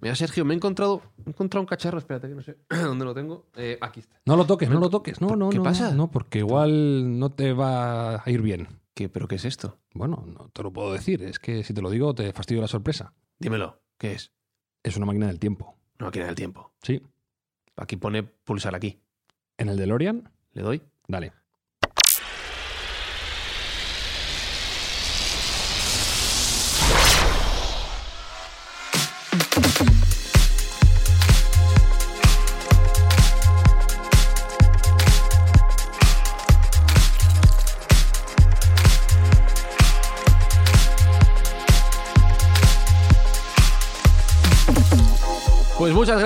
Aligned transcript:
Mira, 0.00 0.14
Sergio, 0.14 0.44
me 0.44 0.54
he 0.54 0.56
encontrado, 0.56 1.02
he 1.26 1.30
encontrado 1.30 1.60
un 1.62 1.66
cacharro, 1.66 1.98
espérate 1.98 2.28
que 2.28 2.34
no 2.34 2.42
sé 2.42 2.56
dónde 2.70 3.04
lo 3.04 3.14
tengo. 3.14 3.46
Eh, 3.56 3.78
aquí 3.80 4.00
está. 4.00 4.20
No 4.24 4.36
lo 4.36 4.46
toques, 4.46 4.70
no 4.70 4.80
lo 4.80 4.88
toques. 4.88 5.20
No, 5.20 5.36
no, 5.36 5.50
¿Qué 5.50 5.58
no, 5.58 5.62
pasa? 5.62 5.92
No, 5.94 6.10
porque 6.10 6.38
igual 6.38 7.18
no 7.18 7.30
te 7.30 7.52
va 7.52 8.16
a 8.16 8.30
ir 8.30 8.40
bien. 8.40 8.68
¿Qué, 8.94 9.08
¿Pero 9.08 9.28
qué 9.28 9.34
es 9.36 9.44
esto? 9.44 9.78
Bueno, 9.94 10.24
no 10.26 10.48
te 10.48 10.62
lo 10.62 10.72
puedo 10.72 10.92
decir. 10.92 11.22
Es 11.22 11.38
que 11.38 11.62
si 11.64 11.74
te 11.74 11.82
lo 11.82 11.90
digo, 11.90 12.14
te 12.14 12.32
fastidio 12.32 12.62
la 12.62 12.68
sorpresa. 12.68 13.12
Dímelo, 13.38 13.80
¿qué 13.98 14.12
es? 14.12 14.32
Es 14.82 14.96
una 14.96 15.06
máquina 15.06 15.26
del 15.26 15.38
tiempo. 15.38 15.76
No, 15.98 16.06
aquí 16.08 16.18
en 16.20 16.28
el 16.28 16.34
tiempo. 16.34 16.72
Sí. 16.82 17.02
Aquí 17.76 17.96
pone 17.96 18.22
pulsar 18.22 18.74
aquí. 18.74 19.00
En 19.58 19.68
el 19.68 19.76
DeLorean, 19.76 20.30
¿Le 20.52 20.62
doy? 20.62 20.82
dale. 21.06 21.32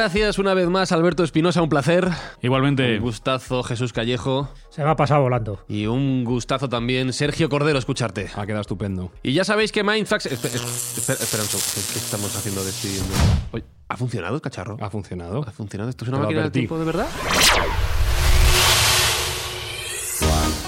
Gracias 0.04 0.38
una 0.38 0.52
vez 0.52 0.68
más, 0.68 0.92
Alberto 0.92 1.24
Espinosa, 1.24 1.62
un 1.62 1.70
placer. 1.70 2.10
Igualmente. 2.42 2.96
Un 2.96 3.00
gustazo, 3.00 3.62
Jesús 3.62 3.94
Callejo. 3.94 4.50
Se 4.68 4.84
me 4.84 4.90
ha 4.90 4.96
pasado 4.96 5.22
volando. 5.22 5.64
Y 5.66 5.86
un 5.86 6.24
gustazo 6.24 6.68
también, 6.68 7.14
Sergio 7.14 7.48
Cordero, 7.48 7.78
escucharte. 7.78 8.28
Ha 8.36 8.44
quedado 8.44 8.60
estupendo. 8.60 9.12
Y 9.22 9.32
ya 9.32 9.44
sabéis 9.44 9.72
que 9.72 9.82
Mindfax. 9.82 10.26
Espera, 10.26 10.56
espera, 10.56 11.18
espera 11.18 11.42
un 11.42 11.48
segundo. 11.48 11.90
¿Qué, 11.90 11.98
estamos 11.98 12.36
haciendo 12.36 12.62
despidiendo? 12.62 13.14
Oye, 13.52 13.64
¿ha 13.88 13.96
funcionado 13.96 14.34
el 14.34 14.42
cacharro? 14.42 14.76
Ha 14.78 14.90
funcionado. 14.90 15.42
¿Ha 15.48 15.52
funcionado? 15.52 15.88
¿Esto 15.88 16.04
es 16.04 16.10
una 16.10 16.18
Te 16.18 16.24
máquina 16.24 16.42
del 16.42 16.52
tiempo 16.52 16.78
de 16.78 16.84
verdad? 16.84 17.06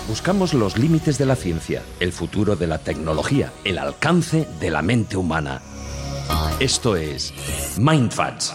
Buscamos 0.09 0.55
los 0.55 0.79
límites 0.79 1.19
de 1.19 1.27
la 1.27 1.37
ciencia, 1.37 1.83
el 2.01 2.13
futuro 2.13 2.57
de 2.57 2.69
la 2.69 2.79
tecnología, 2.79 3.53
el 3.65 3.77
alcance 3.77 4.49
de 4.61 4.71
la 4.71 4.81
mente 4.81 5.19
humana. 5.19 5.61
Esto 6.59 6.97
es 6.97 7.35
Mindfacts. 7.77 8.55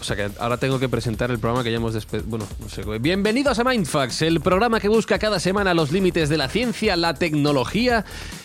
O 0.00 0.04
sea 0.04 0.14
que 0.14 0.30
ahora 0.38 0.56
tengo 0.56 0.78
que 0.78 0.88
presentar 0.88 1.32
el 1.32 1.40
programa 1.40 1.64
que 1.64 1.72
ya 1.72 1.78
hemos 1.78 1.94
despedido. 1.94 2.28
Bueno, 2.28 2.46
no 2.60 2.68
sé. 2.68 2.82
Bienvenidos 3.00 3.58
a 3.58 3.64
Mindfax, 3.64 4.22
el 4.22 4.40
programa 4.40 4.78
que 4.78 4.88
busca 4.88 5.18
cada 5.18 5.40
semana 5.40 5.74
los 5.74 5.90
límites 5.90 6.28
de 6.28 6.36
la 6.36 6.48
ciencia, 6.48 6.94
la 6.94 7.14
tecnología 7.14 8.04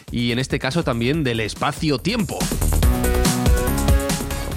y 0.10 0.32
en 0.32 0.40
este 0.40 0.58
caso 0.58 0.84
también 0.84 1.24
del 1.24 1.40
espacio-tiempo. 1.40 2.40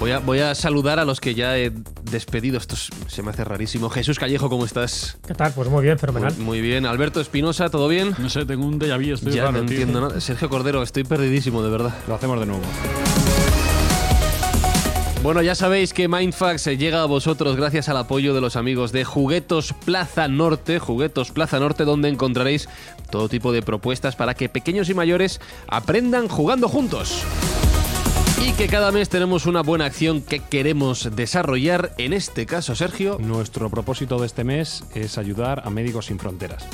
Voy 0.03 0.11
a, 0.11 0.19
voy 0.19 0.39
a 0.39 0.53
saludar 0.53 0.99
a 0.99 1.05
los 1.05 1.21
que 1.21 1.33
ya 1.33 1.57
he 1.57 1.71
despedido. 2.11 2.57
Esto 2.57 2.75
es- 2.75 2.89
se 3.07 3.23
me 3.23 3.29
hace 3.29 3.45
rarísimo. 3.45 3.89
Jesús 3.89 4.19
Callejo, 4.19 4.49
¿cómo 4.49 4.65
estás? 4.65 5.17
¿Qué 5.25 5.33
tal? 5.33 5.53
Pues 5.53 5.69
muy 5.69 5.81
bien, 5.81 5.97
fenomenal. 5.97 6.35
muy 6.39 6.59
bien. 6.59 6.85
Alberto 6.85 7.21
Espinosa, 7.21 7.69
¿todo 7.69 7.87
bien? 7.87 8.13
No 8.17 8.29
sé, 8.29 8.45
tengo 8.45 8.65
un 8.65 8.81
déjà 8.81 8.97
vu, 8.97 9.13
estoy 9.13 9.31
ya 9.31 9.43
raro, 9.45 9.59
no 9.59 9.65
tío. 9.65 9.77
entiendo 9.77 10.01
nada. 10.01 10.19
Sergio 10.19 10.49
Cordero, 10.49 10.83
estoy 10.83 11.05
perdidísimo, 11.05 11.63
de 11.63 11.69
verdad. 11.69 11.93
Lo 12.09 12.15
hacemos 12.15 12.37
de 12.41 12.45
nuevo. 12.47 12.61
Bueno, 15.23 15.41
ya 15.41 15.55
sabéis 15.55 15.93
que 15.93 16.09
Mindfax 16.09 16.65
llega 16.77 17.01
a 17.01 17.05
vosotros 17.05 17.55
gracias 17.55 17.87
al 17.87 17.95
apoyo 17.95 18.33
de 18.33 18.41
los 18.41 18.57
amigos 18.57 18.91
de 18.91 19.05
Juguetos 19.05 19.73
Plaza 19.85 20.27
Norte, 20.27 20.79
Juguetos 20.79 21.31
Plaza 21.31 21.61
Norte, 21.61 21.85
donde 21.85 22.09
encontraréis 22.09 22.67
todo 23.09 23.29
tipo 23.29 23.53
de 23.53 23.61
propuestas 23.61 24.17
para 24.17 24.33
que 24.33 24.49
pequeños 24.49 24.89
y 24.89 24.93
mayores 24.93 25.39
aprendan 25.69 26.27
jugando 26.27 26.67
juntos. 26.67 27.23
Y 28.41 28.53
que 28.53 28.67
cada 28.67 28.91
mes 28.91 29.09
tenemos 29.09 29.45
una 29.45 29.61
buena 29.61 29.85
acción 29.85 30.21
que 30.21 30.39
queremos 30.39 31.15
desarrollar, 31.15 31.93
en 31.97 32.13
este 32.13 32.45
caso, 32.45 32.75
Sergio. 32.75 33.17
Nuestro 33.19 33.69
propósito 33.69 34.19
de 34.19 34.25
este 34.25 34.43
mes 34.43 34.83
es 34.93 35.17
ayudar 35.17 35.61
a 35.65 35.69
Médicos 35.69 36.07
Sin 36.07 36.19
Fronteras. 36.19 36.65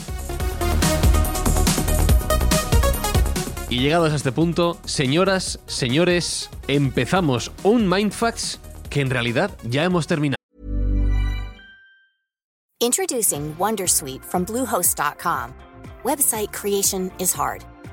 Y 3.69 3.81
llegados 3.81 4.11
a 4.13 4.15
este 4.15 4.31
punto, 4.31 4.79
señoras, 4.83 5.59
señores, 5.67 6.49
empezamos 6.67 7.51
un 7.61 7.87
Mindfax 7.87 8.59
que 8.89 9.01
en 9.01 9.11
realidad 9.11 9.51
ya 9.63 9.83
hemos 9.83 10.07
terminado. 10.07 10.39
Introducing 12.81 13.53
Wondersuite 13.59 14.23
from 14.23 14.45
Bluehost.com. 14.45 15.53
Website 16.03 16.51
creation 16.51 17.11
is 17.19 17.33
hard, 17.33 17.63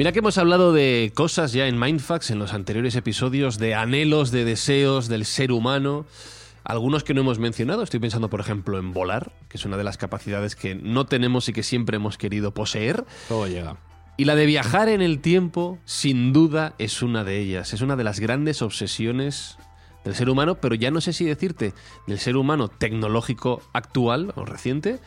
Mira 0.00 0.12
que 0.12 0.20
hemos 0.20 0.38
hablado 0.38 0.72
de 0.72 1.12
cosas 1.14 1.52
ya 1.52 1.66
en 1.66 1.78
Mindfax 1.78 2.30
en 2.30 2.38
los 2.38 2.54
anteriores 2.54 2.96
episodios, 2.96 3.58
de 3.58 3.74
anhelos, 3.74 4.30
de 4.30 4.46
deseos 4.46 5.08
del 5.08 5.26
ser 5.26 5.52
humano. 5.52 6.06
Algunos 6.64 7.04
que 7.04 7.12
no 7.12 7.20
hemos 7.20 7.38
mencionado, 7.38 7.82
estoy 7.82 8.00
pensando 8.00 8.30
por 8.30 8.40
ejemplo 8.40 8.78
en 8.78 8.94
volar, 8.94 9.30
que 9.50 9.58
es 9.58 9.66
una 9.66 9.76
de 9.76 9.84
las 9.84 9.98
capacidades 9.98 10.56
que 10.56 10.74
no 10.74 11.04
tenemos 11.04 11.50
y 11.50 11.52
que 11.52 11.62
siempre 11.62 11.96
hemos 11.96 12.16
querido 12.16 12.54
poseer. 12.54 13.04
Todo 13.28 13.46
llega. 13.46 13.76
Y 14.16 14.24
la 14.24 14.36
de 14.36 14.46
viajar 14.46 14.88
en 14.88 15.02
el 15.02 15.20
tiempo, 15.20 15.78
sin 15.84 16.32
duda, 16.32 16.72
es 16.78 17.02
una 17.02 17.22
de 17.22 17.38
ellas. 17.38 17.74
Es 17.74 17.82
una 17.82 17.94
de 17.94 18.04
las 18.04 18.20
grandes 18.20 18.62
obsesiones 18.62 19.58
del 20.02 20.14
ser 20.14 20.30
humano, 20.30 20.62
pero 20.62 20.76
ya 20.76 20.90
no 20.90 21.02
sé 21.02 21.12
si 21.12 21.26
decirte 21.26 21.74
del 22.06 22.18
ser 22.18 22.38
humano 22.38 22.68
tecnológico 22.68 23.60
actual 23.74 24.32
o 24.34 24.46
reciente, 24.46 24.98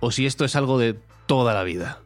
o 0.00 0.10
si 0.10 0.26
esto 0.26 0.44
es 0.44 0.56
algo 0.56 0.78
de 0.78 0.98
toda 1.24 1.54
la 1.54 1.62
vida. 1.62 2.02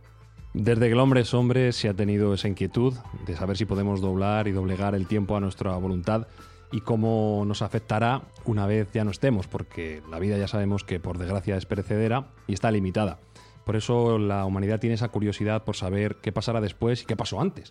Desde 0.54 0.86
que 0.86 0.92
el 0.92 1.00
hombre 1.00 1.22
es 1.22 1.34
hombre 1.34 1.72
se 1.72 1.88
ha 1.88 1.94
tenido 1.94 2.32
esa 2.32 2.46
inquietud 2.46 2.94
de 3.26 3.34
saber 3.34 3.56
si 3.56 3.64
podemos 3.64 4.00
doblar 4.00 4.46
y 4.46 4.52
doblegar 4.52 4.94
el 4.94 5.08
tiempo 5.08 5.36
a 5.36 5.40
nuestra 5.40 5.76
voluntad 5.76 6.28
y 6.70 6.80
cómo 6.80 7.42
nos 7.44 7.60
afectará 7.60 8.22
una 8.44 8.64
vez 8.64 8.88
ya 8.92 9.02
no 9.02 9.10
estemos, 9.10 9.48
porque 9.48 10.00
la 10.08 10.20
vida 10.20 10.38
ya 10.38 10.46
sabemos 10.46 10.84
que 10.84 11.00
por 11.00 11.18
desgracia 11.18 11.56
es 11.56 11.66
perecedera 11.66 12.28
y 12.46 12.54
está 12.54 12.70
limitada. 12.70 13.18
Por 13.64 13.74
eso 13.74 14.16
la 14.16 14.44
humanidad 14.44 14.78
tiene 14.78 14.94
esa 14.94 15.08
curiosidad 15.08 15.64
por 15.64 15.74
saber 15.74 16.16
qué 16.22 16.30
pasará 16.30 16.60
después 16.60 17.02
y 17.02 17.06
qué 17.06 17.16
pasó 17.16 17.40
antes. 17.40 17.70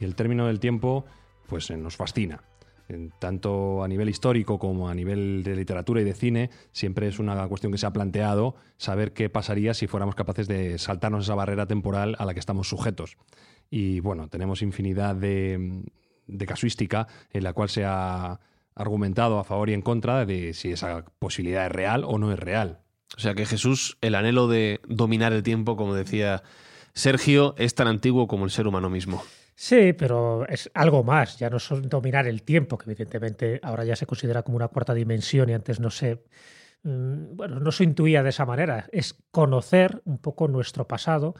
Y 0.00 0.04
el 0.04 0.16
término 0.16 0.48
del 0.48 0.58
tiempo, 0.58 1.04
pues 1.46 1.70
nos 1.70 1.96
fascina. 1.96 2.42
Tanto 3.18 3.82
a 3.82 3.88
nivel 3.88 4.08
histórico 4.08 4.58
como 4.58 4.88
a 4.88 4.94
nivel 4.94 5.42
de 5.42 5.56
literatura 5.56 6.00
y 6.00 6.04
de 6.04 6.14
cine, 6.14 6.50
siempre 6.72 7.08
es 7.08 7.18
una 7.18 7.46
cuestión 7.48 7.72
que 7.72 7.78
se 7.78 7.86
ha 7.86 7.92
planteado 7.92 8.54
saber 8.76 9.12
qué 9.12 9.28
pasaría 9.28 9.74
si 9.74 9.86
fuéramos 9.86 10.14
capaces 10.14 10.46
de 10.48 10.78
saltarnos 10.78 11.24
esa 11.24 11.34
barrera 11.34 11.66
temporal 11.66 12.16
a 12.18 12.24
la 12.24 12.34
que 12.34 12.40
estamos 12.40 12.68
sujetos. 12.68 13.16
Y 13.70 14.00
bueno, 14.00 14.28
tenemos 14.28 14.62
infinidad 14.62 15.16
de, 15.16 15.82
casuística 16.46 17.08
en 17.32 17.44
la 17.44 17.52
cual 17.52 17.68
se 17.68 17.84
ha 17.84 18.40
argumentado 18.74 19.38
a 19.38 19.44
favor 19.44 19.70
y 19.70 19.74
en 19.74 19.82
contra 19.82 20.24
de 20.24 20.52
si 20.52 20.70
esa 20.70 21.04
posibilidad 21.18 21.66
es 21.66 21.72
real 21.72 22.04
o 22.04 22.18
no 22.18 22.32
es 22.32 22.38
real. 22.38 22.80
O 23.16 23.20
sea 23.20 23.34
que 23.34 23.46
Jesús, 23.46 23.96
el 24.00 24.14
anhelo 24.14 24.48
de 24.48 24.80
dominar 24.86 25.32
el 25.32 25.42
tiempo, 25.42 25.76
como 25.76 25.94
decía 25.94 26.42
Sergio, 26.92 27.54
es 27.56 27.74
tan 27.74 27.88
antiguo 27.88 28.26
como 28.28 28.44
el 28.44 28.50
ser 28.50 28.66
humano 28.66 28.90
mismo. 28.90 29.22
Sí, 29.58 29.94
pero 29.94 30.46
es 30.46 30.70
algo 30.74 31.02
más, 31.02 31.38
ya 31.38 31.48
no 31.48 31.56
es 31.56 31.66
dominar 31.88 32.26
el 32.26 32.42
tiempo, 32.42 32.76
que 32.76 32.90
evidentemente 32.90 33.58
ahora 33.62 33.84
ya 33.84 33.96
se 33.96 34.04
considera 34.04 34.42
como 34.42 34.56
una 34.56 34.68
cuarta 34.68 34.92
dimensión 34.92 35.48
y 35.48 35.54
antes 35.54 35.80
no 35.80 35.90
se, 35.90 36.22
mm, 36.82 37.34
bueno, 37.36 37.58
no 37.58 37.72
se 37.72 37.84
intuía 37.84 38.22
de 38.22 38.28
esa 38.28 38.44
manera, 38.44 38.86
es 38.92 39.16
conocer 39.30 40.02
un 40.04 40.18
poco 40.18 40.46
nuestro 40.46 40.86
pasado, 40.86 41.34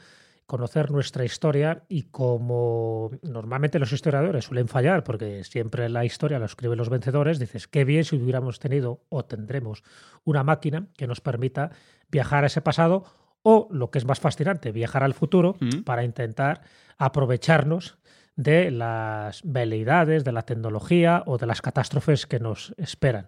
conocer 0.46 0.90
nuestra 0.92 1.26
historia 1.26 1.84
y 1.88 2.04
como 2.04 3.10
normalmente 3.20 3.78
los 3.78 3.92
historiadores 3.92 4.46
suelen 4.46 4.68
fallar, 4.68 5.04
porque 5.04 5.44
siempre 5.44 5.90
la 5.90 6.06
historia 6.06 6.38
la 6.38 6.46
escriben 6.46 6.78
los 6.78 6.88
vencedores, 6.88 7.38
dices, 7.38 7.68
qué 7.68 7.84
bien 7.84 8.04
si 8.04 8.16
hubiéramos 8.16 8.60
tenido 8.60 9.04
o 9.10 9.26
tendremos 9.26 9.82
una 10.24 10.42
máquina 10.42 10.86
que 10.96 11.06
nos 11.06 11.20
permita 11.20 11.70
viajar 12.08 12.44
a 12.44 12.46
ese 12.46 12.62
pasado 12.62 13.04
o, 13.42 13.68
lo 13.70 13.90
que 13.90 13.98
es 13.98 14.06
más 14.06 14.20
fascinante, 14.20 14.72
viajar 14.72 15.02
al 15.02 15.12
futuro 15.12 15.56
mm. 15.60 15.82
para 15.82 16.02
intentar 16.02 16.62
aprovecharnos 16.96 17.98
de 18.36 18.70
las 18.70 19.40
veleidades, 19.44 20.24
de 20.24 20.32
la 20.32 20.42
tecnología 20.42 21.22
o 21.26 21.38
de 21.38 21.46
las 21.46 21.62
catástrofes 21.62 22.26
que 22.26 22.38
nos 22.38 22.74
esperan. 22.76 23.26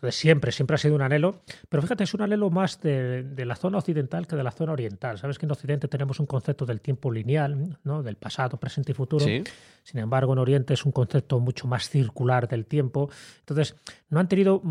Entonces 0.00 0.18
siempre, 0.18 0.50
siempre 0.50 0.76
ha 0.76 0.78
sido 0.78 0.94
un 0.94 1.02
anhelo, 1.02 1.42
pero 1.68 1.82
fíjate, 1.82 2.04
es 2.04 2.14
un 2.14 2.22
anhelo 2.22 2.48
más 2.48 2.80
de, 2.80 3.22
la 3.36 3.54
zona 3.54 3.76
occidental 3.76 4.26
que 4.26 4.34
de 4.34 4.42
la 4.42 4.50
zona 4.50 4.72
oriental. 4.72 5.18
Sabes 5.18 5.38
que 5.38 5.44
en 5.44 5.52
Occidente 5.52 5.88
tenemos 5.88 6.20
un 6.20 6.26
concepto 6.26 6.64
del 6.64 6.80
tiempo 6.80 7.12
lineal, 7.12 7.78
¿no? 7.84 8.02
del 8.02 8.16
pasado, 8.16 8.56
presente 8.56 8.92
y 8.92 8.94
futuro. 8.94 9.26
Sin 9.26 10.00
embargo, 10.00 10.32
en 10.32 10.38
Oriente 10.38 10.72
es 10.72 10.86
un 10.86 10.92
concepto 10.92 11.38
mucho 11.38 11.66
más 11.66 11.90
circular 11.90 12.48
del 12.48 12.64
tiempo. 12.64 13.10
Entonces, 13.40 13.76
no 14.08 14.20
han 14.20 14.28
tenido 14.28 14.62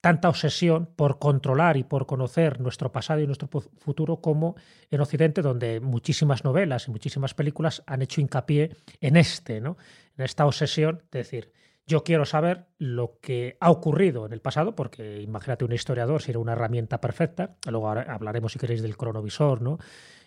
tanta 0.00 0.28
obsesión 0.28 0.86
por 0.96 1.18
controlar 1.18 1.76
y 1.76 1.84
por 1.84 2.06
conocer 2.06 2.60
nuestro 2.60 2.90
pasado 2.90 3.20
y 3.20 3.26
nuestro 3.26 3.48
futuro 3.48 4.20
como 4.20 4.56
en 4.90 5.00
Occidente, 5.00 5.42
donde 5.42 5.80
muchísimas 5.80 6.44
novelas 6.44 6.88
y 6.88 6.90
muchísimas 6.90 7.34
películas 7.34 7.82
han 7.86 8.02
hecho 8.02 8.20
hincapié 8.20 8.76
en 9.00 9.16
este, 9.16 9.60
¿no? 9.60 9.76
En 10.16 10.24
esta 10.24 10.46
obsesión 10.46 11.02
de 11.10 11.18
decir, 11.18 11.52
yo 11.86 12.04
quiero 12.04 12.24
saber 12.24 12.66
lo 12.78 13.18
que 13.20 13.56
ha 13.60 13.70
ocurrido 13.70 14.24
en 14.24 14.32
el 14.32 14.40
pasado, 14.40 14.74
porque 14.74 15.20
imagínate 15.20 15.64
un 15.64 15.72
historiador 15.72 16.22
si 16.22 16.30
era 16.30 16.38
una 16.38 16.52
herramienta 16.52 17.00
perfecta. 17.00 17.56
Luego 17.68 17.90
hablaremos, 17.90 18.52
si 18.52 18.58
queréis, 18.58 18.80
del 18.80 18.96
cronovisor, 18.96 19.60
¿no? 19.60 19.78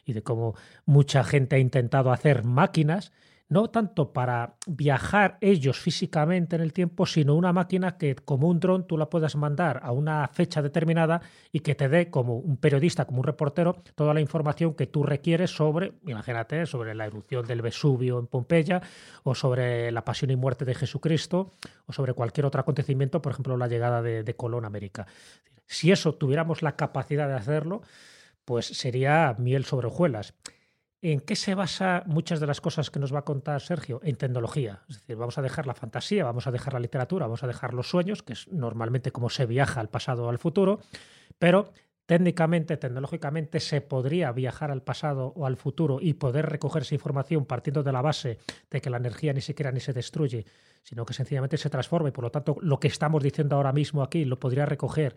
Y 0.06 0.14
de 0.14 0.24
cómo 0.24 0.56
mucha 0.86 1.24
gente 1.24 1.56
ha 1.56 1.60
intentado 1.60 2.12
hacer 2.12 2.44
máquinas 2.44 3.14
no 3.54 3.70
tanto 3.70 4.12
para 4.12 4.56
viajar 4.66 5.38
ellos 5.40 5.80
físicamente 5.80 6.56
en 6.56 6.64
el 6.64 6.74
tiempo, 6.74 7.06
sino 7.06 7.36
una 7.36 7.54
máquina 7.54 7.98
que 7.98 8.16
como 8.16 8.48
un 8.48 8.60
dron 8.60 8.88
tú 8.88 8.98
la 8.98 9.12
puedas 9.12 9.36
mandar 9.36 9.80
a 9.84 9.92
una 9.92 10.28
fecha 10.28 10.64
determinada 10.64 11.22
y 11.52 11.60
que 11.60 11.76
te 11.76 11.88
dé 11.88 12.10
como 12.10 12.38
un 12.38 12.58
periodista, 12.58 13.06
como 13.06 13.20
un 13.20 13.26
reportero, 13.26 13.76
toda 13.94 14.16
la 14.16 14.22
información 14.22 14.74
que 14.74 14.88
tú 14.88 15.04
requieres 15.04 15.52
sobre, 15.52 15.94
imagínate, 16.08 16.66
sobre 16.66 16.96
la 16.96 17.06
erupción 17.06 17.46
del 17.46 17.62
Vesubio 17.62 18.18
en 18.18 18.26
Pompeya 18.26 18.82
o 19.22 19.36
sobre 19.36 19.92
la 19.92 20.04
pasión 20.04 20.32
y 20.32 20.36
muerte 20.36 20.66
de 20.66 20.74
Jesucristo 20.74 21.54
o 21.86 21.94
sobre 21.94 22.14
cualquier 22.14 22.48
otro 22.48 22.60
acontecimiento, 22.60 23.22
por 23.22 23.34
ejemplo, 23.34 23.56
la 23.56 23.68
llegada 23.68 24.02
de, 24.02 24.24
de 24.24 24.36
Colón 24.36 24.64
a 24.64 24.68
América. 24.68 25.06
Si 25.68 25.92
eso 25.92 26.16
tuviéramos 26.16 26.64
la 26.64 26.76
capacidad 26.76 27.28
de 27.28 27.36
hacerlo, 27.36 27.84
pues 28.46 28.66
sería 28.66 29.36
miel 29.38 29.64
sobre 29.64 29.88
hojuelas. 29.88 30.34
¿En 31.06 31.20
qué 31.20 31.36
se 31.36 31.54
basa 31.54 32.04
muchas 32.06 32.40
de 32.40 32.48
las 32.48 32.62
cosas 32.62 32.90
que 32.90 32.98
nos 32.98 33.14
va 33.14 33.20
a 33.20 33.26
contar 33.26 33.60
Sergio? 33.60 34.00
En 34.06 34.16
tecnología. 34.16 34.84
Es 34.88 35.02
decir, 35.02 35.18
vamos 35.18 35.38
a 35.38 35.42
dejar 35.42 35.68
la 35.68 35.74
fantasía, 35.74 36.24
vamos 36.24 36.48
a 36.48 36.52
dejar 36.52 36.72
la 36.72 36.80
literatura, 36.80 37.26
vamos 37.26 37.44
a 37.44 37.48
dejar 37.48 37.74
los 37.74 37.90
sueños, 37.90 38.24
que 38.24 38.32
es 38.32 38.48
normalmente 38.48 39.12
como 39.12 39.30
se 39.30 39.46
viaja 39.46 39.82
al 39.82 39.90
pasado 39.90 40.24
o 40.24 40.30
al 40.30 40.40
futuro, 40.40 40.80
pero 41.38 41.74
técnicamente, 42.06 42.78
tecnológicamente, 42.78 43.60
se 43.60 43.82
podría 43.82 44.32
viajar 44.32 44.72
al 44.72 44.82
pasado 44.82 45.34
o 45.36 45.46
al 45.46 45.58
futuro 45.58 46.00
y 46.00 46.14
poder 46.14 46.46
recoger 46.46 46.84
esa 46.84 46.96
información 46.96 47.44
partiendo 47.44 47.84
de 47.84 47.92
la 47.92 48.02
base 48.02 48.40
de 48.72 48.80
que 48.80 48.90
la 48.90 48.96
energía 48.96 49.34
ni 49.34 49.42
siquiera 49.42 49.74
ni 49.74 49.82
se 49.82 49.92
destruye, 49.92 50.46
sino 50.84 51.06
que 51.06 51.14
sencillamente 51.14 51.58
se 51.58 51.70
transforma 51.70 52.08
y 52.08 52.14
por 52.14 52.24
lo 52.24 52.32
tanto 52.32 52.56
lo 52.62 52.80
que 52.80 52.88
estamos 52.88 53.22
diciendo 53.22 53.58
ahora 53.58 53.74
mismo 53.74 54.04
aquí 54.04 54.24
lo 54.24 54.40
podría 54.40 54.66
recoger 54.66 55.16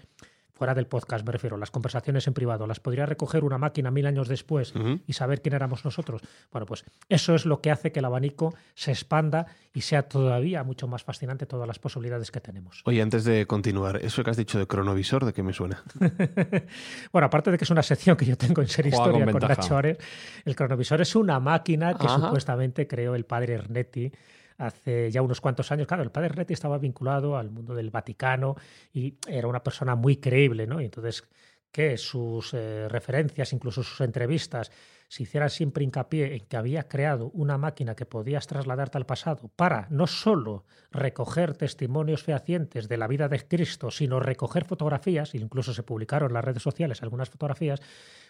fuera 0.57 0.75
del 0.75 0.87
podcast 0.87 1.25
me 1.25 1.33
refiero, 1.33 1.57
las 1.59 1.71
conversaciones 1.71 2.27
en 2.27 2.35
privado, 2.35 2.67
las 2.67 2.81
podría 2.81 3.05
recoger 3.05 3.45
una 3.45 3.59
máquina 3.59 3.91
mil 3.91 4.07
años 4.07 4.27
después 4.27 4.73
y 5.07 5.13
saber 5.13 5.43
quién 5.43 5.55
éramos 5.55 5.85
nosotros. 5.85 6.23
Bueno, 6.51 6.67
pues 6.67 6.85
eso 7.09 7.35
es 7.35 7.45
lo 7.45 7.61
que 7.61 7.71
hace 7.71 7.93
que 7.93 7.99
el 7.99 8.07
abanico 8.07 8.55
se 8.75 8.93
expanda 8.93 9.47
y 9.75 9.83
sea 9.83 10.09
todavía 10.09 10.65
mucho 10.65 10.89
más 10.89 11.05
fascinante 11.05 11.45
todas 11.45 11.69
las 11.69 11.79
posibilidades 11.79 12.31
que 12.31 12.41
tenemos. 12.41 12.81
Oye, 12.87 13.03
antes 13.03 13.25
de 13.25 13.47
continuar, 13.47 13.97
eso 14.03 14.25
que 14.25 14.31
has 14.31 14.37
dicho 14.37 14.59
de 14.59 14.67
cronovisor, 14.67 15.27
¿de 15.27 15.35
qué 15.35 15.43
me 15.43 15.53
suena? 15.53 15.83
bueno, 17.13 17.27
aparte 17.27 17.51
de 17.51 17.59
que 17.59 17.65
es 17.65 17.71
una 17.71 17.83
sección 17.83 18.17
que 18.17 18.25
yo 18.25 18.37
tengo 18.39 18.63
en 18.63 18.69
Ser 18.69 18.87
Historia 18.87 19.27
con, 19.27 19.41
Nacho 19.41 19.77
el 19.79 20.57
cronovisor 20.57 21.03
es 21.03 21.15
una 21.15 21.39
máquina 21.39 21.99
que 21.99 22.09
supuestamente 22.09 22.87
creó 22.87 23.15
el 23.15 23.25
padre 23.25 23.55
Ernetti 23.55 24.11
hace 24.59 25.11
ya 25.11 25.23
unos 25.23 25.41
cuantos 25.41 25.71
años. 25.73 25.87
Claro, 25.87 26.03
el 26.03 26.11
padre 26.11 26.29
Reti 26.29 26.55
estaba 26.55 26.79
vinculado 26.79 27.37
al 27.37 27.51
mundo 27.51 27.75
del 27.75 27.91
Vaticano 27.91 28.57
y 28.93 29.15
era 29.27 29.49
una 29.49 29.63
persona 29.63 29.95
muy 29.95 30.17
creíble, 30.17 30.67
¿no? 30.67 30.81
Entonces 30.81 31.25
que 31.71 31.99
sus 31.99 32.55
eh, 32.55 32.89
referencias, 32.89 33.53
incluso 33.53 33.83
sus 33.83 34.01
entrevistas, 34.01 34.71
se 35.09 35.23
hicieran 35.23 35.51
siempre 35.51 35.85
hincapié 35.85 36.35
en 36.37 36.47
que 36.47 36.57
había 36.57 36.89
creado 36.89 37.31
una 37.33 37.59
máquina 37.59 37.95
que 37.95 38.07
podías 38.07 38.47
trasladarte 38.47 38.99
al 38.99 39.07
pasado 39.07 39.51
para 39.57 39.87
no 39.91 40.07
solo 40.07 40.65
recoger 40.91 41.57
testimonios 41.57 42.23
fehacientes 42.23 42.89
de 42.89 42.97
la 42.97 43.07
vida 43.07 43.29
de 43.29 43.47
Cristo, 43.47 43.91
sino 43.91 44.21
recoger 44.21 44.65
fotografías, 44.65 45.35
e 45.35 45.39
incluso 45.39 45.73
se 45.73 45.83
publicaron 45.83 46.31
en 46.31 46.35
las 46.35 46.45
redes 46.45 46.63
sociales 46.63 47.03
algunas 47.03 47.31
fotografías, 47.31 47.81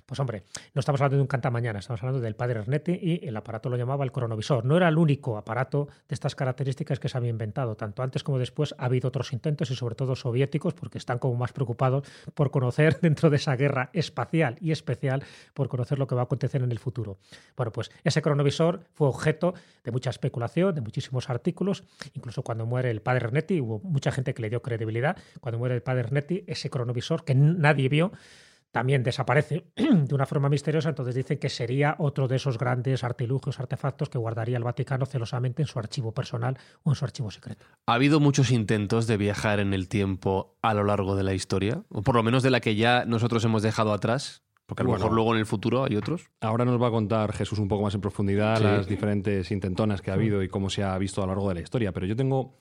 pues 0.06 0.20
hombre, 0.20 0.44
no 0.72 0.80
estamos 0.80 1.00
hablando 1.00 1.16
de 1.16 1.22
un 1.22 1.26
cantamañana, 1.26 1.80
estamos 1.80 2.00
hablando 2.00 2.20
del 2.20 2.36
padre 2.36 2.60
Ernetti 2.60 2.92
y 2.92 3.26
el 3.26 3.36
aparato 3.36 3.68
lo 3.68 3.76
llamaba 3.76 4.04
el 4.04 4.12
cronovisor. 4.12 4.64
No 4.64 4.76
era 4.76 4.88
el 4.88 4.98
único 4.98 5.36
aparato 5.36 5.88
de 6.08 6.14
estas 6.14 6.36
características 6.36 7.00
que 7.00 7.08
se 7.08 7.18
había 7.18 7.30
inventado. 7.30 7.76
Tanto 7.76 8.04
antes 8.04 8.22
como 8.22 8.38
después 8.38 8.74
ha 8.78 8.84
habido 8.84 9.08
otros 9.08 9.32
intentos 9.32 9.70
y 9.72 9.74
sobre 9.74 9.96
todo 9.96 10.14
soviéticos 10.14 10.74
porque 10.74 10.98
están 10.98 11.18
como 11.18 11.34
más 11.34 11.52
preocupados 11.52 12.06
por 12.34 12.52
conocer 12.52 12.98
dentro 13.02 13.30
de 13.30 13.36
esa 13.36 13.56
guerra 13.56 13.90
espacial 13.92 14.56
y 14.60 14.70
especial, 14.70 15.24
por 15.54 15.68
conocer 15.68 15.98
lo 15.98 16.06
que 16.06 16.14
va 16.14 16.22
a 16.22 16.24
acontecer 16.24 16.62
en 16.62 16.65
el 16.72 16.78
futuro. 16.78 17.18
Bueno, 17.56 17.72
pues 17.72 17.90
ese 18.04 18.22
cronovisor 18.22 18.84
fue 18.94 19.08
objeto 19.08 19.54
de 19.84 19.90
mucha 19.90 20.10
especulación, 20.10 20.74
de 20.74 20.80
muchísimos 20.80 21.30
artículos, 21.30 21.84
incluso 22.14 22.42
cuando 22.42 22.66
muere 22.66 22.90
el 22.90 23.02
padre 23.02 23.26
Ernetti, 23.26 23.60
hubo 23.60 23.80
mucha 23.80 24.12
gente 24.12 24.34
que 24.34 24.42
le 24.42 24.50
dio 24.50 24.62
credibilidad. 24.62 25.16
Cuando 25.40 25.58
muere 25.58 25.74
el 25.74 25.82
padre 25.82 26.00
Ernetti, 26.02 26.44
ese 26.46 26.70
cronovisor 26.70 27.24
que 27.24 27.34
nadie 27.34 27.88
vio, 27.88 28.12
también 28.76 29.02
desaparece 29.02 29.64
de 29.76 30.14
una 30.14 30.26
forma 30.26 30.50
misteriosa, 30.50 30.90
entonces 30.90 31.14
dicen 31.14 31.38
que 31.38 31.48
sería 31.48 31.96
otro 31.98 32.28
de 32.28 32.36
esos 32.36 32.58
grandes 32.58 33.04
artilugios, 33.04 33.58
artefactos 33.58 34.10
que 34.10 34.18
guardaría 34.18 34.58
el 34.58 34.64
Vaticano 34.64 35.06
celosamente 35.06 35.62
en 35.62 35.66
su 35.66 35.78
archivo 35.78 36.12
personal 36.12 36.58
o 36.82 36.90
en 36.90 36.94
su 36.94 37.06
archivo 37.06 37.30
secreto. 37.30 37.64
¿Ha 37.86 37.94
habido 37.94 38.20
muchos 38.20 38.50
intentos 38.50 39.06
de 39.06 39.16
viajar 39.16 39.60
en 39.60 39.72
el 39.72 39.88
tiempo 39.88 40.58
a 40.60 40.74
lo 40.74 40.84
largo 40.84 41.16
de 41.16 41.22
la 41.22 41.32
historia? 41.32 41.84
O 41.88 42.02
por 42.02 42.16
lo 42.16 42.22
menos 42.22 42.42
de 42.42 42.50
la 42.50 42.60
que 42.60 42.76
ya 42.76 43.06
nosotros 43.06 43.42
hemos 43.46 43.62
dejado 43.62 43.94
atrás. 43.94 44.42
Porque 44.66 44.82
a 44.82 44.86
lo 44.86 44.92
mejor 44.92 45.12
luego 45.12 45.32
en 45.32 45.38
el 45.38 45.46
futuro 45.46 45.84
hay 45.84 45.96
otros. 45.96 46.28
Ahora 46.40 46.64
nos 46.64 46.80
va 46.82 46.88
a 46.88 46.90
contar 46.90 47.32
Jesús 47.32 47.58
un 47.60 47.68
poco 47.68 47.84
más 47.84 47.94
en 47.94 48.00
profundidad 48.00 48.60
las 48.60 48.88
diferentes 48.88 49.50
intentonas 49.52 50.02
que 50.02 50.10
ha 50.10 50.14
habido 50.14 50.42
y 50.42 50.48
cómo 50.48 50.70
se 50.70 50.82
ha 50.82 50.98
visto 50.98 51.22
a 51.22 51.26
lo 51.26 51.32
largo 51.32 51.48
de 51.48 51.54
la 51.54 51.60
historia. 51.60 51.92
Pero 51.92 52.06
yo 52.06 52.16
tengo 52.16 52.56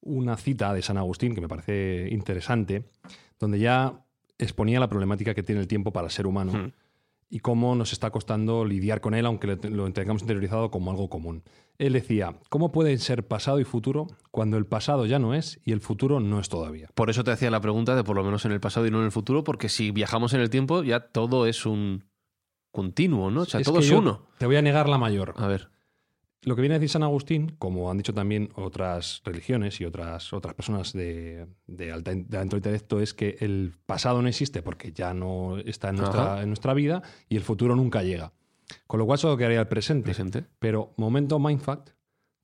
una 0.00 0.36
cita 0.38 0.72
de 0.72 0.80
San 0.80 0.96
Agustín 0.96 1.34
que 1.34 1.42
me 1.42 1.48
parece 1.48 2.08
interesante, 2.10 2.90
donde 3.38 3.58
ya 3.58 4.06
exponía 4.38 4.80
la 4.80 4.88
problemática 4.88 5.34
que 5.34 5.42
tiene 5.42 5.60
el 5.60 5.68
tiempo 5.68 5.92
para 5.92 6.06
el 6.06 6.10
ser 6.10 6.26
humano 6.26 6.72
y 7.30 7.38
cómo 7.38 7.76
nos 7.76 7.92
está 7.92 8.10
costando 8.10 8.64
lidiar 8.64 9.00
con 9.00 9.14
él, 9.14 9.24
aunque 9.24 9.46
lo 9.70 9.90
tengamos 9.92 10.22
interiorizado 10.22 10.70
como 10.70 10.90
algo 10.90 11.08
común. 11.08 11.44
Él 11.78 11.92
decía, 11.92 12.36
¿cómo 12.50 12.72
pueden 12.72 12.98
ser 12.98 13.26
pasado 13.26 13.60
y 13.60 13.64
futuro 13.64 14.08
cuando 14.32 14.58
el 14.58 14.66
pasado 14.66 15.06
ya 15.06 15.20
no 15.20 15.32
es 15.32 15.60
y 15.64 15.72
el 15.72 15.80
futuro 15.80 16.18
no 16.18 16.40
es 16.40 16.48
todavía? 16.48 16.88
Por 16.94 17.08
eso 17.08 17.22
te 17.22 17.30
hacía 17.30 17.50
la 17.50 17.60
pregunta 17.60 17.94
de 17.94 18.02
por 18.02 18.16
lo 18.16 18.24
menos 18.24 18.44
en 18.44 18.52
el 18.52 18.60
pasado 18.60 18.86
y 18.86 18.90
no 18.90 18.98
en 18.98 19.04
el 19.04 19.12
futuro, 19.12 19.44
porque 19.44 19.68
si 19.68 19.92
viajamos 19.92 20.34
en 20.34 20.40
el 20.40 20.50
tiempo 20.50 20.82
ya 20.82 21.00
todo 21.00 21.46
es 21.46 21.64
un 21.64 22.04
continuo, 22.72 23.30
¿no? 23.30 23.42
O 23.42 23.46
sea, 23.46 23.62
todo 23.62 23.78
es 23.78 23.90
uno. 23.90 24.26
Te 24.38 24.46
voy 24.46 24.56
a 24.56 24.62
negar 24.62 24.88
la 24.88 24.98
mayor. 24.98 25.34
A 25.36 25.46
ver. 25.46 25.70
Lo 26.42 26.56
que 26.56 26.62
viene 26.62 26.74
a 26.74 26.78
decir 26.78 26.90
San 26.90 27.02
Agustín, 27.02 27.54
como 27.58 27.90
han 27.90 27.98
dicho 27.98 28.14
también 28.14 28.50
otras 28.54 29.20
religiones 29.24 29.80
y 29.80 29.84
otras, 29.84 30.32
otras 30.32 30.54
personas 30.54 30.92
de, 30.92 31.46
de, 31.66 31.92
alta, 31.92 32.12
de 32.14 32.38
alto 32.38 32.56
intelecto, 32.56 33.00
es 33.00 33.12
que 33.12 33.36
el 33.40 33.74
pasado 33.86 34.22
no 34.22 34.28
existe 34.28 34.62
porque 34.62 34.92
ya 34.92 35.12
no 35.12 35.58
está 35.58 35.90
en 35.90 35.96
nuestra, 35.96 36.42
en 36.42 36.48
nuestra 36.48 36.72
vida 36.72 37.02
y 37.28 37.36
el 37.36 37.42
futuro 37.42 37.76
nunca 37.76 38.02
llega. 38.02 38.32
Con 38.86 38.98
lo 39.00 39.06
cual 39.06 39.18
solo 39.18 39.36
quedaría 39.36 39.60
el 39.60 39.68
presente. 39.68 40.04
Presente. 40.04 40.44
Pero 40.58 40.94
momento 40.96 41.38
mindfact, 41.38 41.90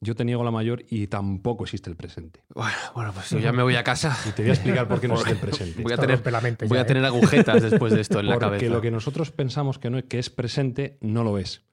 yo 0.00 0.14
te 0.14 0.24
niego 0.24 0.44
la 0.44 0.50
mayor 0.50 0.84
y 0.90 1.06
tampoco 1.06 1.64
existe 1.64 1.88
el 1.88 1.96
presente. 1.96 2.42
Bueno, 2.54 2.76
bueno, 2.94 3.12
pues 3.12 3.30
yo 3.30 3.38
ya 3.38 3.52
me 3.54 3.62
voy 3.62 3.76
a 3.76 3.84
casa. 3.84 4.16
Y 4.28 4.32
te 4.32 4.42
voy 4.42 4.50
a 4.50 4.54
explicar 4.54 4.88
por 4.88 5.00
qué 5.00 5.08
no 5.08 5.14
existe 5.14 5.32
el 5.32 5.40
presente. 5.40 5.82
Voy 5.82 5.92
a 5.92 5.96
tener, 5.96 6.32
la 6.32 6.40
voy 6.40 6.76
ya, 6.76 6.80
a 6.80 6.86
tener 6.86 7.02
¿eh? 7.02 7.06
agujetas 7.06 7.62
después 7.62 7.94
de 7.94 8.00
esto 8.02 8.20
en 8.20 8.26
la 8.26 8.34
Porque 8.38 8.46
cabeza. 8.46 8.72
lo 8.72 8.80
que 8.80 8.90
nosotros 8.90 9.30
pensamos 9.30 9.78
que, 9.78 9.88
no, 9.88 10.02
que 10.06 10.18
es 10.18 10.28
presente 10.28 10.98
no 11.00 11.24
lo 11.24 11.38
es. 11.38 11.65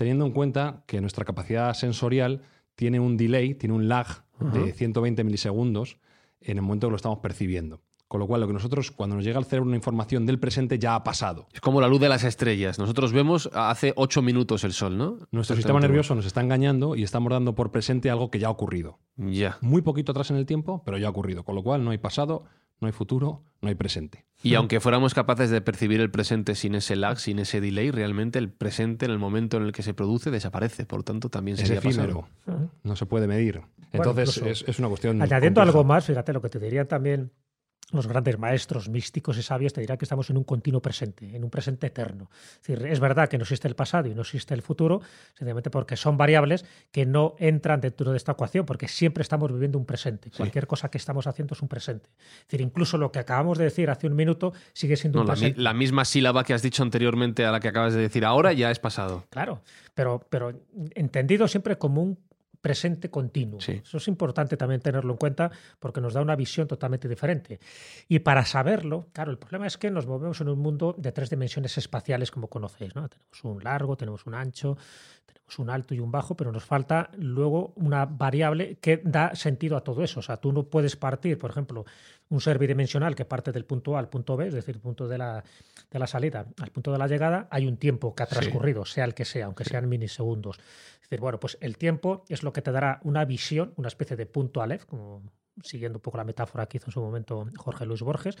Teniendo 0.00 0.24
en 0.24 0.32
cuenta 0.32 0.82
que 0.86 1.02
nuestra 1.02 1.26
capacidad 1.26 1.74
sensorial 1.74 2.40
tiene 2.74 2.98
un 2.98 3.18
delay, 3.18 3.54
tiene 3.54 3.74
un 3.74 3.86
lag 3.86 4.06
de 4.38 4.72
120 4.72 5.24
milisegundos 5.24 5.98
en 6.40 6.56
el 6.56 6.62
momento 6.62 6.86
que 6.86 6.92
lo 6.92 6.96
estamos 6.96 7.18
percibiendo. 7.18 7.82
Con 8.08 8.18
lo 8.18 8.26
cual, 8.26 8.40
lo 8.40 8.46
que 8.46 8.54
nosotros, 8.54 8.92
cuando 8.92 9.16
nos 9.16 9.26
llega 9.26 9.36
al 9.36 9.44
cerebro 9.44 9.68
una 9.68 9.76
información 9.76 10.24
del 10.24 10.38
presente, 10.38 10.78
ya 10.78 10.94
ha 10.94 11.04
pasado. 11.04 11.48
Es 11.52 11.60
como 11.60 11.82
la 11.82 11.86
luz 11.86 12.00
de 12.00 12.08
las 12.08 12.24
estrellas. 12.24 12.78
Nosotros 12.78 13.12
vemos 13.12 13.50
hace 13.52 13.92
ocho 13.94 14.22
minutos 14.22 14.64
el 14.64 14.72
sol, 14.72 14.96
¿no? 14.96 15.18
Nuestro 15.32 15.54
sistema 15.54 15.80
nervioso 15.80 16.14
nos 16.14 16.24
está 16.24 16.40
engañando 16.40 16.96
y 16.96 17.02
estamos 17.02 17.30
dando 17.30 17.54
por 17.54 17.70
presente 17.70 18.08
algo 18.08 18.30
que 18.30 18.38
ya 18.38 18.46
ha 18.46 18.50
ocurrido. 18.50 19.00
Ya. 19.18 19.58
Muy 19.60 19.82
poquito 19.82 20.12
atrás 20.12 20.30
en 20.30 20.38
el 20.38 20.46
tiempo, 20.46 20.82
pero 20.82 20.96
ya 20.96 21.08
ha 21.08 21.10
ocurrido. 21.10 21.44
Con 21.44 21.56
lo 21.56 21.62
cual, 21.62 21.84
no 21.84 21.90
hay 21.90 21.98
pasado, 21.98 22.44
no 22.80 22.86
hay 22.86 22.92
futuro, 22.92 23.44
no 23.60 23.68
hay 23.68 23.74
presente. 23.74 24.24
Y 24.42 24.54
aunque 24.54 24.80
fuéramos 24.80 25.12
capaces 25.12 25.50
de 25.50 25.60
percibir 25.60 26.00
el 26.00 26.10
presente 26.10 26.54
sin 26.54 26.74
ese 26.74 26.96
lag, 26.96 27.18
sin 27.18 27.38
ese 27.38 27.60
delay, 27.60 27.90
realmente 27.90 28.38
el 28.38 28.48
presente 28.50 29.04
en 29.04 29.10
el 29.10 29.18
momento 29.18 29.58
en 29.58 29.64
el 29.64 29.72
que 29.72 29.82
se 29.82 29.92
produce 29.92 30.30
desaparece. 30.30 30.86
Por 30.86 31.00
lo 31.00 31.02
tanto, 31.04 31.28
también 31.28 31.56
Es 31.58 31.68
sería 31.68 31.78
efímero. 31.78 32.26
pasado. 32.46 32.70
No 32.82 32.96
se 32.96 33.04
puede 33.06 33.26
medir. 33.26 33.60
Entonces, 33.92 34.38
es, 34.38 34.64
es 34.66 34.78
una 34.78 34.88
cuestión. 34.88 35.20
Añadiendo 35.20 35.60
compleja. 35.60 35.78
algo 35.78 35.84
más, 35.84 36.06
fíjate 36.06 36.32
lo 36.32 36.40
que 36.40 36.48
te 36.48 36.58
dirían 36.58 36.86
también 36.88 37.32
los 37.92 38.06
grandes 38.06 38.38
maestros 38.38 38.88
místicos 38.88 39.36
y 39.38 39.42
sabios, 39.42 39.72
te 39.72 39.80
dirán 39.80 39.98
que 39.98 40.04
estamos 40.04 40.30
en 40.30 40.36
un 40.36 40.44
continuo 40.44 40.80
presente, 40.80 41.34
en 41.34 41.44
un 41.44 41.50
presente 41.50 41.88
eterno. 41.88 42.30
Es 42.60 42.66
decir, 42.66 42.86
es 42.86 43.00
verdad 43.00 43.28
que 43.28 43.38
no 43.38 43.42
existe 43.42 43.68
el 43.68 43.74
pasado 43.74 44.08
y 44.08 44.14
no 44.14 44.22
existe 44.22 44.54
el 44.54 44.62
futuro, 44.62 45.00
sencillamente 45.34 45.70
porque 45.70 45.96
son 45.96 46.16
variables 46.16 46.64
que 46.92 47.06
no 47.06 47.34
entran 47.38 47.80
dentro 47.80 48.10
de 48.10 48.16
esta 48.16 48.32
ecuación, 48.32 48.66
porque 48.66 48.88
siempre 48.88 49.22
estamos 49.22 49.52
viviendo 49.52 49.78
un 49.78 49.86
presente. 49.86 50.30
Cualquier 50.36 50.66
cosa 50.66 50.90
que 50.90 50.98
estamos 50.98 51.26
haciendo 51.26 51.54
es 51.54 51.62
un 51.62 51.68
presente. 51.68 52.10
Es 52.40 52.46
decir, 52.48 52.60
incluso 52.60 52.98
lo 52.98 53.10
que 53.12 53.18
acabamos 53.18 53.58
de 53.58 53.64
decir 53.64 53.90
hace 53.90 54.06
un 54.06 54.14
minuto 54.16 54.52
sigue 54.72 54.96
siendo 54.96 55.18
No, 55.18 55.22
un 55.22 55.28
la, 55.28 55.32
presente. 55.34 55.60
la 55.60 55.74
misma 55.74 56.04
sílaba 56.04 56.44
que 56.44 56.54
has 56.54 56.62
dicho 56.62 56.82
anteriormente 56.82 57.44
a 57.44 57.50
la 57.52 57.60
que 57.60 57.68
acabas 57.68 57.94
de 57.94 58.00
decir 58.00 58.24
ahora 58.24 58.52
ya 58.52 58.70
es 58.70 58.78
pasado. 58.78 59.24
Claro, 59.30 59.62
pero, 59.94 60.26
pero 60.30 60.52
entendido 60.94 61.48
siempre 61.48 61.76
como 61.78 62.02
un 62.02 62.18
presente 62.60 63.10
continuo. 63.10 63.60
Sí. 63.60 63.80
Eso 63.82 63.96
es 63.96 64.08
importante 64.08 64.56
también 64.56 64.80
tenerlo 64.80 65.12
en 65.12 65.18
cuenta 65.18 65.50
porque 65.78 66.00
nos 66.00 66.14
da 66.14 66.20
una 66.20 66.36
visión 66.36 66.68
totalmente 66.68 67.08
diferente. 67.08 67.60
Y 68.08 68.20
para 68.20 68.44
saberlo, 68.44 69.08
claro, 69.12 69.30
el 69.30 69.38
problema 69.38 69.66
es 69.66 69.78
que 69.78 69.90
nos 69.90 70.06
movemos 70.06 70.40
en 70.40 70.48
un 70.48 70.58
mundo 70.58 70.94
de 70.98 71.12
tres 71.12 71.30
dimensiones 71.30 71.76
espaciales 71.78 72.30
como 72.30 72.48
conocéis. 72.48 72.94
¿no? 72.94 73.08
Tenemos 73.08 73.44
un 73.44 73.64
largo, 73.64 73.96
tenemos 73.96 74.26
un 74.26 74.34
ancho, 74.34 74.76
tenemos 75.26 75.58
un 75.58 75.70
alto 75.70 75.94
y 75.94 76.00
un 76.00 76.10
bajo, 76.10 76.36
pero 76.36 76.52
nos 76.52 76.64
falta 76.64 77.10
luego 77.16 77.72
una 77.76 78.04
variable 78.04 78.76
que 78.80 79.00
da 79.02 79.34
sentido 79.34 79.76
a 79.76 79.82
todo 79.82 80.02
eso. 80.02 80.20
O 80.20 80.22
sea, 80.22 80.36
tú 80.36 80.52
no 80.52 80.64
puedes 80.64 80.96
partir, 80.96 81.38
por 81.38 81.50
ejemplo, 81.50 81.84
un 82.30 82.40
ser 82.40 82.58
bidimensional 82.58 83.14
que 83.14 83.24
parte 83.24 83.52
del 83.52 83.64
punto 83.64 83.96
A 83.96 83.98
al 83.98 84.08
punto 84.08 84.36
B, 84.36 84.46
es 84.48 84.54
decir, 84.54 84.76
el 84.76 84.80
punto 84.80 85.06
de 85.08 85.18
la, 85.18 85.44
de 85.90 85.98
la 85.98 86.06
salida 86.06 86.46
al 86.60 86.70
punto 86.70 86.90
de 86.92 86.98
la 86.98 87.06
llegada, 87.06 87.46
hay 87.50 87.66
un 87.66 87.76
tiempo 87.76 88.14
que 88.14 88.22
ha 88.22 88.26
Sí. 88.26 88.34
transcurrido, 88.36 88.84
sea 88.84 89.04
el 89.04 89.14
que 89.14 89.24
sea, 89.24 89.46
aunque 89.46 89.64
sean 89.64 89.88
milisegundos. 89.88 90.56
Es 90.94 91.02
decir, 91.10 91.20
bueno, 91.20 91.38
pues 91.40 91.58
el 91.60 91.76
tiempo 91.76 92.24
es 92.28 92.42
lo 92.42 92.52
que 92.52 92.62
te 92.62 92.72
dará 92.72 93.00
una 93.02 93.24
visión, 93.24 93.72
una 93.76 93.88
especie 93.88 94.16
de 94.16 94.26
punto 94.26 94.62
Aleph, 94.62 94.84
como 94.86 95.22
siguiendo 95.62 95.98
un 95.98 96.02
poco 96.02 96.16
la 96.16 96.24
metáfora 96.24 96.64
que 96.66 96.78
hizo 96.78 96.86
en 96.86 96.92
su 96.92 97.00
momento 97.02 97.46
Jorge 97.56 97.84
Luis 97.84 98.00
Borges, 98.00 98.36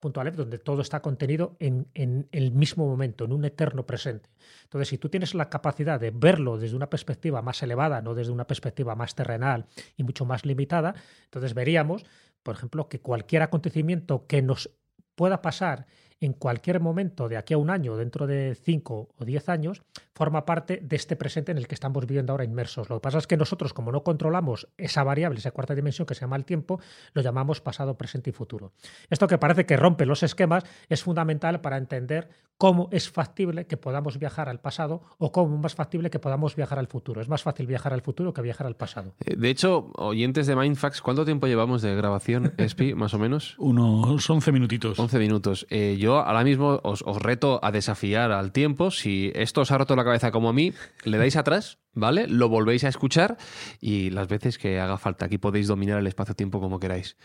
punto 0.00 0.20
Aleph, 0.20 0.34
donde 0.34 0.58
todo 0.58 0.80
está 0.80 1.00
contenido 1.00 1.54
en, 1.60 1.86
en 1.94 2.26
el 2.32 2.50
mismo 2.50 2.86
momento, 2.88 3.26
en 3.26 3.32
un 3.32 3.44
eterno 3.44 3.86
presente. 3.86 4.30
Entonces, 4.64 4.88
si 4.88 4.98
tú 4.98 5.08
tienes 5.08 5.34
la 5.34 5.50
capacidad 5.50 6.00
de 6.00 6.10
verlo 6.10 6.56
desde 6.58 6.74
una 6.74 6.88
perspectiva 6.90 7.42
más 7.42 7.62
elevada, 7.62 8.00
no 8.02 8.14
desde 8.14 8.32
una 8.32 8.46
perspectiva 8.46 8.96
más 8.96 9.14
terrenal 9.14 9.66
y 9.96 10.02
mucho 10.02 10.24
más 10.24 10.44
limitada, 10.46 10.94
entonces 11.26 11.54
veríamos, 11.54 12.04
por 12.44 12.54
ejemplo, 12.54 12.88
que 12.88 13.00
cualquier 13.00 13.42
acontecimiento 13.42 14.28
que 14.28 14.42
nos 14.42 14.70
pueda 15.16 15.42
pasar 15.42 15.86
en 16.20 16.32
cualquier 16.32 16.80
momento 16.80 17.28
de 17.28 17.36
aquí 17.36 17.54
a 17.54 17.58
un 17.58 17.70
año, 17.70 17.96
dentro 17.96 18.26
de 18.26 18.54
cinco 18.54 19.08
o 19.18 19.24
diez 19.24 19.48
años, 19.48 19.82
forma 20.14 20.44
parte 20.44 20.80
de 20.82 20.96
este 20.96 21.16
presente 21.16 21.52
en 21.52 21.58
el 21.58 21.66
que 21.66 21.74
estamos 21.74 22.06
viviendo 22.06 22.32
ahora 22.32 22.44
inmersos. 22.44 22.88
Lo 22.88 22.96
que 22.96 23.00
pasa 23.02 23.18
es 23.18 23.26
que 23.26 23.36
nosotros, 23.36 23.74
como 23.74 23.92
no 23.92 24.02
controlamos 24.02 24.68
esa 24.78 25.02
variable, 25.04 25.38
esa 25.38 25.50
cuarta 25.50 25.74
dimensión 25.74 26.06
que 26.06 26.14
se 26.14 26.22
llama 26.22 26.36
el 26.36 26.44
tiempo, 26.44 26.80
lo 27.12 27.22
llamamos 27.22 27.60
pasado, 27.60 27.96
presente 27.96 28.30
y 28.30 28.32
futuro. 28.32 28.72
Esto 29.10 29.26
que 29.26 29.38
parece 29.38 29.66
que 29.66 29.76
rompe 29.76 30.06
los 30.06 30.22
esquemas 30.22 30.64
es 30.88 31.02
fundamental 31.02 31.60
para 31.60 31.76
entender 31.76 32.28
cómo 32.56 32.88
es 32.92 33.10
factible 33.10 33.66
que 33.66 33.76
podamos 33.76 34.18
viajar 34.18 34.48
al 34.48 34.60
pasado 34.60 35.02
o 35.18 35.32
cómo 35.32 35.56
es 35.56 35.60
más 35.60 35.74
factible 35.74 36.10
que 36.10 36.20
podamos 36.20 36.54
viajar 36.54 36.78
al 36.78 36.86
futuro. 36.86 37.20
Es 37.20 37.28
más 37.28 37.42
fácil 37.42 37.66
viajar 37.66 37.92
al 37.92 38.00
futuro 38.02 38.32
que 38.32 38.42
viajar 38.42 38.66
al 38.68 38.76
pasado. 38.76 39.14
Eh, 39.26 39.34
De 39.36 39.50
hecho, 39.50 39.90
oyentes 39.96 40.46
de 40.46 40.54
Mindfax, 40.54 41.02
¿cuánto 41.02 41.24
tiempo 41.24 41.48
llevamos 41.48 41.82
de 41.82 41.94
grabación, 41.96 42.54
Espi, 42.56 42.94
más 42.94 43.12
o 43.14 43.18
menos? 43.18 43.56
Unos 43.58 44.30
11 44.30 44.52
minutitos. 44.52 44.98
11 44.98 45.18
minutos. 45.18 45.66
Eh, 45.68 45.96
yo 46.04 46.18
ahora 46.18 46.44
mismo 46.44 46.80
os, 46.82 47.02
os 47.02 47.20
reto 47.20 47.58
a 47.62 47.70
desafiar 47.72 48.30
al 48.32 48.52
tiempo. 48.52 48.90
Si 48.90 49.32
esto 49.34 49.62
os 49.62 49.70
ha 49.70 49.78
roto 49.78 49.96
la 49.96 50.04
cabeza 50.04 50.30
como 50.30 50.48
a 50.48 50.52
mí, 50.52 50.72
le 51.04 51.18
dais 51.18 51.36
atrás, 51.36 51.78
¿vale? 51.92 52.26
Lo 52.28 52.48
volvéis 52.48 52.84
a 52.84 52.88
escuchar 52.88 53.36
y 53.80 54.10
las 54.10 54.28
veces 54.28 54.58
que 54.58 54.78
haga 54.80 54.98
falta. 54.98 55.26
Aquí 55.26 55.38
podéis 55.38 55.66
dominar 55.66 55.98
el 55.98 56.06
espacio-tiempo 56.06 56.60
como 56.60 56.78
queráis. 56.78 57.16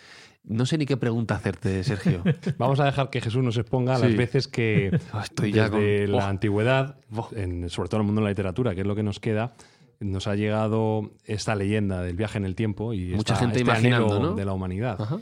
No 0.43 0.65
sé 0.65 0.77
ni 0.77 0.85
qué 0.85 0.95
pregunta 0.97 1.35
hacerte, 1.35 1.83
Sergio. 1.83 2.23
Vamos 2.57 2.79
a 2.79 2.85
dejar 2.85 3.09
que 3.09 3.21
Jesús 3.21 3.43
nos 3.43 3.57
exponga 3.57 3.97
Sí. 3.97 4.03
las 4.03 4.15
veces 4.15 4.47
que 4.47 4.89
Ah, 5.13 5.21
Estoy 5.23 5.51
ya 5.51 5.69
desde 5.69 6.05
con- 6.05 6.15
la 6.17 6.25
Oh. 6.25 6.29
antigüedad, 6.29 6.95
en- 7.35 7.69
sobre 7.69 7.89
todo 7.89 7.99
en 7.99 8.01
el 8.03 8.05
mundo 8.07 8.21
de 8.21 8.25
la 8.25 8.31
literatura, 8.31 8.73
que 8.73 8.81
es 8.81 8.87
lo 8.87 8.95
que 8.95 9.03
nos 9.03 9.19
queda, 9.19 9.53
nos 9.99 10.27
ha 10.27 10.35
llegado 10.35 11.11
esta 11.25 11.55
leyenda 11.55 12.01
del 12.01 12.15
viaje 12.15 12.37
en 12.37 12.45
el 12.45 12.55
tiempo 12.55 12.93
y 12.93 13.07
Mucha 13.15 13.33
esta- 13.33 13.45
gente 13.45 13.59
este 13.59 13.69
imaginando, 13.69 14.33
de 14.33 14.45
la 14.45 14.53
humanidad. 14.53 14.95
Ajá. 15.01 15.17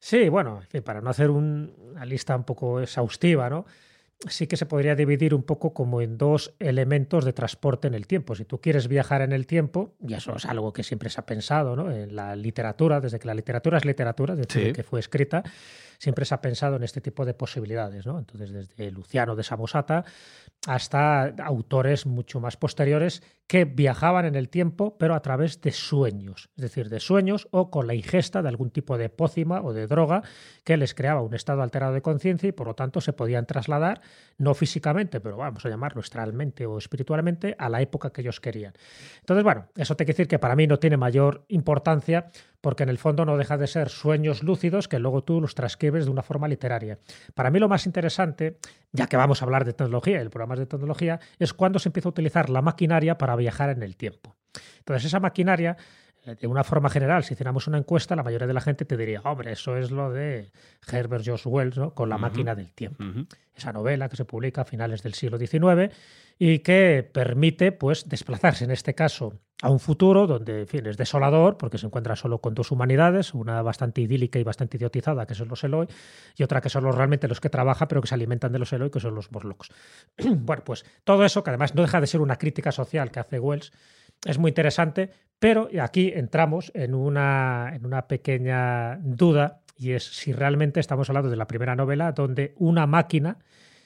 Sí, 0.00 0.28
bueno, 0.28 0.58
en 0.62 0.66
fin, 0.68 0.82
para 0.82 1.00
no 1.00 1.10
hacer 1.10 1.30
un- 1.30 1.74
una 1.90 2.04
lista 2.04 2.36
un 2.36 2.44
poco 2.44 2.80
exhaustiva, 2.80 3.50
¿no? 3.50 3.66
Sí 4.28 4.46
que 4.48 4.56
se 4.56 4.66
podría 4.66 4.96
dividir 4.96 5.32
un 5.32 5.44
poco 5.44 5.72
como 5.72 6.00
en 6.00 6.18
dos 6.18 6.54
elementos 6.58 7.24
de 7.24 7.32
transporte 7.32 7.86
en 7.86 7.94
el 7.94 8.06
tiempo. 8.08 8.34
Si 8.34 8.44
tú 8.44 8.60
quieres 8.60 8.88
viajar 8.88 9.22
en 9.22 9.30
el 9.32 9.46
tiempo, 9.46 9.94
y 10.04 10.14
eso 10.14 10.34
es 10.36 10.44
algo 10.44 10.72
que 10.72 10.82
siempre 10.82 11.08
se 11.08 11.20
ha 11.20 11.26
pensado, 11.26 11.76
¿no? 11.76 11.90
En 11.92 12.16
la 12.16 12.34
literatura, 12.34 13.00
desde 13.00 13.18
que 13.20 13.28
la 13.28 13.34
literatura 13.34 13.78
es 13.78 13.84
literatura, 13.84 14.34
desde 14.34 14.66
Sí. 14.66 14.72
que 14.72 14.82
fue 14.82 14.98
escrita, 14.98 15.44
siempre 15.98 16.24
se 16.24 16.34
ha 16.34 16.40
pensado 16.40 16.76
en 16.76 16.84
este 16.84 17.00
tipo 17.00 17.24
de 17.24 17.34
posibilidades, 17.34 18.06
¿no? 18.06 18.18
Entonces, 18.18 18.52
desde 18.52 18.90
Luciano 18.90 19.36
de 19.36 19.42
Samosata 19.42 20.04
hasta 20.66 21.26
autores 21.44 22.06
mucho 22.06 22.40
más 22.40 22.56
posteriores 22.56 23.22
que 23.46 23.64
viajaban 23.64 24.26
en 24.26 24.34
el 24.34 24.48
tiempo, 24.48 24.98
pero 24.98 25.14
a 25.14 25.22
través 25.22 25.60
de 25.60 25.72
sueños, 25.72 26.50
es 26.56 26.62
decir, 26.62 26.88
de 26.88 27.00
sueños 27.00 27.48
o 27.50 27.70
con 27.70 27.86
la 27.86 27.94
ingesta 27.94 28.42
de 28.42 28.48
algún 28.48 28.70
tipo 28.70 28.98
de 28.98 29.08
pócima 29.08 29.62
o 29.62 29.72
de 29.72 29.86
droga 29.86 30.22
que 30.64 30.76
les 30.76 30.94
creaba 30.94 31.22
un 31.22 31.34
estado 31.34 31.62
alterado 31.62 31.94
de 31.94 32.02
conciencia 32.02 32.48
y 32.48 32.52
por 32.52 32.66
lo 32.66 32.74
tanto 32.74 33.00
se 33.00 33.12
podían 33.12 33.46
trasladar, 33.46 34.00
no 34.36 34.54
físicamente, 34.54 35.20
pero 35.20 35.36
vamos 35.36 35.64
a 35.64 35.68
llamarlo 35.68 36.00
astralmente 36.00 36.66
o 36.66 36.76
espiritualmente, 36.76 37.54
a 37.58 37.68
la 37.68 37.80
época 37.80 38.10
que 38.10 38.20
ellos 38.20 38.40
querían. 38.40 38.74
Entonces, 39.20 39.44
bueno, 39.44 39.68
eso 39.76 39.96
te 39.96 40.04
quiere 40.04 40.16
decir 40.16 40.28
que 40.28 40.38
para 40.38 40.56
mí 40.56 40.66
no 40.66 40.78
tiene 40.78 40.96
mayor 40.96 41.44
importancia 41.48 42.30
porque 42.60 42.82
en 42.82 42.88
el 42.88 42.98
fondo 42.98 43.24
no 43.24 43.36
deja 43.36 43.56
de 43.56 43.66
ser 43.66 43.88
sueños 43.88 44.42
lúcidos 44.42 44.88
que 44.88 44.98
luego 44.98 45.22
tú 45.22 45.40
los 45.40 45.54
transcribes 45.54 46.04
de 46.04 46.10
una 46.10 46.22
forma 46.22 46.48
literaria. 46.48 46.98
Para 47.34 47.50
mí 47.50 47.58
lo 47.58 47.68
más 47.68 47.86
interesante, 47.86 48.58
ya 48.92 49.06
que 49.06 49.16
vamos 49.16 49.42
a 49.42 49.44
hablar 49.44 49.64
de 49.64 49.72
tecnología 49.72 50.18
y 50.18 50.22
el 50.22 50.30
programa 50.30 50.54
es 50.54 50.60
de 50.60 50.66
tecnología, 50.66 51.20
es 51.38 51.52
cuando 51.52 51.78
se 51.78 51.88
empieza 51.88 52.08
a 52.08 52.10
utilizar 52.10 52.50
la 52.50 52.62
maquinaria 52.62 53.18
para 53.18 53.36
viajar 53.36 53.70
en 53.70 53.82
el 53.82 53.96
tiempo. 53.96 54.36
Entonces 54.78 55.06
esa 55.06 55.20
maquinaria, 55.20 55.76
de 56.34 56.46
una 56.46 56.64
forma 56.64 56.90
general, 56.90 57.24
si 57.24 57.34
hiciéramos 57.34 57.66
una 57.66 57.78
encuesta, 57.78 58.16
la 58.16 58.22
mayoría 58.22 58.46
de 58.46 58.54
la 58.54 58.60
gente 58.60 58.84
te 58.84 58.96
diría, 58.96 59.20
hombre, 59.22 59.52
eso 59.52 59.76
es 59.76 59.90
lo 59.90 60.10
de 60.10 60.50
Herbert 60.90 61.24
George 61.24 61.48
Wells, 61.48 61.76
¿no? 61.76 61.94
con 61.94 62.08
la 62.08 62.18
máquina 62.18 62.54
del 62.54 62.72
tiempo 62.72 63.04
esa 63.58 63.72
novela 63.72 64.08
que 64.08 64.16
se 64.16 64.24
publica 64.24 64.62
a 64.62 64.64
finales 64.64 65.02
del 65.02 65.14
siglo 65.14 65.36
XIX 65.36 65.92
y 66.38 66.60
que 66.60 67.08
permite 67.12 67.72
pues 67.72 68.08
desplazarse 68.08 68.64
en 68.64 68.70
este 68.70 68.94
caso 68.94 69.34
a 69.60 69.70
un 69.70 69.80
futuro 69.80 70.28
donde 70.28 70.60
en 70.60 70.68
fin, 70.68 70.86
es 70.86 70.96
desolador 70.96 71.58
porque 71.58 71.78
se 71.78 71.86
encuentra 71.86 72.14
solo 72.14 72.40
con 72.40 72.54
dos 72.54 72.70
humanidades, 72.70 73.34
una 73.34 73.60
bastante 73.60 74.00
idílica 74.00 74.38
y 74.38 74.44
bastante 74.44 74.76
idiotizada 74.76 75.26
que 75.26 75.34
son 75.34 75.48
los 75.48 75.64
Eloi 75.64 75.88
y 76.36 76.44
otra 76.44 76.60
que 76.60 76.68
son 76.68 76.84
los 76.84 76.94
realmente 76.94 77.26
los 77.26 77.40
que 77.40 77.50
trabajan 77.50 77.88
pero 77.88 78.00
que 78.00 78.06
se 78.06 78.14
alimentan 78.14 78.52
de 78.52 78.60
los 78.60 78.72
Eloi 78.72 78.90
que 78.90 79.00
son 79.00 79.16
los 79.16 79.32
Morlocks. 79.32 79.70
bueno, 80.18 80.62
pues 80.64 80.84
todo 81.02 81.24
eso 81.24 81.42
que 81.42 81.50
además 81.50 81.74
no 81.74 81.82
deja 81.82 82.00
de 82.00 82.06
ser 82.06 82.20
una 82.20 82.36
crítica 82.36 82.70
social 82.70 83.10
que 83.10 83.18
hace 83.18 83.40
Wells 83.40 83.72
es 84.24 84.38
muy 84.38 84.50
interesante, 84.50 85.10
pero 85.38 85.68
aquí 85.80 86.12
entramos 86.14 86.72
en 86.74 86.94
una, 86.94 87.72
en 87.74 87.86
una 87.86 88.08
pequeña 88.08 88.98
duda 89.02 89.62
y 89.76 89.92
es 89.92 90.04
si 90.04 90.32
realmente 90.32 90.80
estamos 90.80 91.08
hablando 91.08 91.30
de 91.30 91.36
la 91.36 91.46
primera 91.46 91.76
novela 91.76 92.12
donde 92.12 92.54
una 92.56 92.86
máquina 92.86 93.38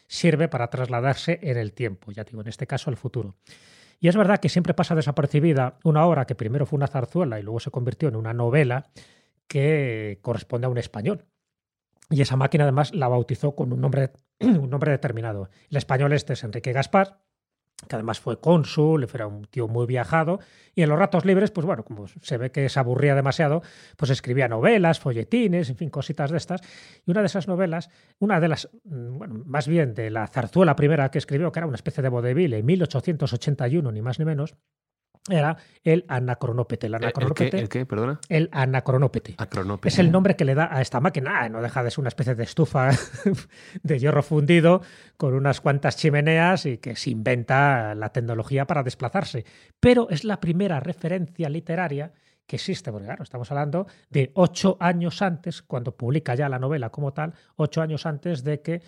sirve 0.07 0.49
para 0.49 0.69
trasladarse 0.69 1.39
en 1.43 1.59
el 1.59 1.73
tiempo, 1.73 2.13
ya 2.13 2.25
digo, 2.25 2.41
en 2.41 2.49
este 2.49 2.67
caso 2.67 2.91
al 2.91 2.97
futuro. 2.97 3.37
Y 4.01 4.09
es 4.09 4.17
verdad 4.17 4.39
que 4.39 4.49
siempre 4.49 4.75
pasa 4.75 4.95
desapercibida 4.95 5.79
una 5.85 6.05
obra 6.07 6.27
que 6.27 6.35
primero 6.35 6.67
fue 6.67 6.77
una 6.77 6.89
zarzuela 6.89 7.39
y 7.39 7.43
luego 7.43 7.61
se 7.61 7.71
convirtió 7.71 8.09
en 8.09 8.17
una 8.17 8.33
novela 8.33 8.91
que 9.47 10.19
corresponde 10.23 10.67
a 10.67 10.71
un 10.71 10.79
español. 10.79 11.27
Y 12.11 12.21
esa 12.21 12.37
máquina 12.37 12.65
además 12.65 12.95
la 12.95 13.09
bautizó 13.09 13.55
con 13.55 13.73
un 13.73 13.81
nombre, 13.81 14.13
un 14.41 14.71
nombre 14.71 14.91
determinado. 14.91 15.51
El 15.71 15.77
español 15.77 16.13
este 16.13 16.33
es 16.33 16.45
Enrique 16.45 16.73
Gaspar, 16.73 17.21
que 17.89 17.97
además 17.97 18.21
fue 18.21 18.41
cónsul, 18.41 19.07
era 19.13 19.27
un 19.27 19.45
tío 19.45 19.69
muy 19.69 19.87
viajado, 19.87 20.41
y 20.75 20.83
en 20.83 20.89
los 20.89 20.99
ratos 20.99 21.25
libres, 21.25 21.51
pues 21.51 21.67
bueno, 21.67 21.85
como 21.85 22.07
se 22.07 22.37
ve 22.39 22.51
que 22.51 22.69
se 22.69 22.81
aburría 22.81 23.15
demasiado, 23.15 23.63
pues 23.97 24.11
escribía 24.11 24.49
novelas, 24.49 25.01
folletines, 25.01 25.69
en 25.71 25.77
fin, 25.77 25.91
cositas 25.91 26.31
de 26.31 26.37
estas. 26.37 26.61
Y 27.07 27.11
una 27.11 27.21
de 27.21 27.27
esas 27.27 27.49
novelas, 27.49 27.91
una 28.19 28.41
de 28.41 28.49
las, 28.49 28.71
mm, 28.85 29.19
bueno, 29.19 29.43
más 29.45 29.69
bien 29.69 29.95
de 29.95 30.11
la 30.11 30.27
zarzuela 30.27 30.77
primera 30.77 31.11
que 31.11 31.19
escribió, 31.19 31.53
que 31.53 31.59
era 31.59 31.67
una 31.67 31.77
especie 31.77 32.03
de 32.03 32.09
vodevil 32.09 32.55
en 32.55 32.65
1881, 32.65 33.93
ni 33.93 34.01
más 34.01 34.19
ni 34.19 34.25
menos, 34.25 34.57
era 35.31 35.57
el 35.85 36.05
anacronópete. 36.09 36.89
El, 36.89 36.97
anacronópete, 36.97 37.59
¿El, 37.59 37.69
qué, 37.69 37.87
Perdona. 37.87 38.21
El 38.29 38.49
anacronópete. 38.53 39.37
Es 39.85 39.99
el 39.99 40.11
nombre 40.11 40.35
que 40.35 40.45
le 40.45 40.55
da 40.55 40.69
a 40.75 40.81
esta 40.81 41.01
máquina. 41.01 41.43
Ah, 41.43 41.49
no 41.49 41.63
deja 41.63 41.83
de 41.85 41.91
ser 41.91 42.01
una 42.01 42.09
especie 42.09 42.35
de 42.35 42.43
estufa 42.43 42.91
de 43.83 43.99
hierro 43.99 44.23
fundido 44.23 44.83
con 45.17 45.35
unas 45.35 45.61
cuantas 45.61 45.97
chimeneas 45.97 46.67
y 46.67 46.79
que 46.79 46.97
se 46.97 47.11
inventa 47.11 47.95
la 47.95 48.09
tecnología 48.09 48.67
para 48.67 48.83
desplazarse. 48.83 49.45
Pero 49.79 50.09
es 50.11 50.25
la 50.25 50.41
primera 50.41 50.81
referencia 50.81 51.49
literaria 51.49 52.13
que 52.47 52.57
existe, 52.57 52.91
porque 52.91 53.07
claro, 53.07 53.23
estamos 53.23 53.51
hablando 53.53 53.87
de 54.11 54.33
ocho 54.35 54.77
años 54.81 55.23
antes, 55.23 55.63
cuando 55.63 55.97
publica 55.97 56.35
ya 56.35 56.49
la 56.49 56.59
novela 56.59 56.91
como 56.91 57.13
tal, 57.13 57.33
ocho 57.57 57.81
años 57.81 58.07
antes 58.07 58.43
de 58.43 58.61
que 58.61 58.83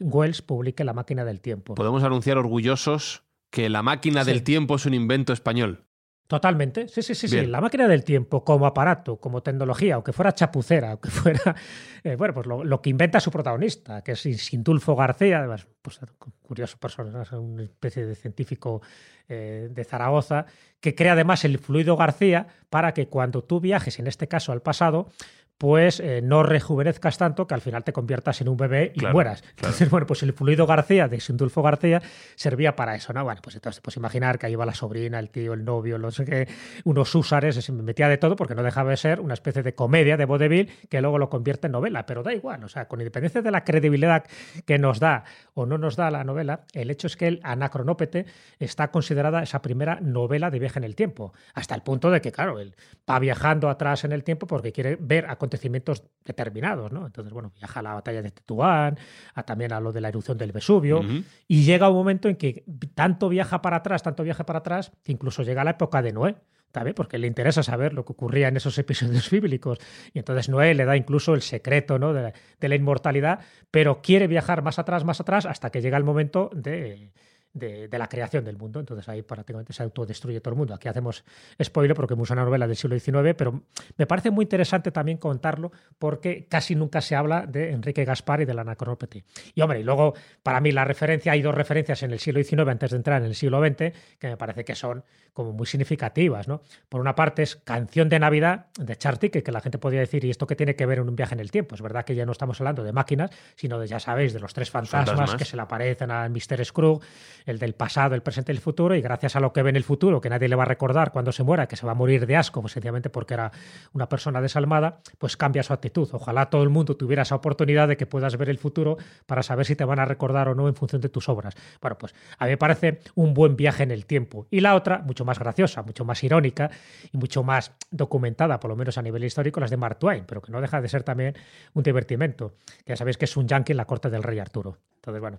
Wells 0.00 0.42
publique 0.42 0.82
La 0.82 0.94
máquina 0.94 1.24
del 1.24 1.40
tiempo. 1.40 1.74
Podemos 1.74 2.02
anunciar 2.02 2.38
orgullosos 2.38 3.22
que 3.54 3.68
la 3.68 3.84
máquina 3.84 4.24
del 4.24 4.42
tiempo 4.42 4.74
es 4.74 4.84
un 4.84 4.94
invento 4.94 5.32
español. 5.32 5.84
Totalmente, 6.26 6.88
sí, 6.88 7.02
sí, 7.02 7.14
sí, 7.14 7.28
sí. 7.28 7.46
La 7.46 7.60
máquina 7.60 7.86
del 7.86 8.02
tiempo 8.02 8.42
como 8.42 8.66
aparato, 8.66 9.18
como 9.18 9.44
tecnología, 9.44 9.94
aunque 9.94 10.12
fuera 10.12 10.34
chapucera, 10.34 10.90
aunque 10.90 11.08
fuera, 11.08 11.54
eh, 12.02 12.16
bueno, 12.16 12.34
pues 12.34 12.48
lo, 12.48 12.82
que 12.82 12.90
inventa 12.90 13.20
su 13.20 13.30
protagonista, 13.30 14.02
que 14.02 14.12
es 14.12 14.20
Sintulfo 14.20 14.96
García, 14.96 15.38
además, 15.38 15.68
pues 15.82 16.00
curioso 16.42 16.78
personaje, 16.78 17.36
una 17.36 17.62
especie 17.62 18.04
de 18.06 18.16
científico 18.16 18.82
eh, 19.28 19.68
de 19.70 19.84
Zaragoza, 19.84 20.46
que 20.80 20.96
crea 20.96 21.12
además 21.12 21.44
el 21.44 21.58
fluido 21.58 21.96
García 21.96 22.48
para 22.70 22.92
que 22.92 23.06
cuando 23.06 23.44
tú 23.44 23.60
viajes, 23.60 24.00
en 24.00 24.08
este 24.08 24.26
caso 24.26 24.50
al 24.50 24.62
pasado, 24.62 25.10
pues 25.58 26.00
eh, 26.00 26.20
no 26.22 26.42
rejuvenezcas 26.42 27.16
tanto 27.16 27.46
que 27.46 27.54
al 27.54 27.60
final 27.60 27.84
te 27.84 27.92
conviertas 27.92 28.40
en 28.40 28.48
un 28.48 28.56
bebé 28.56 28.92
y 28.94 29.06
mueras. 29.06 29.44
Entonces, 29.56 29.88
bueno, 29.90 30.06
pues 30.06 30.22
el 30.22 30.32
fluido 30.32 30.66
García 30.66 31.08
de 31.08 31.20
Sindulfo 31.20 31.62
García 31.62 32.02
servía 32.34 32.76
para 32.76 32.94
eso, 32.94 33.12
¿no? 33.12 33.22
Bueno, 33.24 33.40
pues 33.42 33.54
entonces 33.56 33.80
pues 33.80 33.96
imaginar 33.96 34.38
que 34.38 34.46
ahí 34.46 34.56
va 34.56 34.66
la 34.66 34.74
sobrina, 34.74 35.18
el 35.18 35.30
tío, 35.30 35.52
el 35.52 35.64
novio, 35.64 35.98
no 35.98 36.10
sé 36.10 36.24
qué, 36.24 36.48
unos 36.84 37.14
húsares, 37.14 37.54
se 37.54 37.72
metía 37.72 38.08
de 38.08 38.18
todo 38.18 38.36
porque 38.36 38.54
no 38.54 38.62
dejaba 38.62 38.90
de 38.90 38.96
ser 38.96 39.20
una 39.20 39.34
especie 39.34 39.62
de 39.62 39.74
comedia 39.74 40.16
de 40.16 40.24
vodevil 40.24 40.70
que 40.88 41.00
luego 41.00 41.18
lo 41.18 41.30
convierte 41.30 41.68
en 41.68 41.72
novela, 41.72 42.06
pero 42.06 42.22
da 42.22 42.34
igual, 42.34 42.64
o 42.64 42.68
sea, 42.68 42.88
con 42.88 43.00
independencia 43.00 43.42
de 43.42 43.50
la 43.50 43.64
credibilidad 43.64 44.24
que 44.66 44.78
nos 44.78 44.98
da 45.00 45.24
o 45.54 45.66
no 45.66 45.78
nos 45.78 45.96
da 45.96 46.10
la 46.10 46.24
novela, 46.24 46.64
el 46.72 46.90
hecho 46.90 47.06
es 47.06 47.16
que 47.16 47.28
el 47.28 47.40
Anacronópete 47.42 48.26
está 48.58 48.90
considerada 48.90 49.42
esa 49.42 49.62
primera 49.62 50.00
novela 50.00 50.50
de 50.50 50.58
viaje 50.58 50.78
en 50.78 50.84
el 50.84 50.96
tiempo, 50.96 51.32
hasta 51.54 51.74
el 51.74 51.82
punto 51.82 52.10
de 52.10 52.20
que, 52.20 52.32
claro, 52.32 52.58
él 52.58 52.74
va 53.08 53.18
viajando 53.18 53.68
atrás 53.68 54.04
en 54.04 54.12
el 54.12 54.24
tiempo 54.24 54.46
porque 54.46 54.72
quiere 54.72 54.96
ver 55.00 55.26
a 55.30 55.36
acontecimientos 55.44 56.02
determinados, 56.24 56.90
¿no? 56.90 57.06
Entonces, 57.06 57.32
bueno, 57.32 57.52
viaja 57.54 57.80
a 57.80 57.82
la 57.82 57.94
batalla 57.94 58.22
de 58.22 58.30
Tetuán, 58.30 58.98
a 59.34 59.42
también 59.42 59.72
a 59.72 59.80
lo 59.80 59.92
de 59.92 60.00
la 60.00 60.08
erupción 60.08 60.38
del 60.38 60.52
Vesubio, 60.52 61.02
y 61.46 61.64
llega 61.64 61.88
un 61.90 61.96
momento 61.96 62.28
en 62.28 62.36
que 62.36 62.64
tanto 62.94 63.28
viaja 63.28 63.60
para 63.60 63.76
atrás, 63.76 64.02
tanto 64.02 64.22
viaja 64.22 64.46
para 64.46 64.60
atrás, 64.60 64.92
que 65.02 65.12
incluso 65.12 65.42
llega 65.42 65.60
a 65.60 65.64
la 65.64 65.72
época 65.72 66.00
de 66.00 66.12
Noé, 66.12 66.36
¿sabes? 66.72 66.94
Porque 66.94 67.18
le 67.18 67.26
interesa 67.26 67.62
saber 67.62 67.92
lo 67.92 68.04
que 68.04 68.12
ocurría 68.12 68.48
en 68.48 68.56
esos 68.56 68.78
episodios 68.78 69.30
bíblicos. 69.30 69.78
Y 70.14 70.18
entonces 70.18 70.48
Noé 70.48 70.74
le 70.74 70.86
da 70.86 70.96
incluso 70.96 71.34
el 71.34 71.42
secreto 71.42 71.98
¿no? 71.98 72.14
de, 72.14 72.32
de 72.58 72.68
la 72.68 72.74
inmortalidad, 72.74 73.40
pero 73.70 74.00
quiere 74.00 74.26
viajar 74.26 74.62
más 74.62 74.78
atrás, 74.78 75.04
más 75.04 75.20
atrás, 75.20 75.44
hasta 75.44 75.70
que 75.70 75.82
llega 75.82 75.98
el 75.98 76.04
momento 76.04 76.50
de 76.54 77.12
de, 77.54 77.88
la 77.90 78.08
creación 78.08 78.44
del 78.44 78.58
mundo. 78.58 78.80
Entonces 78.80 79.08
ahí 79.08 79.22
prácticamente 79.22 79.72
se 79.72 79.82
autodestruye 79.82 80.40
todo 80.40 80.52
el 80.52 80.58
mundo. 80.58 80.74
Aquí 80.74 80.88
hacemos 80.88 81.24
spoiler 81.62 81.96
porque 81.96 82.14
es 82.14 82.30
una 82.30 82.44
novela 82.44 82.66
del 82.66 82.76
siglo 82.76 82.98
XIX, 82.98 83.34
pero 83.36 83.62
me 83.96 84.06
parece 84.06 84.30
muy 84.30 84.44
interesante 84.44 84.90
también 84.90 85.18
contarlo 85.18 85.72
porque 85.98 86.46
casi 86.48 86.74
nunca 86.74 87.00
se 87.00 87.14
habla 87.14 87.46
de 87.46 87.70
Enrique 87.70 88.04
Gaspar 88.04 88.42
y 88.42 88.44
de 88.44 88.54
la 88.54 88.62
Anacronópete. 88.62 89.24
Y 89.54 89.60
hombre, 89.62 89.80
y 89.80 89.84
luego 89.84 90.14
para 90.42 90.60
mí 90.60 90.72
la 90.72 90.84
referencia, 90.84 91.32
hay 91.32 91.42
dos 91.42 91.54
referencias 91.54 92.02
en 92.02 92.12
el 92.12 92.18
siglo 92.18 92.42
XIX 92.42 92.68
antes 92.68 92.90
de 92.90 92.96
entrar 92.96 93.22
en 93.22 93.28
el 93.28 93.34
siglo 93.34 93.64
XX 93.64 93.92
que 94.18 94.28
me 94.28 94.36
parece 94.36 94.64
que 94.64 94.74
son 94.74 95.04
como 95.32 95.52
muy 95.52 95.66
significativas. 95.66 96.48
¿no? 96.48 96.62
Por 96.88 97.00
una 97.00 97.14
parte 97.14 97.42
es 97.42 97.56
Canción 97.56 98.08
de 98.08 98.18
Navidad 98.18 98.66
de 98.78 98.96
Charty, 98.96 99.30
que, 99.30 99.42
que 99.42 99.52
la 99.52 99.60
gente 99.60 99.78
podría 99.78 100.00
decir, 100.00 100.24
¿y 100.24 100.30
esto 100.30 100.46
qué 100.46 100.56
tiene 100.56 100.76
que 100.76 100.86
ver 100.86 100.98
en 100.98 101.08
un 101.08 101.16
viaje 101.16 101.34
en 101.34 101.40
el 101.40 101.50
tiempo? 101.50 101.74
Es 101.74 101.82
verdad 101.82 102.04
que 102.04 102.14
ya 102.14 102.24
no 102.24 102.32
estamos 102.32 102.60
hablando 102.60 102.82
de 102.82 102.92
máquinas, 102.92 103.30
sino 103.56 103.78
de, 103.78 103.86
ya 103.86 104.00
sabéis, 104.00 104.32
de 104.32 104.40
los 104.40 104.54
tres 104.54 104.70
fantasmas, 104.70 105.34
que 105.34 105.44
se 105.44 105.56
le 105.56 105.62
aparecen 105.62 106.10
al 106.10 106.30
Mr. 106.30 106.64
Scrooge, 106.64 107.04
el 107.44 107.58
del 107.58 107.74
pasado, 107.74 108.14
el 108.14 108.22
presente 108.22 108.52
y 108.52 108.56
el 108.56 108.60
futuro, 108.60 108.94
y 108.94 109.00
gracias 109.00 109.36
a 109.36 109.40
lo 109.40 109.52
que 109.52 109.62
ve 109.62 109.70
en 109.70 109.76
el 109.76 109.84
futuro, 109.84 110.20
que 110.20 110.30
nadie 110.30 110.48
le 110.48 110.56
va 110.56 110.62
a 110.62 110.66
recordar 110.66 111.12
cuando 111.12 111.32
se 111.32 111.42
muera, 111.42 111.66
que 111.66 111.76
se 111.76 111.86
va 111.86 111.92
a 111.92 111.94
morir 111.94 112.26
de 112.26 112.36
asco, 112.36 112.60
pues 112.60 112.72
sencillamente 112.72 113.10
porque 113.10 113.34
era 113.34 113.52
una 113.92 114.08
persona 114.08 114.40
desalmada, 114.40 115.00
pues 115.18 115.36
cambia 115.36 115.62
su 115.62 115.72
actitud. 115.72 116.08
Ojalá 116.12 116.46
todo 116.50 116.62
el 116.62 116.70
mundo 116.70 116.96
tuviera 116.96 117.22
esa 117.22 117.34
oportunidad 117.34 117.88
de 117.88 117.96
que 117.96 118.06
puedas 118.06 118.36
ver 118.36 118.48
el 118.48 118.58
futuro 118.58 118.96
para 119.26 119.42
saber 119.42 119.66
si 119.66 119.76
te 119.76 119.84
van 119.84 119.98
a 119.98 120.04
recordar 120.04 120.48
o 120.48 120.54
no 120.54 120.68
en 120.68 120.74
función 120.74 121.00
de 121.02 121.08
tus 121.08 121.28
obras. 121.28 121.54
Bueno, 121.80 121.98
pues 121.98 122.14
a 122.38 122.44
mí 122.44 122.52
me 122.52 122.56
parece 122.56 123.00
un 123.14 123.34
buen 123.34 123.56
viaje 123.56 123.82
en 123.82 123.90
el 123.90 124.06
tiempo. 124.06 124.46
Y 124.50 124.60
la 124.60 124.74
otra, 124.74 124.98
mucho 124.98 125.24
más 125.24 125.38
graciosa, 125.38 125.82
mucho 125.82 126.04
más 126.04 126.22
irónica 126.24 126.70
y 127.12 127.18
mucho 127.18 127.42
más 127.42 127.72
documentada, 127.90 128.60
por 128.60 128.70
lo 128.70 128.76
menos 128.76 128.98
a 128.98 129.02
nivel 129.02 129.24
histórico, 129.24 129.60
las 129.60 129.70
de 129.70 129.76
Mark 129.76 129.98
Twain, 129.98 130.24
pero 130.26 130.40
que 130.40 130.52
no 130.52 130.60
deja 130.60 130.80
de 130.80 130.88
ser 130.88 131.02
también 131.02 131.34
un 131.74 131.82
divertimento. 131.82 132.54
Ya 132.86 132.96
sabéis 132.96 133.18
que 133.18 133.26
es 133.26 133.36
un 133.36 133.46
yankee 133.46 133.72
en 133.72 133.76
la 133.76 133.86
corte 133.86 134.10
del 134.10 134.22
rey 134.22 134.38
Arturo. 134.38 134.78
Entonces, 135.04 135.20
bueno, 135.20 135.38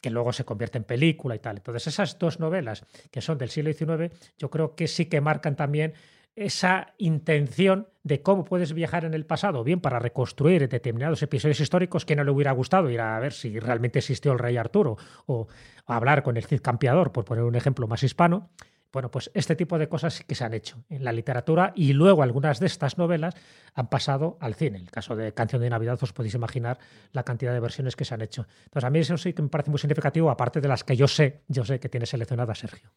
que 0.00 0.10
luego 0.10 0.32
se 0.32 0.44
convierte 0.44 0.78
en 0.78 0.84
película 0.84 1.36
y 1.36 1.38
tal. 1.38 1.58
Entonces, 1.58 1.86
esas 1.86 2.18
dos 2.18 2.40
novelas 2.40 2.84
que 3.12 3.20
son 3.20 3.38
del 3.38 3.48
siglo 3.48 3.72
XIX, 3.72 4.12
yo 4.36 4.50
creo 4.50 4.74
que 4.74 4.88
sí 4.88 5.06
que 5.06 5.20
marcan 5.20 5.54
también 5.54 5.94
esa 6.34 6.94
intención 6.98 7.86
de 8.02 8.20
cómo 8.20 8.44
puedes 8.44 8.72
viajar 8.72 9.04
en 9.04 9.14
el 9.14 9.24
pasado, 9.24 9.62
bien 9.62 9.80
para 9.80 10.00
reconstruir 10.00 10.68
determinados 10.68 11.22
episodios 11.22 11.60
históricos 11.60 12.04
que 12.04 12.16
no 12.16 12.24
le 12.24 12.32
hubiera 12.32 12.50
gustado 12.50 12.90
ir 12.90 13.00
a 13.00 13.20
ver 13.20 13.32
si 13.32 13.60
realmente 13.60 14.00
existió 14.00 14.32
el 14.32 14.40
rey 14.40 14.56
Arturo 14.56 14.96
o 15.26 15.46
hablar 15.86 16.24
con 16.24 16.36
el 16.36 16.44
Cid 16.44 16.60
Campeador, 16.60 17.12
por 17.12 17.24
poner 17.24 17.44
un 17.44 17.54
ejemplo 17.54 17.86
más 17.86 18.02
hispano, 18.02 18.50
bueno, 18.94 19.10
pues 19.10 19.30
este 19.34 19.56
tipo 19.56 19.76
de 19.76 19.88
cosas 19.88 20.22
que 20.24 20.34
se 20.34 20.44
han 20.44 20.54
hecho 20.54 20.84
en 20.88 21.04
la 21.04 21.12
literatura 21.12 21.72
y 21.74 21.92
luego 21.92 22.22
algunas 22.22 22.60
de 22.60 22.66
estas 22.66 22.96
novelas 22.96 23.34
han 23.74 23.88
pasado 23.88 24.38
al 24.40 24.54
cine. 24.54 24.78
En 24.78 24.84
el 24.84 24.90
caso 24.90 25.16
de 25.16 25.34
Canción 25.34 25.60
de 25.60 25.68
Navidad 25.68 25.98
os 26.00 26.12
podéis 26.12 26.34
imaginar 26.34 26.78
la 27.12 27.24
cantidad 27.24 27.52
de 27.52 27.58
versiones 27.58 27.96
que 27.96 28.04
se 28.04 28.14
han 28.14 28.22
hecho. 28.22 28.46
Entonces 28.66 28.84
a 28.84 28.90
mí 28.90 29.00
eso 29.00 29.18
sí 29.18 29.32
que 29.32 29.42
me 29.42 29.48
parece 29.48 29.70
muy 29.70 29.80
significativo, 29.80 30.30
aparte 30.30 30.60
de 30.60 30.68
las 30.68 30.84
que 30.84 30.96
yo 30.96 31.08
sé, 31.08 31.42
yo 31.48 31.64
sé 31.64 31.80
que 31.80 31.88
tiene 31.88 32.06
seleccionada 32.06 32.54
Sergio. 32.54 32.90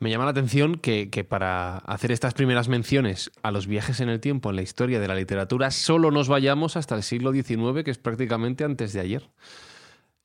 Me 0.00 0.10
llama 0.10 0.24
la 0.24 0.32
atención 0.32 0.74
que, 0.74 1.08
para 1.26 1.78
hacer 1.78 2.12
estas 2.12 2.34
primeras 2.34 2.68
menciones 2.68 3.30
a 3.42 3.50
los 3.50 3.66
viajes 3.66 4.00
en 4.00 4.10
el 4.10 4.20
tiempo 4.20 4.50
en 4.50 4.56
la 4.56 4.62
historia 4.62 5.00
de 5.00 5.08
la 5.08 5.14
literatura 5.14 5.70
solo 5.70 6.10
nos 6.10 6.28
vayamos 6.28 6.76
hasta 6.76 6.94
el 6.94 7.02
siglo 7.02 7.32
XIX, 7.32 7.84
que 7.84 7.90
es 7.90 7.98
prácticamente 7.98 8.64
antes 8.64 8.92
de 8.92 9.00
ayer. 9.00 9.30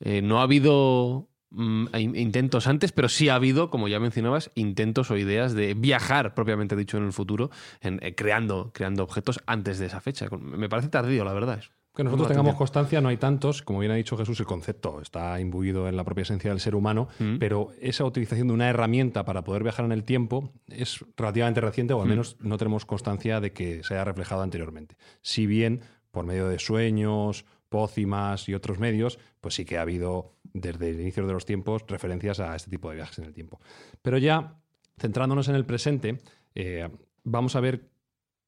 Eh, 0.01 0.21
no 0.21 0.39
ha 0.39 0.43
habido 0.43 1.29
Mm, 1.49 1.87
intentos 2.15 2.67
antes, 2.67 2.91
pero 2.91 3.07
sí 3.07 3.29
ha 3.29 3.35
habido, 3.35 3.69
como 3.69 3.87
ya 3.87 3.99
mencionabas, 3.99 4.51
intentos 4.55 5.11
o 5.11 5.17
ideas 5.17 5.53
de 5.53 5.73
viajar, 5.75 6.33
propiamente 6.33 6.75
dicho, 6.75 6.97
en 6.97 7.05
el 7.05 7.13
futuro, 7.13 7.49
en, 7.81 7.99
eh, 8.03 8.15
creando, 8.15 8.71
creando 8.73 9.03
objetos 9.03 9.39
antes 9.45 9.79
de 9.79 9.85
esa 9.85 10.01
fecha. 10.01 10.27
Me 10.39 10.67
parece 10.67 10.89
tardío, 10.89 11.23
la 11.23 11.33
verdad. 11.33 11.61
Que 11.95 12.03
nosotros 12.03 12.27
tengamos 12.27 12.53
constancia, 12.53 13.01
no 13.01 13.09
hay 13.09 13.17
tantos. 13.17 13.63
Como 13.63 13.79
bien 13.79 13.91
ha 13.91 13.95
dicho 13.95 14.15
Jesús, 14.17 14.39
el 14.39 14.45
concepto 14.45 15.01
está 15.01 15.39
imbuido 15.39 15.87
en 15.87 15.97
la 15.97 16.03
propia 16.03 16.21
esencia 16.21 16.51
del 16.51 16.59
ser 16.59 16.75
humano, 16.75 17.07
mm. 17.17 17.37
pero 17.37 17.69
esa 17.81 18.05
utilización 18.05 18.49
de 18.49 18.53
una 18.53 18.69
herramienta 18.69 19.25
para 19.25 19.43
poder 19.43 19.63
viajar 19.63 19.85
en 19.85 19.91
el 19.91 20.03
tiempo 20.03 20.53
es 20.67 21.03
relativamente 21.15 21.59
reciente, 21.59 21.93
o 21.93 22.01
al 22.01 22.05
mm. 22.05 22.09
menos 22.09 22.37
no 22.39 22.57
tenemos 22.57 22.85
constancia 22.85 23.41
de 23.41 23.51
que 23.51 23.83
se 23.83 23.95
haya 23.95 24.03
reflejado 24.03 24.43
anteriormente. 24.43 24.95
Si 25.23 25.47
bien 25.47 25.81
por 26.11 26.25
medio 26.25 26.47
de 26.47 26.59
sueños, 26.59 27.45
pócimas 27.69 28.47
y 28.47 28.53
otros 28.53 28.79
medios, 28.79 29.19
pues 29.41 29.55
sí 29.55 29.65
que 29.65 29.77
ha 29.77 29.81
habido 29.81 30.36
desde 30.61 30.89
el 30.89 31.01
inicio 31.01 31.25
de 31.25 31.33
los 31.33 31.45
tiempos 31.45 31.83
referencias 31.87 32.39
a 32.39 32.55
este 32.55 32.69
tipo 32.69 32.89
de 32.89 32.95
viajes 32.95 33.19
en 33.19 33.25
el 33.25 33.33
tiempo. 33.33 33.59
Pero 34.01 34.17
ya 34.17 34.59
centrándonos 34.99 35.47
en 35.49 35.55
el 35.55 35.65
presente, 35.65 36.19
eh, 36.55 36.89
vamos 37.23 37.55
a 37.55 37.59
ver 37.59 37.89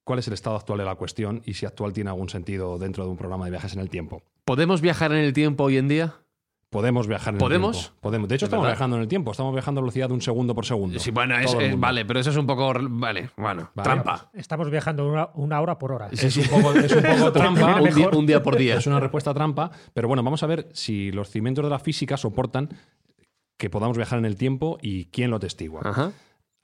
cuál 0.03 0.19
es 0.19 0.27
el 0.27 0.33
estado 0.33 0.55
actual 0.55 0.79
de 0.79 0.85
la 0.85 0.95
cuestión 0.95 1.41
y 1.45 1.53
si 1.53 1.65
actual 1.65 1.93
tiene 1.93 2.09
algún 2.09 2.29
sentido 2.29 2.77
dentro 2.77 3.03
de 3.03 3.11
un 3.11 3.17
programa 3.17 3.45
de 3.45 3.51
viajes 3.51 3.73
en 3.73 3.79
el 3.79 3.89
tiempo. 3.89 4.23
¿Podemos 4.45 4.81
viajar 4.81 5.11
en 5.11 5.19
el 5.19 5.33
tiempo 5.33 5.65
hoy 5.65 5.77
en 5.77 5.87
día? 5.87 6.15
Podemos 6.69 7.07
viajar 7.07 7.33
en 7.33 7.39
¿Podemos? 7.39 7.77
el 7.77 7.83
tiempo. 7.83 8.01
Podemos. 8.01 8.29
De 8.29 8.35
hecho, 8.35 8.45
estamos 8.45 8.67
viajando 8.67 8.95
en 8.97 9.01
el 9.01 9.07
tiempo. 9.07 9.31
Estamos 9.31 9.53
viajando 9.53 9.79
a 9.79 9.81
velocidad 9.81 10.07
de 10.07 10.13
un 10.13 10.21
segundo 10.21 10.53
por 10.53 10.65
segundo. 10.65 10.99
Sí, 10.99 11.09
bueno, 11.09 11.35
es, 11.37 11.79
vale, 11.79 12.05
pero 12.05 12.19
eso 12.19 12.29
es 12.29 12.37
un 12.37 12.45
poco. 12.45 12.71
Vale, 12.79 13.31
bueno, 13.37 13.71
trampa. 13.81 14.29
Estamos 14.33 14.69
viajando 14.69 15.31
una, 15.33 15.61
hora 15.61 15.79
por 15.79 15.93
hora. 15.93 16.09
Es, 16.11 16.37
un 16.37 16.43
poco, 16.45 16.73
es 16.73 16.91
un 16.91 17.01
poco 17.01 17.31
trampa. 17.33 17.81
un, 18.13 18.25
día, 18.27 18.43
por 18.43 18.55
día. 18.55 18.75
Es 18.75 18.85
una 18.85 18.99
respuesta 18.99 19.33
trampa. 19.33 19.71
Pero 19.93 20.07
bueno, 20.07 20.21
vamos 20.21 20.43
a 20.43 20.45
ver 20.45 20.69
si 20.73 21.11
los 21.11 21.29
cimientos 21.31 21.63
de 21.63 21.71
la 21.71 21.79
física 21.79 22.17
soportan 22.17 22.69
que 23.57 23.71
podamos 23.71 23.97
viajar 23.97 24.19
en 24.19 24.25
el 24.25 24.35
tiempo 24.35 24.77
y 24.79 25.05
quién 25.05 25.31
lo 25.31 25.39
testigua. 25.39 26.13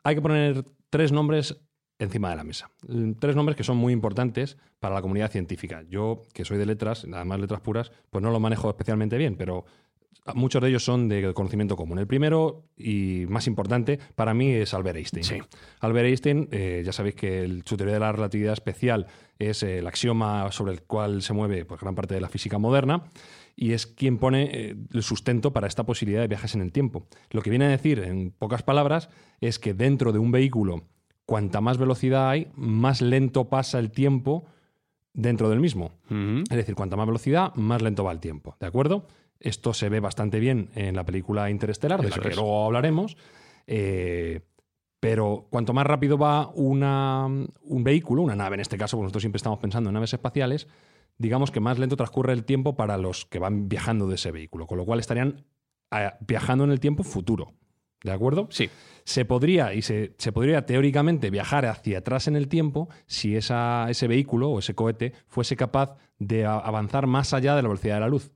hay 0.04 0.15
que 0.15 0.22
poner 0.22 0.65
tres 0.91 1.12
nombres 1.12 1.64
encima 1.99 2.29
de 2.29 2.36
la 2.36 2.43
mesa. 2.43 2.69
Mm, 2.88 3.13
Tres 3.19 3.36
nombres 3.36 3.55
que 3.55 3.63
son 3.63 3.77
muy 3.77 3.93
importantes 3.93 4.58
para 4.79 4.95
la 4.95 5.01
comunidad 5.01 5.31
científica. 5.31 5.84
Yo, 5.89 6.21
que 6.34 6.45
soy 6.45 6.58
de 6.58 6.65
letras, 6.65 7.05
además 7.12 7.39
letras 7.39 7.62
puras, 7.62 7.91
pues 8.10 8.21
no 8.23 8.31
los 8.31 8.41
manejo 8.41 8.69
especialmente 8.69 9.17
bien, 9.17 9.36
pero 9.38 9.65
muchos 10.34 10.62
de 10.62 10.69
ellos 10.69 10.84
son 10.84 11.08
de 11.08 11.34
conocimiento 11.34 11.75
común. 11.75 11.99
El 11.99 12.08
primero 12.08 12.63
y 12.75 13.25
más 13.29 13.45
importante 13.47 13.99
para 14.15 14.34
mí 14.34 14.51
es 14.51 14.73
Albert 14.73 14.97
Einstein. 14.97 15.23
Sí. 15.23 15.38
Albert 15.81 16.08
Einstein, 16.08 16.47
eh, 16.51 16.81
ya 16.84 16.91
sabéis 16.91 17.15
que 17.15 17.43
el- 17.43 17.63
su 17.63 17.77
teoría 17.77 17.93
de 17.95 17.99
la 17.99 18.12
relatividad 18.12 18.53
especial 18.53 19.05
es 19.38 19.62
eh, 19.63 19.77
el 19.79 19.88
axioma 19.88 20.51
sobre 20.51 20.73
el 20.73 20.81
cual 20.81 21.21
se 21.21 21.34
mueve 21.34 21.63
pues, 21.65 21.79
gran 21.79 21.93
parte 21.95 22.15
de 22.15 22.21
la 22.21 22.29
física 22.29 22.58
moderna 22.58 23.03
y 23.55 23.71
es 23.73 23.86
quien 23.86 24.17
pone 24.17 24.49
eh, 24.51 24.75
el 24.93 25.03
sustento 25.03 25.53
para 25.53 25.67
esta 25.67 25.86
posibilidad 25.86 26.21
de 26.21 26.27
viajes 26.27 26.55
en 26.55 26.62
el 26.62 26.71
tiempo. 26.71 27.08
Lo 27.29 27.41
que 27.41 27.51
viene 27.51 27.65
a 27.65 27.69
decir, 27.69 27.99
en 27.99 28.31
pocas 28.31 28.63
palabras, 28.63 29.10
es 29.41 29.60
que 29.60 29.73
dentro 29.75 30.12
de 30.12 30.17
un 30.19 30.31
vehículo, 30.31 30.84
cuanta 31.26 31.62
más 31.62 31.78
velocidad 31.78 32.30
hay, 32.30 32.48
más 32.56 33.02
lento 33.02 33.50
pasa 33.50 33.80
el 33.80 33.92
tiempo 33.92 34.46
dentro 35.14 35.50
del 35.50 35.60
mismo. 35.60 35.92
Es 36.10 36.56
decir, 36.58 36.76
cuanta 36.76 36.96
más 36.96 37.08
velocidad, 37.08 37.54
más 37.56 37.82
lento 37.82 38.04
va 38.04 38.12
el 38.12 38.20
tiempo. 38.20 38.56
¿De 38.60 38.68
acuerdo? 38.68 39.08
Esto 39.40 39.74
se 39.74 39.90
ve 39.90 40.00
bastante 40.00 40.40
bien 40.40 40.70
en 40.76 40.96
la 40.96 41.06
película 41.06 41.50
Interestelar, 41.50 42.02
de 42.02 42.08
Eso 42.08 42.18
la 42.18 42.24
que 42.24 42.30
es. 42.30 42.36
luego 42.36 42.66
hablaremos. 42.66 43.18
Eh, 43.68 44.42
pero 45.00 45.48
cuanto 45.50 45.74
más 45.74 45.86
rápido 45.86 46.18
va 46.18 46.50
una- 46.56 47.26
un 47.28 47.84
vehículo, 47.84 48.22
una 48.24 48.36
nave 48.36 48.56
en 48.56 48.62
este 48.62 48.78
caso, 48.78 48.98
porque 48.98 49.06
nosotros 49.06 49.22
siempre 49.24 49.38
estamos 49.38 49.60
pensando 49.60 49.90
en 49.90 49.94
naves 49.94 50.14
espaciales, 50.14 50.68
digamos 51.18 51.52
que 51.52 51.60
más 51.60 51.78
lento 51.80 51.96
transcurre 51.96 52.34
el 52.34 52.44
tiempo 52.44 52.76
para 52.76 52.98
los 52.98 53.26
que 53.26 53.40
van 53.40 53.70
viajando 53.70 54.08
de 54.08 54.16
ese 54.16 54.32
vehículo, 54.32 54.68
con 54.68 54.78
lo 54.78 54.86
cual 54.86 55.00
estarían 55.00 55.46
eh, 55.92 56.10
viajando 56.28 56.64
en 56.64 56.72
el 56.72 56.80
tiempo 56.80 57.04
futuro. 57.04 57.54
¿De 58.04 58.12
acuerdo? 58.12 58.48
Sí. 58.52 58.70
Se 59.06 59.24
podría 59.24 59.74
y 59.74 59.82
se, 59.82 60.13
se 60.18 60.32
podría 60.32 60.65
teóricamente 60.65 61.30
viajar 61.30 61.65
hacia 61.68 62.00
atrás 62.00 62.28
en 62.28 62.36
el 62.36 62.48
tiempo 62.48 62.89
si 63.06 63.36
esa- 63.36 63.86
ese 63.89 64.08
vehículo 64.08 64.50
o 64.50 64.60
ese 64.60 64.74
cohete 64.76 65.13
fuese 65.28 65.56
capaz 65.56 65.96
de 66.20 66.46
avanzar 66.46 67.06
más 67.08 67.34
allá 67.34 67.56
de 67.56 67.62
la 67.62 67.70
velocidad 67.70 67.96
de 67.96 68.00
la 68.02 68.08
luz. 68.10 68.32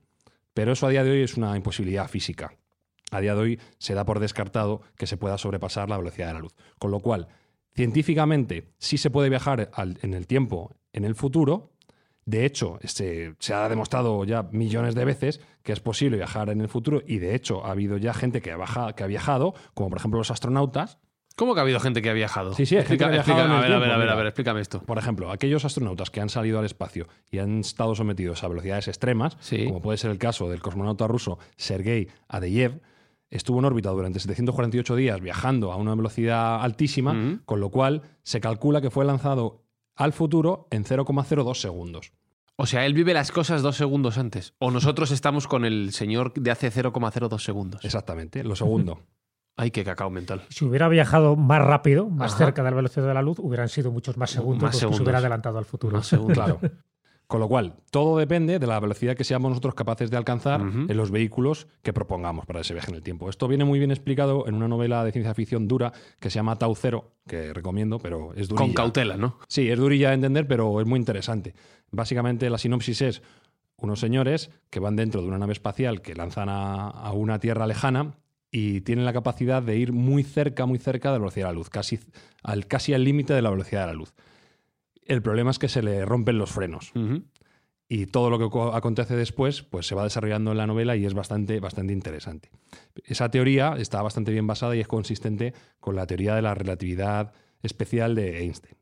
Pero 0.54 0.72
eso 0.72 0.86
a 0.86 0.90
día 0.90 1.04
de 1.04 1.10
hoy 1.10 1.22
es 1.22 1.36
una 1.36 1.56
imposibilidad 1.56 2.08
física. 2.08 2.54
A 3.10 3.20
día 3.20 3.34
de 3.34 3.40
hoy 3.40 3.60
se 3.78 3.94
da 3.94 4.04
por 4.04 4.20
descartado 4.20 4.82
que 4.96 5.06
se 5.08 5.16
pueda 5.16 5.38
sobrepasar 5.38 5.88
la 5.88 5.98
velocidad 5.98 6.28
de 6.28 6.34
la 6.34 6.40
luz. 6.40 6.54
Con 6.78 6.92
lo 6.92 7.00
cual, 7.00 7.26
científicamente 7.74 8.72
sí 8.78 8.98
se 8.98 9.10
puede 9.10 9.28
viajar 9.30 9.70
en 10.02 10.14
el 10.14 10.26
tiempo 10.26 10.76
en 10.92 11.04
el 11.04 11.14
futuro. 11.14 11.72
De 12.30 12.44
hecho, 12.46 12.78
se, 12.84 13.34
se 13.40 13.54
ha 13.54 13.68
demostrado 13.68 14.24
ya 14.24 14.44
millones 14.52 14.94
de 14.94 15.04
veces 15.04 15.40
que 15.64 15.72
es 15.72 15.80
posible 15.80 16.16
viajar 16.16 16.48
en 16.50 16.60
el 16.60 16.68
futuro 16.68 17.02
y 17.06 17.18
de 17.18 17.34
hecho 17.34 17.64
ha 17.66 17.72
habido 17.72 17.96
ya 17.96 18.14
gente 18.14 18.40
que 18.40 18.52
ha, 18.52 18.56
baja- 18.56 18.92
que 18.94 19.02
ha 19.02 19.06
viajado, 19.08 19.54
como 19.74 19.88
por 19.90 19.98
ejemplo 19.98 20.18
los 20.18 20.30
astronautas, 20.30 20.98
¿Cómo 21.36 21.54
que 21.54 21.60
ha 21.60 21.62
habido 21.62 21.80
gente 21.80 22.02
que 22.02 22.10
ha 22.10 22.12
viajado? 22.12 22.52
Sí, 22.52 22.66
sí, 22.66 22.76
hay 22.76 22.82
gente 22.84 22.94
Explica- 22.94 23.04
que 23.06 23.18
ha 23.20 23.22
viajado 23.24 23.38
explica- 23.40 23.58
a 23.58 23.60
ver, 23.62 23.72
a 23.72 23.78
ver, 23.78 23.90
a 23.92 23.96
ver, 23.96 24.08
a 24.10 24.14
ver, 24.14 24.26
explícame 24.26 24.60
esto. 24.60 24.82
Por 24.82 24.98
ejemplo, 24.98 25.30
aquellos 25.30 25.64
astronautas 25.64 26.10
que 26.10 26.20
han 26.20 26.28
salido 26.28 26.58
al 26.58 26.66
espacio 26.66 27.06
y 27.30 27.38
han 27.38 27.60
estado 27.60 27.94
sometidos 27.94 28.44
a 28.44 28.48
velocidades 28.48 28.88
extremas, 28.88 29.36
Sí. 29.40 29.64
como 29.64 29.80
puede 29.80 29.96
ser 29.96 30.10
el 30.10 30.18
caso 30.18 30.50
del 30.50 30.60
cosmonauta 30.60 31.06
ruso 31.06 31.38
Sergei 31.56 32.08
Adeyev, 32.28 32.80
estuvo 33.30 33.58
en 33.60 33.64
órbita 33.64 33.88
durante 33.90 34.20
748 34.20 34.96
días 34.96 35.20
viajando 35.20 35.72
a 35.72 35.76
una 35.76 35.94
velocidad 35.94 36.62
altísima, 36.62 37.40
con 37.46 37.60
lo 37.60 37.70
cual 37.70 38.02
se 38.22 38.40
calcula 38.40 38.80
que 38.82 38.90
fue 38.90 39.04
lanzado 39.06 39.62
al 39.96 40.12
futuro 40.12 40.66
en 40.70 40.84
0,02 40.84 41.54
segundos. 41.60 42.12
O 42.62 42.66
sea, 42.66 42.84
él 42.84 42.92
vive 42.92 43.14
las 43.14 43.32
cosas 43.32 43.62
dos 43.62 43.76
segundos 43.76 44.18
antes. 44.18 44.52
O 44.58 44.70
nosotros 44.70 45.10
estamos 45.12 45.48
con 45.48 45.64
el 45.64 45.92
señor 45.92 46.34
de 46.34 46.50
hace 46.50 46.70
0,02 46.70 47.38
segundos. 47.38 47.82
Exactamente, 47.86 48.44
lo 48.44 48.54
segundo. 48.54 49.00
Ay, 49.56 49.70
qué 49.70 49.82
cacao 49.82 50.10
mental. 50.10 50.42
Si 50.50 50.66
hubiera 50.66 50.88
viajado 50.88 51.36
más 51.36 51.62
rápido, 51.62 52.10
más 52.10 52.34
Ajá. 52.34 52.44
cerca 52.44 52.62
de 52.62 52.70
la 52.70 52.76
velocidad 52.76 53.06
de 53.06 53.14
la 53.14 53.22
luz, 53.22 53.38
hubieran 53.38 53.70
sido 53.70 53.90
muchos 53.90 54.18
más 54.18 54.30
segundos 54.30 54.62
Más 54.62 54.72
los 54.74 54.74
que 54.74 54.80
segundos. 54.80 54.96
se 54.98 55.02
hubiera 55.02 55.18
adelantado 55.18 55.56
al 55.58 55.64
futuro. 55.64 55.96
Más 55.96 56.06
segundos. 56.06 56.34
Claro. 56.34 56.60
Con 57.30 57.38
lo 57.38 57.46
cual, 57.46 57.76
todo 57.92 58.18
depende 58.18 58.58
de 58.58 58.66
la 58.66 58.80
velocidad 58.80 59.14
que 59.14 59.22
seamos 59.22 59.50
nosotros 59.50 59.76
capaces 59.76 60.10
de 60.10 60.16
alcanzar 60.16 60.60
en 60.62 60.96
los 60.96 61.12
vehículos 61.12 61.68
que 61.80 61.92
propongamos 61.92 62.44
para 62.44 62.60
ese 62.60 62.74
viaje 62.74 62.90
en 62.90 62.96
el 62.96 63.04
tiempo. 63.04 63.30
Esto 63.30 63.46
viene 63.46 63.64
muy 63.64 63.78
bien 63.78 63.92
explicado 63.92 64.48
en 64.48 64.56
una 64.56 64.66
novela 64.66 65.04
de 65.04 65.12
ciencia 65.12 65.32
ficción 65.32 65.68
dura 65.68 65.92
que 66.18 66.28
se 66.28 66.40
llama 66.40 66.58
Tau 66.58 66.74
Cero, 66.74 67.12
que 67.28 67.52
recomiendo, 67.54 68.00
pero 68.00 68.34
es 68.34 68.48
durilla. 68.48 68.66
Con 68.66 68.74
cautela, 68.74 69.16
¿no? 69.16 69.38
Sí, 69.46 69.70
es 69.70 69.78
durilla 69.78 70.08
de 70.08 70.16
entender, 70.16 70.48
pero 70.48 70.80
es 70.80 70.88
muy 70.88 70.98
interesante. 70.98 71.54
Básicamente 71.92 72.50
la 72.50 72.58
sinopsis 72.58 73.00
es 73.00 73.22
unos 73.76 74.00
señores 74.00 74.50
que 74.68 74.80
van 74.80 74.96
dentro 74.96 75.22
de 75.22 75.28
una 75.28 75.38
nave 75.38 75.52
espacial 75.52 76.02
que 76.02 76.16
lanzan 76.16 76.48
a, 76.48 76.88
a 76.88 77.12
una 77.12 77.38
tierra 77.38 77.68
lejana 77.68 78.16
y 78.50 78.80
tienen 78.80 79.04
la 79.04 79.12
capacidad 79.12 79.62
de 79.62 79.76
ir 79.76 79.92
muy 79.92 80.24
cerca, 80.24 80.66
muy 80.66 80.80
cerca 80.80 81.10
de 81.10 81.12
la 81.12 81.18
velocidad 81.20 81.46
de 81.46 81.52
la 81.52 81.58
luz, 81.58 81.70
casi 81.70 82.00
al, 82.42 82.66
casi 82.66 82.92
al 82.92 83.04
límite 83.04 83.34
de 83.34 83.42
la 83.42 83.50
velocidad 83.50 83.82
de 83.82 83.86
la 83.86 83.92
luz. 83.92 84.14
El 85.10 85.22
problema 85.22 85.50
es 85.50 85.58
que 85.58 85.68
se 85.68 85.82
le 85.82 86.04
rompen 86.04 86.38
los 86.38 86.50
frenos 86.50 86.92
y 87.88 88.06
todo 88.06 88.30
lo 88.30 88.38
que 88.38 88.48
co- 88.48 88.72
acontece 88.74 89.16
después 89.16 89.62
pues 89.62 89.86
se 89.86 89.96
va 89.96 90.04
desarrollando 90.04 90.52
en 90.52 90.58
la 90.58 90.66
novela 90.68 90.94
y 90.94 91.04
es 91.04 91.14
bastante, 91.14 91.58
bastante 91.58 91.92
interesante. 91.92 92.48
Esa 93.04 93.28
teoría 93.30 93.74
está 93.76 94.00
bastante 94.02 94.30
bien 94.30 94.46
basada 94.46 94.76
y 94.76 94.80
es 94.80 94.86
consistente 94.86 95.52
con 95.80 95.96
la 95.96 96.06
teoría 96.06 96.36
de 96.36 96.42
la 96.42 96.54
relatividad 96.54 97.32
especial 97.62 98.14
de 98.14 98.38
Einstein. 98.42 98.76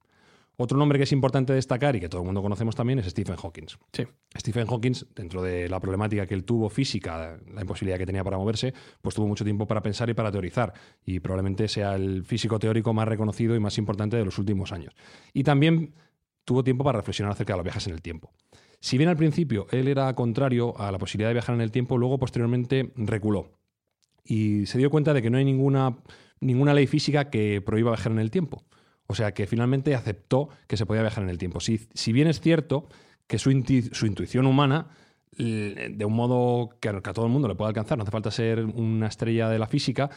Otro 0.61 0.77
nombre 0.77 0.99
que 0.99 1.05
es 1.05 1.13
importante 1.13 1.53
destacar 1.53 1.95
y 1.95 2.01
que 2.01 2.09
todo 2.09 2.21
el 2.23 2.27
mundo 2.27 2.43
conocemos 2.43 2.75
también 2.75 2.99
es 2.99 3.07
Stephen 3.07 3.37
Hawking. 3.37 3.67
Sí. 3.93 4.05
Stephen 4.37 4.67
Hawking, 4.67 4.93
dentro 5.15 5.41
de 5.41 5.69
la 5.69 5.79
problemática 5.79 6.27
que 6.27 6.35
él 6.35 6.43
tuvo 6.45 6.69
física, 6.69 7.39
la 7.55 7.61
imposibilidad 7.61 7.97
que 7.97 8.07
tenía 8.07 8.25
para 8.25 8.37
moverse, 8.39 8.75
pues 9.01 9.15
tuvo 9.15 9.29
mucho 9.29 9.45
tiempo 9.45 9.69
para 9.69 9.81
pensar 9.83 10.11
y 10.11 10.15
para 10.15 10.33
teorizar. 10.33 10.75
Y 11.07 11.21
probablemente 11.21 11.69
sea 11.69 11.95
el 11.95 12.25
físico 12.25 12.59
teórico 12.59 12.93
más 12.93 13.07
reconocido 13.07 13.55
y 13.55 13.61
más 13.61 13.79
importante 13.79 14.17
de 14.17 14.25
los 14.25 14.37
últimos 14.39 14.73
años. 14.73 14.93
Y 15.33 15.45
también 15.45 15.95
tuvo 16.49 16.65
tiempo 16.65 16.83
para 16.83 17.01
reflexionar 17.01 17.33
acerca 17.33 17.53
de 17.53 17.59
los 17.59 17.65
viajes 17.65 17.87
en 17.89 17.93
el 17.93 18.01
tiempo. 18.01 18.33
Si 18.81 18.97
bien 18.97 19.11
al 19.11 19.19
principio 19.19 19.67
él 19.71 19.87
era 19.87 20.15
contrario 20.15 20.75
a 20.81 20.91
la 20.91 20.99
posibilidad 20.99 21.29
de 21.29 21.35
viajar 21.35 21.55
en 21.55 21.61
el 21.61 21.71
tiempo, 21.71 21.99
luego 21.99 22.19
posteriormente 22.19 22.91
reculó. 22.97 23.53
Y 24.25 24.65
se 24.65 24.79
dio 24.79 24.89
cuenta 24.89 25.13
de 25.13 25.21
que 25.21 25.29
no 25.29 25.37
hay 25.37 25.45
ninguna, 25.45 25.99
ninguna 26.41 26.73
ley 26.73 26.87
física 26.87 27.29
que 27.29 27.61
prohíba 27.61 27.91
viajar 27.91 28.13
en 28.13 28.19
el 28.19 28.31
tiempo. 28.31 28.65
O 29.07 29.15
sea 29.15 29.35
que 29.35 29.47
finalmente 29.47 29.95
aceptó 29.95 30.49
que 30.67 30.79
se 30.79 30.87
podía 30.87 31.03
viajar 31.03 31.23
en 31.23 31.29
el 31.29 31.37
tiempo. 31.37 31.61
Si, 31.61 31.87
si 31.93 32.13
bien 32.13 32.29
es 32.29 32.41
cierto 32.41 32.89
que 33.27 33.39
su, 33.39 33.51
su 33.93 34.07
intuición 34.07 34.47
humana, 34.47 34.89
de 35.37 36.05
un 36.07 36.15
modo 36.15 36.71
que 36.81 36.89
a 36.89 37.01
todo 37.01 37.27
el 37.27 37.33
mundo 37.33 37.47
le 37.47 37.57
puede 37.57 37.69
alcanzar, 37.69 37.99
no 37.99 38.05
hace 38.05 38.11
falta 38.11 38.31
ser 38.31 38.65
una 38.65 39.07
estrella 39.07 39.51
de 39.51 39.59
la 39.59 39.67
física, 39.67 40.09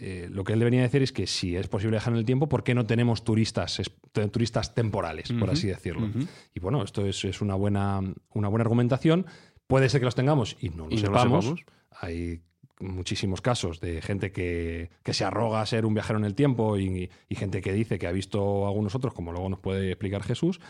eh, 0.00 0.28
lo 0.30 0.44
que 0.44 0.52
él 0.52 0.58
debería 0.58 0.82
decir 0.82 1.02
es 1.02 1.12
que 1.12 1.26
si 1.26 1.56
es 1.56 1.68
posible 1.68 1.92
viajar 1.92 2.12
en 2.12 2.18
el 2.18 2.24
tiempo, 2.24 2.48
¿por 2.48 2.62
qué 2.64 2.74
no 2.74 2.84
tenemos 2.86 3.24
turistas, 3.24 3.80
es- 3.80 3.90
turistas 4.30 4.74
temporales, 4.74 5.32
por 5.32 5.50
así 5.50 5.66
decirlo? 5.68 6.08
Y 6.54 6.60
bueno, 6.60 6.82
esto 6.82 7.04
es, 7.06 7.24
es 7.24 7.40
una, 7.40 7.54
buena, 7.54 8.00
una 8.34 8.48
buena 8.48 8.62
argumentación. 8.62 9.26
Puede 9.66 9.88
ser 9.88 10.00
que 10.00 10.04
los 10.06 10.14
tengamos 10.14 10.56
y 10.60 10.70
no 10.70 10.86
lo 10.88 10.92
Y 10.94 10.96
no 10.96 11.10
lo 11.10 11.18
sepamos. 11.18 11.44
sepamos. 11.44 11.64
Hay 12.00 12.42
muchísimos 12.78 13.40
casos 13.40 13.80
de 13.80 14.02
gente 14.02 14.32
que, 14.32 14.90
que 15.02 15.14
se 15.14 15.24
arroga 15.24 15.60
a 15.62 15.66
ser 15.66 15.86
un 15.86 15.94
viajero 15.94 16.18
en 16.18 16.24
el 16.26 16.34
tiempo 16.34 16.76
y, 16.78 17.10
y 17.28 17.34
gente 17.34 17.60
que 17.62 17.72
dice 17.72 17.98
que 17.98 18.06
ha 18.06 18.12
visto 18.12 18.66
a 18.66 18.68
algunos 18.68 18.94
otros, 18.94 19.14
como 19.14 19.32
luego 19.32 19.48
nos 19.48 19.60
puede 19.60 19.88
explicar 19.90 20.22
Jesús. 20.22 20.60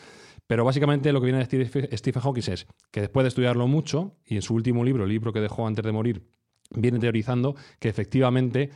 Pero 0.47 0.65
básicamente 0.65 1.13
lo 1.13 1.21
que 1.21 1.25
viene 1.27 1.41
a 1.41 1.45
decir 1.45 1.89
Stephen 1.93 2.23
Hawking 2.23 2.53
es 2.53 2.67
que 2.93 3.01
después 3.01 3.25
de 3.25 3.29
estudiarlo 3.29 3.67
mucho, 3.67 4.15
y 4.25 4.37
en 4.37 4.43
su 4.43 4.55
último 4.55 4.85
libro, 4.85 5.03
el 5.03 5.11
libro 5.11 5.33
que 5.33 5.41
dejó 5.41 5.67
antes 5.67 5.85
de 5.85 5.91
morir, 5.91 6.23
viene 6.71 7.01
teorizando 7.01 7.57
que 7.81 7.89
efectivamente 7.89 8.71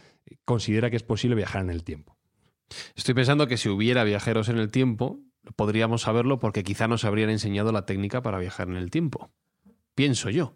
considera 0.45 0.91
que 0.91 0.97
es 0.97 1.03
posible 1.03 1.37
viajar 1.37 1.63
en 1.63 1.71
el 1.71 1.85
tiempo. 1.85 2.17
Estoy 2.95 3.15
pensando 3.15 3.47
que 3.47 3.57
si 3.57 3.69
hubiera 3.69 4.05
viajeros 4.05 4.49
en 4.49 4.59
el 4.59 4.71
tiempo, 4.71 5.21
podríamos 5.57 6.03
saberlo 6.03 6.39
porque 6.39 6.63
quizá 6.63 6.87
nos 6.89 7.05
habrían 7.05 7.31
enseñado 7.31 7.73
la 7.73 7.87
técnica 7.87 8.23
para 8.23 8.39
viajar 8.39 8.69
en 8.69 8.77
el 8.77 8.91
tiempo. 8.91 9.31
Pienso 9.95 10.31
yo. 10.31 10.55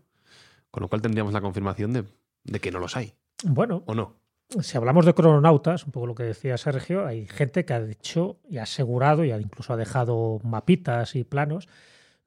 Con 0.70 0.82
lo 0.82 0.88
cual 0.88 1.02
tendríamos 1.02 1.32
la 1.32 1.40
confirmación 1.40 1.92
de, 1.92 2.04
de 2.44 2.60
que 2.60 2.70
no 2.70 2.78
los 2.78 2.96
hay. 2.96 3.14
Bueno, 3.44 3.82
¿O 3.86 3.94
no? 3.94 4.16
si 4.60 4.76
hablamos 4.76 5.06
de 5.06 5.14
crononautas, 5.14 5.84
un 5.86 5.92
poco 5.92 6.06
lo 6.06 6.14
que 6.14 6.22
decía 6.24 6.56
Sergio, 6.58 7.06
hay 7.06 7.26
gente 7.26 7.64
que 7.64 7.72
ha 7.72 7.80
dicho 7.80 8.38
y 8.48 8.58
ha 8.58 8.64
asegurado 8.64 9.24
y 9.24 9.30
ha- 9.32 9.40
incluso 9.40 9.72
ha 9.72 9.76
dejado 9.76 10.38
mapitas 10.44 11.16
y 11.16 11.24
planos 11.24 11.66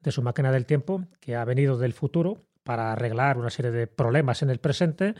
de 0.00 0.12
su 0.12 0.20
máquina 0.22 0.50
del 0.52 0.66
tiempo 0.66 1.04
que 1.20 1.36
ha 1.36 1.44
venido 1.44 1.78
del 1.78 1.92
futuro 1.94 2.44
para 2.64 2.92
arreglar 2.92 3.38
una 3.38 3.50
serie 3.50 3.70
de 3.70 3.86
problemas 3.86 4.42
en 4.42 4.50
el 4.50 4.58
presente, 4.58 5.14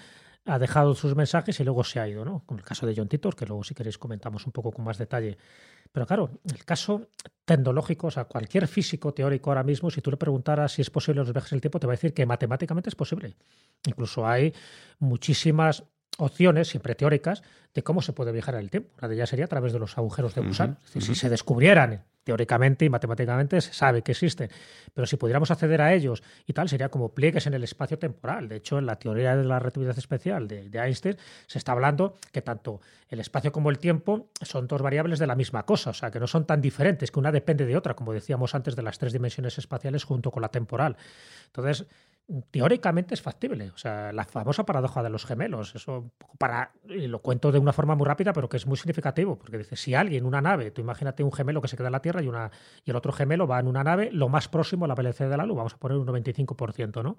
ha 0.48 0.58
dejado 0.58 0.94
sus 0.94 1.14
mensajes 1.14 1.60
y 1.60 1.64
luego 1.64 1.84
se 1.84 2.00
ha 2.00 2.08
ido, 2.08 2.24
¿no? 2.24 2.42
Como 2.46 2.58
el 2.58 2.64
caso 2.64 2.86
de 2.86 2.94
John 2.96 3.08
Titor, 3.08 3.36
que 3.36 3.46
luego 3.46 3.62
si 3.62 3.74
queréis 3.74 3.98
comentamos 3.98 4.46
un 4.46 4.52
poco 4.52 4.72
con 4.72 4.84
más 4.84 4.98
detalle. 4.98 5.36
Pero 5.92 6.06
claro, 6.06 6.30
el 6.44 6.64
caso 6.64 7.08
tecnológico, 7.44 8.08
o 8.08 8.10
sea, 8.10 8.24
cualquier 8.24 8.66
físico 8.66 9.12
teórico 9.12 9.50
ahora 9.50 9.62
mismo, 9.62 9.90
si 9.90 10.00
tú 10.00 10.10
le 10.10 10.16
preguntaras 10.16 10.72
si 10.72 10.82
es 10.82 10.90
posible 10.90 11.20
los 11.20 11.32
viajes 11.32 11.52
en 11.52 11.56
el 11.56 11.60
tiempo, 11.60 11.78
te 11.78 11.86
va 11.86 11.92
a 11.92 11.96
decir 11.96 12.14
que 12.14 12.26
matemáticamente 12.26 12.88
es 12.88 12.94
posible. 12.94 13.36
Incluso 13.86 14.26
hay 14.26 14.52
muchísimas 14.98 15.84
opciones, 16.18 16.68
siempre 16.68 16.94
teóricas, 16.94 17.42
de 17.74 17.82
cómo 17.82 18.02
se 18.02 18.12
puede 18.12 18.32
viajar 18.32 18.54
en 18.54 18.60
el 18.60 18.70
tiempo. 18.70 18.90
Una 18.98 19.08
de 19.08 19.14
ellas 19.14 19.28
sería 19.28 19.44
a 19.44 19.48
través 19.48 19.72
de 19.72 19.78
los 19.78 19.96
agujeros 19.98 20.34
de 20.34 20.40
gusano. 20.42 20.76
Es 20.84 20.94
decir, 20.94 21.02
si 21.02 21.14
se 21.14 21.28
descubrieran 21.28 22.04
teóricamente 22.28 22.84
y 22.84 22.90
matemáticamente 22.90 23.58
se 23.62 23.72
sabe 23.72 24.02
que 24.02 24.12
existen. 24.12 24.50
Pero 24.92 25.06
si 25.06 25.16
pudiéramos 25.16 25.50
acceder 25.50 25.80
a 25.80 25.94
ellos 25.94 26.22
y 26.46 26.52
tal, 26.52 26.68
sería 26.68 26.90
como 26.90 27.14
pliegues 27.14 27.46
en 27.46 27.54
el 27.54 27.64
espacio 27.64 27.98
temporal. 27.98 28.50
De 28.50 28.56
hecho, 28.56 28.76
en 28.76 28.84
la 28.84 28.96
teoría 28.96 29.34
de 29.34 29.44
la 29.44 29.58
relatividad 29.58 29.96
especial 29.96 30.46
de, 30.46 30.68
Einstein 30.74 31.16
se 31.46 31.56
está 31.56 31.72
hablando 31.72 32.18
que 32.30 32.42
tanto 32.42 32.82
el 33.08 33.20
espacio 33.20 33.50
como 33.50 33.70
el 33.70 33.78
tiempo 33.78 34.28
son 34.42 34.66
dos 34.66 34.82
variables 34.82 35.18
de 35.18 35.26
la 35.26 35.36
misma 35.36 35.62
cosa, 35.62 35.88
o 35.88 35.94
sea, 35.94 36.10
que 36.10 36.20
no 36.20 36.26
son 36.26 36.44
tan 36.44 36.60
diferentes, 36.60 37.10
que 37.10 37.18
una 37.18 37.32
depende 37.32 37.64
de 37.64 37.78
otra, 37.78 37.94
como 37.94 38.12
decíamos 38.12 38.54
antes 38.54 38.76
de 38.76 38.82
las 38.82 38.98
tres 38.98 39.14
dimensiones 39.14 39.56
espaciales 39.56 40.04
junto 40.04 40.30
con 40.30 40.42
la 40.42 40.50
temporal. 40.50 40.98
Entonces, 41.46 41.86
teóricamente 42.50 43.14
es 43.14 43.22
factible. 43.22 43.70
O 43.70 43.78
sea, 43.78 44.12
la 44.12 44.24
famosa 44.24 44.64
paradoja 44.64 45.02
de 45.02 45.10
los 45.10 45.24
gemelos. 45.24 45.74
Eso 45.74 46.10
para, 46.38 46.72
lo 46.84 47.20
cuento 47.20 47.50
de 47.52 47.58
una 47.58 47.72
forma 47.72 47.94
muy 47.94 48.06
rápida, 48.06 48.32
pero 48.32 48.48
que 48.48 48.56
es 48.56 48.66
muy 48.66 48.76
significativo, 48.76 49.38
porque 49.38 49.58
dice, 49.58 49.76
si 49.76 49.94
alguien, 49.94 50.26
una 50.26 50.40
nave, 50.40 50.70
tú 50.70 50.80
imagínate 50.80 51.22
un 51.22 51.32
gemelo 51.32 51.62
que 51.62 51.68
se 51.68 51.76
queda 51.76 51.88
en 51.88 51.92
la 51.92 52.02
Tierra 52.02 52.22
y, 52.22 52.28
una, 52.28 52.50
y 52.84 52.90
el 52.90 52.96
otro 52.96 53.12
gemelo 53.12 53.46
va 53.46 53.58
en 53.60 53.66
una 53.66 53.82
nave 53.82 54.10
lo 54.12 54.28
más 54.28 54.48
próximo 54.48 54.84
a 54.84 54.88
la 54.88 54.94
velocidad 54.94 55.30
de 55.30 55.36
la 55.36 55.46
luz, 55.46 55.56
vamos 55.56 55.74
a 55.74 55.78
poner 55.78 55.96
un 55.96 56.06
95%, 56.06 57.02
¿no? 57.02 57.16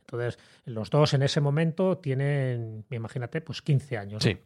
Entonces, 0.00 0.38
los 0.64 0.90
dos 0.90 1.14
en 1.14 1.22
ese 1.22 1.40
momento 1.40 1.98
tienen, 1.98 2.84
imagínate, 2.90 3.40
pues 3.40 3.60
15 3.62 3.98
años. 3.98 4.22
Sí. 4.22 4.38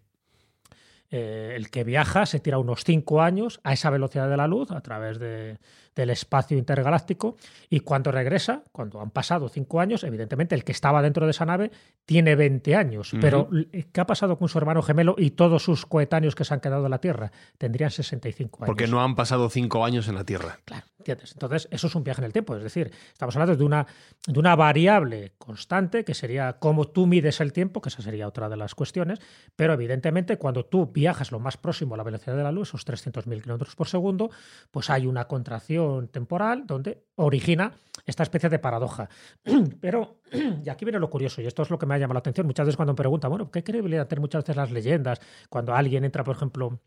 Eh, 1.10 1.54
el 1.56 1.70
que 1.70 1.82
viaja 1.82 2.24
se 2.24 2.38
tira 2.38 2.58
unos 2.58 2.84
5 2.84 3.20
años 3.20 3.60
a 3.64 3.72
esa 3.72 3.90
velocidad 3.90 4.30
de 4.30 4.36
la 4.36 4.46
luz 4.46 4.70
a 4.70 4.80
través 4.80 5.18
de, 5.18 5.58
del 6.00 6.10
espacio 6.10 6.56
intergaláctico 6.56 7.36
y 7.68 7.80
cuando 7.80 8.10
regresa, 8.10 8.64
cuando 8.72 9.00
han 9.00 9.10
pasado 9.10 9.48
5 9.48 9.80
años, 9.80 10.02
evidentemente 10.02 10.54
el 10.54 10.64
que 10.64 10.72
estaba 10.72 11.02
dentro 11.02 11.26
de 11.26 11.32
esa 11.32 11.44
nave 11.44 11.70
tiene 12.06 12.34
20 12.36 12.74
años, 12.74 13.12
pero 13.20 13.48
¿qué 13.92 14.00
ha 14.00 14.06
pasado 14.06 14.38
con 14.38 14.48
su 14.48 14.56
hermano 14.56 14.82
gemelo 14.82 15.14
y 15.18 15.32
todos 15.32 15.62
sus 15.62 15.84
coetáneos 15.84 16.34
que 16.34 16.44
se 16.44 16.54
han 16.54 16.60
quedado 16.60 16.86
en 16.86 16.90
la 16.90 17.00
Tierra? 17.00 17.30
Tendrían 17.58 17.90
65 17.90 18.64
años. 18.64 18.66
Porque 18.66 18.86
no 18.86 19.02
han 19.02 19.14
pasado 19.14 19.50
5 19.50 19.84
años 19.84 20.08
en 20.08 20.14
la 20.14 20.24
Tierra. 20.24 20.58
Claro, 20.64 20.86
¿entiendes? 20.98 21.32
Entonces, 21.32 21.68
eso 21.70 21.86
es 21.86 21.94
un 21.94 22.02
viaje 22.02 22.22
en 22.22 22.24
el 22.24 22.32
tiempo, 22.32 22.56
es 22.56 22.62
decir, 22.62 22.90
estamos 23.12 23.36
hablando 23.36 23.56
de 23.56 23.64
una, 23.64 23.86
de 24.26 24.38
una 24.38 24.56
variable 24.56 25.34
constante 25.36 26.04
que 26.04 26.14
sería 26.14 26.54
cómo 26.54 26.88
tú 26.88 27.06
mides 27.06 27.40
el 27.40 27.52
tiempo, 27.52 27.80
que 27.82 27.90
esa 27.90 28.00
sería 28.00 28.26
otra 28.26 28.48
de 28.48 28.56
las 28.56 28.74
cuestiones, 28.74 29.18
pero 29.54 29.74
evidentemente 29.74 30.38
cuando 30.38 30.64
tú 30.64 30.86
viajas 30.86 31.30
lo 31.30 31.40
más 31.40 31.58
próximo 31.58 31.94
a 31.94 31.98
la 31.98 32.04
velocidad 32.04 32.36
de 32.36 32.42
la 32.42 32.52
luz, 32.52 32.70
esos 32.70 32.86
300.000 32.86 33.42
kilómetros 33.42 33.76
por 33.76 33.88
segundo, 33.88 34.30
pues 34.70 34.90
hay 34.90 35.06
una 35.06 35.26
contracción 35.26 35.89
temporal 36.10 36.66
donde 36.66 37.04
origina 37.16 37.72
esta 38.06 38.22
especie 38.22 38.48
de 38.48 38.58
paradoja. 38.58 39.08
Pero, 39.80 40.20
y 40.64 40.68
aquí 40.68 40.84
viene 40.84 40.98
lo 40.98 41.10
curioso, 41.10 41.40
y 41.40 41.46
esto 41.46 41.62
es 41.62 41.70
lo 41.70 41.78
que 41.78 41.86
me 41.86 41.94
ha 41.94 41.98
llamado 41.98 42.14
la 42.14 42.20
atención, 42.20 42.46
muchas 42.46 42.66
veces 42.66 42.76
cuando 42.76 42.92
me 42.92 42.96
preguntan, 42.96 43.30
bueno, 43.30 43.50
¿qué 43.50 43.62
credibilidad 43.62 44.06
tienen 44.06 44.22
muchas 44.22 44.42
veces 44.44 44.56
las 44.56 44.70
leyendas? 44.70 45.20
Cuando 45.48 45.74
alguien 45.74 46.04
entra, 46.04 46.24
por 46.24 46.36
ejemplo, 46.36 46.80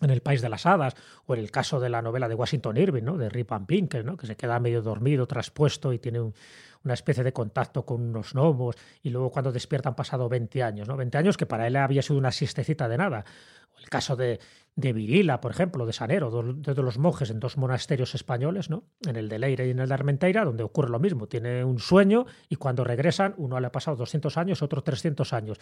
en 0.00 0.10
El 0.10 0.20
País 0.20 0.42
de 0.42 0.48
las 0.48 0.66
Hadas, 0.66 0.94
o 1.26 1.34
en 1.34 1.40
el 1.40 1.50
caso 1.50 1.80
de 1.80 1.88
la 1.88 2.02
novela 2.02 2.28
de 2.28 2.34
Washington 2.34 2.76
Irving, 2.76 3.04
¿no? 3.04 3.16
de 3.16 3.28
Rip 3.28 3.50
Van 3.50 3.66
Winkle, 3.68 4.02
¿no? 4.02 4.16
que 4.16 4.26
se 4.26 4.36
queda 4.36 4.58
medio 4.58 4.82
dormido, 4.82 5.26
traspuesto 5.26 5.92
y 5.92 5.98
tiene 5.98 6.20
un, 6.20 6.34
una 6.84 6.94
especie 6.94 7.24
de 7.24 7.32
contacto 7.32 7.84
con 7.84 8.02
unos 8.02 8.34
gnomos, 8.34 8.76
y 9.02 9.10
luego 9.10 9.30
cuando 9.30 9.52
despierta 9.52 9.88
han 9.88 9.94
pasado 9.94 10.28
20 10.28 10.62
años, 10.62 10.88
¿no? 10.88 10.96
20 10.96 11.18
años 11.18 11.36
que 11.36 11.46
para 11.46 11.66
él 11.66 11.76
había 11.76 12.02
sido 12.02 12.18
una 12.18 12.32
siestecita 12.32 12.88
de 12.88 12.98
nada. 12.98 13.24
El 13.80 13.88
caso 13.88 14.14
de, 14.14 14.38
de 14.74 14.92
Virila, 14.92 15.40
por 15.40 15.50
ejemplo, 15.50 15.84
de 15.84 15.92
Sanero, 15.92 16.30
de, 16.54 16.82
los 16.82 16.98
monjes 16.98 17.30
en 17.30 17.40
dos 17.40 17.58
monasterios 17.58 18.14
españoles, 18.14 18.70
¿no? 18.70 18.84
en 19.06 19.16
el 19.16 19.28
de 19.28 19.38
Leire 19.38 19.66
y 19.66 19.70
en 19.70 19.80
el 19.80 19.88
de 19.88 19.94
Armenteira, 19.94 20.44
donde 20.44 20.62
ocurre 20.62 20.88
lo 20.88 20.98
mismo. 20.98 21.26
Tiene 21.26 21.62
un 21.62 21.78
sueño 21.78 22.24
y 22.48 22.56
cuando 22.56 22.82
regresan, 22.82 23.34
uno 23.36 23.60
le 23.60 23.66
ha 23.66 23.72
pasado 23.72 23.98
200 23.98 24.36
años, 24.38 24.62
otro 24.62 24.82
300 24.82 25.32
años. 25.34 25.58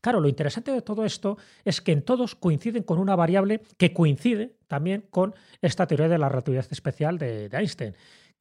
Claro, 0.00 0.20
lo 0.20 0.28
interesante 0.28 0.72
de 0.72 0.80
todo 0.80 1.04
esto 1.04 1.36
es 1.64 1.82
que 1.82 1.92
en 1.92 2.02
todos 2.02 2.34
coinciden 2.34 2.84
con 2.84 2.98
una 2.98 3.16
variable 3.16 3.60
que 3.76 3.92
coincide 3.92 4.56
también 4.66 5.04
con 5.10 5.34
esta 5.60 5.86
teoría 5.86 6.08
de 6.08 6.18
la 6.18 6.30
relatividad 6.30 6.66
especial 6.70 7.18
de 7.18 7.50
Einstein 7.52 7.94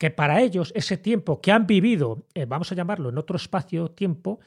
que 0.03 0.11
para 0.11 0.41
ellos 0.41 0.73
ese 0.75 0.97
tiempo 0.97 1.39
que 1.39 1.53
han 1.53 1.65
vivido, 1.65 2.25
eh, 2.33 2.43
vamos 2.43 2.69
a 2.69 2.75
llamarlo 2.75 3.07
en 3.07 3.17
otro 3.17 3.37
espacio-tiempo, 3.37 4.41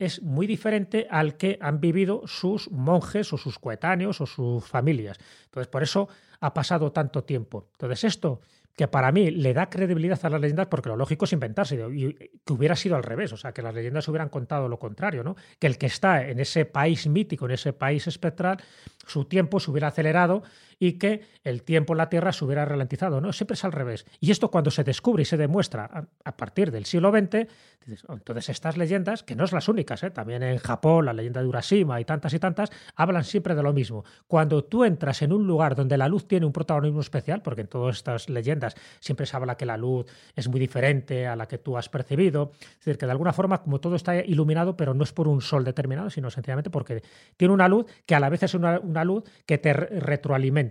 es 0.00 0.20
muy 0.20 0.48
diferente 0.48 1.06
al 1.08 1.36
que 1.36 1.58
han 1.60 1.80
vivido 1.80 2.22
sus 2.26 2.68
monjes 2.72 3.32
o 3.32 3.38
sus 3.38 3.60
coetáneos 3.60 4.20
o 4.20 4.26
sus 4.26 4.64
familias. 4.64 5.16
Entonces, 5.44 5.68
por 5.68 5.84
eso 5.84 6.08
ha 6.40 6.52
pasado 6.52 6.90
tanto 6.90 7.22
tiempo. 7.22 7.68
Entonces, 7.74 8.02
esto 8.02 8.40
que 8.74 8.88
para 8.88 9.12
mí 9.12 9.30
le 9.30 9.54
da 9.54 9.70
credibilidad 9.70 10.18
a 10.24 10.28
las 10.28 10.40
leyendas 10.40 10.66
porque 10.66 10.88
lo 10.88 10.96
lógico 10.96 11.24
es 11.24 11.32
inventarse 11.32 11.76
y 11.94 12.12
que 12.44 12.52
hubiera 12.52 12.74
sido 12.74 12.96
al 12.96 13.04
revés, 13.04 13.32
o 13.32 13.36
sea, 13.36 13.52
que 13.52 13.62
las 13.62 13.74
leyendas 13.74 14.08
hubieran 14.08 14.28
contado 14.28 14.68
lo 14.68 14.80
contrario, 14.80 15.22
¿no? 15.22 15.36
Que 15.60 15.68
el 15.68 15.78
que 15.78 15.86
está 15.86 16.28
en 16.28 16.40
ese 16.40 16.64
país 16.64 17.06
mítico, 17.06 17.46
en 17.46 17.52
ese 17.52 17.72
país 17.72 18.08
espectral, 18.08 18.58
su 19.06 19.26
tiempo 19.26 19.60
se 19.60 19.70
hubiera 19.70 19.86
acelerado 19.86 20.42
y 20.78 20.94
que 20.94 21.22
el 21.42 21.62
tiempo 21.62 21.94
en 21.94 21.98
la 21.98 22.08
Tierra 22.08 22.32
se 22.32 22.44
hubiera 22.44 22.64
ralentizado, 22.64 23.20
¿no? 23.20 23.32
Siempre 23.32 23.54
es 23.54 23.64
al 23.64 23.72
revés. 23.72 24.06
Y 24.20 24.30
esto 24.30 24.50
cuando 24.50 24.70
se 24.70 24.84
descubre 24.84 25.22
y 25.22 25.24
se 25.24 25.36
demuestra 25.36 26.08
a, 26.24 26.36
partir 26.36 26.70
del 26.70 26.84
siglo 26.84 27.10
XX, 27.10 27.46
oh, 28.08 28.14
entonces 28.14 28.48
estas 28.50 28.76
leyendas, 28.76 29.22
que 29.22 29.34
no 29.34 29.44
es 29.44 29.52
las 29.52 29.68
únicas, 29.68 30.02
¿eh? 30.02 30.10
también 30.10 30.42
en 30.42 30.58
Japón, 30.58 31.06
la 31.06 31.12
leyenda 31.12 31.40
de 31.40 31.46
Urashima 31.46 32.00
y 32.00 32.04
tantas 32.04 32.34
y 32.34 32.38
tantas, 32.38 32.70
hablan 32.94 33.24
siempre 33.24 33.54
de 33.54 33.62
lo 33.62 33.72
mismo. 33.72 34.04
Cuando 34.26 34.64
tú 34.64 34.84
entras 34.84 35.22
en 35.22 35.32
un 35.32 35.46
lugar 35.46 35.74
donde 35.74 35.96
la 35.96 36.08
luz 36.08 36.26
tiene 36.28 36.46
un 36.46 36.52
protagonismo 36.52 37.00
especial, 37.00 37.42
porque 37.42 37.62
en 37.62 37.68
todas 37.68 37.96
estas 37.96 38.28
leyendas 38.28 38.74
siempre 39.00 39.26
se 39.26 39.36
habla 39.36 39.56
que 39.56 39.66
la 39.66 39.76
luz 39.76 40.06
es 40.34 40.48
muy 40.48 40.60
diferente 40.60 41.26
a 41.26 41.36
la 41.36 41.46
que 41.46 41.58
tú 41.58 41.78
has 41.78 41.88
percibido, 41.88 42.52
es 42.60 42.78
decir, 42.78 42.98
que 42.98 43.06
de 43.06 43.12
alguna 43.12 43.32
forma 43.32 43.62
como 43.62 43.80
todo 43.80 43.96
está 43.96 44.16
iluminado, 44.16 44.76
pero 44.76 44.94
no 44.94 45.04
es 45.04 45.12
por 45.12 45.28
un 45.28 45.40
sol 45.40 45.64
determinado, 45.64 46.10
sino 46.10 46.30
sencillamente 46.30 46.70
porque 46.70 47.02
tiene 47.36 47.54
una 47.54 47.68
luz 47.68 47.86
que 48.04 48.14
a 48.14 48.20
la 48.20 48.28
vez 48.28 48.42
es 48.42 48.54
una, 48.54 48.78
una 48.80 49.04
luz 49.04 49.24
que 49.46 49.58
te 49.58 49.72
retroalimenta 49.72 50.65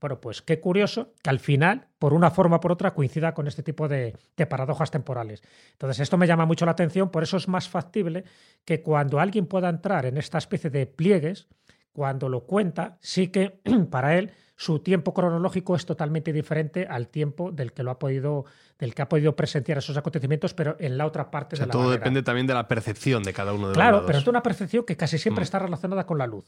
bueno, 0.00 0.20
pues 0.20 0.42
qué 0.42 0.60
curioso 0.60 1.14
que 1.22 1.30
al 1.30 1.40
final, 1.40 1.88
por 1.98 2.12
una 2.14 2.30
forma 2.30 2.56
o 2.56 2.60
por 2.60 2.72
otra, 2.72 2.94
coincida 2.94 3.34
con 3.34 3.46
este 3.46 3.62
tipo 3.62 3.88
de, 3.88 4.16
paradojas 4.48 4.90
temporales. 4.90 5.42
Entonces, 5.72 6.00
esto 6.00 6.16
me 6.16 6.26
llama 6.26 6.46
mucho 6.46 6.64
la 6.64 6.72
atención, 6.72 7.10
por 7.10 7.22
eso 7.22 7.36
es 7.36 7.48
más 7.48 7.68
factible 7.68 8.24
que 8.64 8.82
cuando 8.82 9.20
alguien 9.20 9.46
pueda 9.46 9.68
entrar 9.68 10.06
en 10.06 10.16
esta 10.16 10.38
especie 10.38 10.70
de 10.70 10.86
pliegues, 10.86 11.48
cuando 11.92 12.28
lo 12.28 12.44
cuenta, 12.44 12.98
sí 13.00 13.28
que 13.28 13.60
para 13.90 14.18
él 14.18 14.32
su 14.56 14.80
tiempo 14.80 15.12
cronológico 15.12 15.76
es 15.76 15.84
totalmente 15.84 16.32
diferente 16.32 16.86
al 16.88 17.08
tiempo 17.08 17.52
del 17.52 17.72
que 17.72 17.82
lo 17.82 17.90
ha 17.90 17.98
podido 17.98 18.46
del 18.78 18.94
que 18.94 19.02
ha 19.02 19.08
podido 19.08 19.36
presenciar 19.36 19.78
esos 19.78 19.96
acontecimientos, 19.96 20.54
pero 20.54 20.76
en 20.78 20.98
la 20.98 21.06
otra 21.06 21.30
parte 21.30 21.56
de 21.56 21.66
la 21.66 21.72
todo 21.72 21.90
depende 21.90 22.22
también 22.22 22.46
de 22.46 22.54
la 22.54 22.66
percepción 22.66 23.22
de 23.22 23.32
cada 23.32 23.52
uno 23.52 23.68
de 23.68 23.74
claro, 23.74 23.90
los 23.90 24.00
Claro, 24.00 24.06
pero 24.06 24.18
es 24.18 24.26
una 24.26 24.42
percepción 24.42 24.84
que 24.84 24.96
casi 24.96 25.18
siempre 25.18 25.42
mm. 25.42 25.44
está 25.44 25.58
relacionada 25.58 26.06
con 26.06 26.18
la 26.18 26.26
luz. 26.26 26.44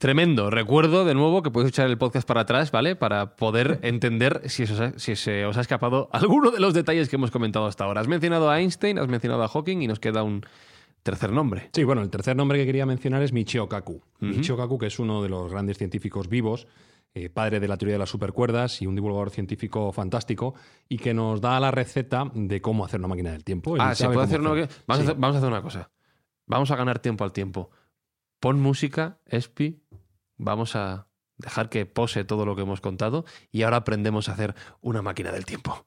Tremendo. 0.00 0.48
Recuerdo 0.48 1.04
de 1.04 1.12
nuevo 1.12 1.42
que 1.42 1.50
podéis 1.50 1.74
echar 1.74 1.86
el 1.86 1.98
podcast 1.98 2.26
para 2.26 2.40
atrás, 2.40 2.70
¿vale? 2.70 2.96
Para 2.96 3.36
poder 3.36 3.80
entender 3.82 4.40
si, 4.48 4.64
si 4.66 5.14
se 5.14 5.44
os 5.44 5.58
ha 5.58 5.60
escapado 5.60 6.08
alguno 6.12 6.50
de 6.50 6.58
los 6.58 6.72
detalles 6.72 7.10
que 7.10 7.16
hemos 7.16 7.30
comentado 7.30 7.66
hasta 7.66 7.84
ahora. 7.84 8.00
Has 8.00 8.08
mencionado 8.08 8.48
a 8.48 8.58
Einstein, 8.58 8.98
has 8.98 9.08
mencionado 9.08 9.42
a 9.42 9.48
Hawking 9.48 9.82
y 9.82 9.86
nos 9.86 10.00
queda 10.00 10.22
un 10.22 10.40
tercer 11.02 11.32
nombre. 11.32 11.68
Sí, 11.74 11.84
bueno, 11.84 12.00
el 12.00 12.08
tercer 12.08 12.34
nombre 12.34 12.58
que 12.58 12.64
quería 12.64 12.86
mencionar 12.86 13.20
es 13.20 13.34
Michio 13.34 13.68
Kaku. 13.68 14.00
Michio 14.20 14.56
Kaku, 14.56 14.78
que 14.78 14.86
es 14.86 14.98
uno 14.98 15.22
de 15.22 15.28
los 15.28 15.52
grandes 15.52 15.76
científicos 15.76 16.30
vivos, 16.30 16.66
eh, 17.12 17.28
padre 17.28 17.60
de 17.60 17.68
la 17.68 17.76
teoría 17.76 17.96
de 17.96 17.98
las 17.98 18.08
supercuerdas 18.08 18.80
y 18.80 18.86
un 18.86 18.94
divulgador 18.94 19.28
científico 19.28 19.92
fantástico, 19.92 20.54
y 20.88 20.96
que 20.96 21.12
nos 21.12 21.42
da 21.42 21.60
la 21.60 21.72
receta 21.72 22.24
de 22.32 22.62
cómo 22.62 22.86
hacer 22.86 23.00
una 23.00 23.08
máquina 23.08 23.32
del 23.32 23.44
tiempo. 23.44 23.76
ah, 23.78 23.94
¿se 23.94 24.06
puede 24.06 24.22
hacer, 24.22 24.40
Vamos, 24.40 24.70
a 24.88 24.94
hacer, 24.94 25.14
vamos 25.16 25.34
a 25.34 25.38
hacer 25.40 25.50
una 25.50 25.60
cosa. 25.60 25.90
Vamos 26.46 26.70
a 26.70 26.76
ganar 26.76 27.00
tiempo 27.00 27.22
al 27.22 27.34
tiempo. 27.34 27.70
Pon 28.40 28.58
música, 28.58 29.18
Espi, 29.26 29.82
vamos 30.40 30.74
a 30.74 31.06
dejar 31.36 31.68
que 31.68 31.86
pose 31.86 32.24
todo 32.24 32.44
lo 32.44 32.56
que 32.56 32.62
hemos 32.62 32.80
contado 32.80 33.24
y 33.52 33.62
ahora 33.62 33.78
aprendemos 33.78 34.28
a 34.28 34.32
hacer 34.32 34.54
una 34.80 35.02
máquina 35.02 35.32
del 35.32 35.44
tiempo. 35.44 35.86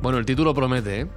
Bueno, 0.00 0.18
el 0.18 0.26
título 0.26 0.52
promete, 0.52 1.00
¿eh? 1.02 1.08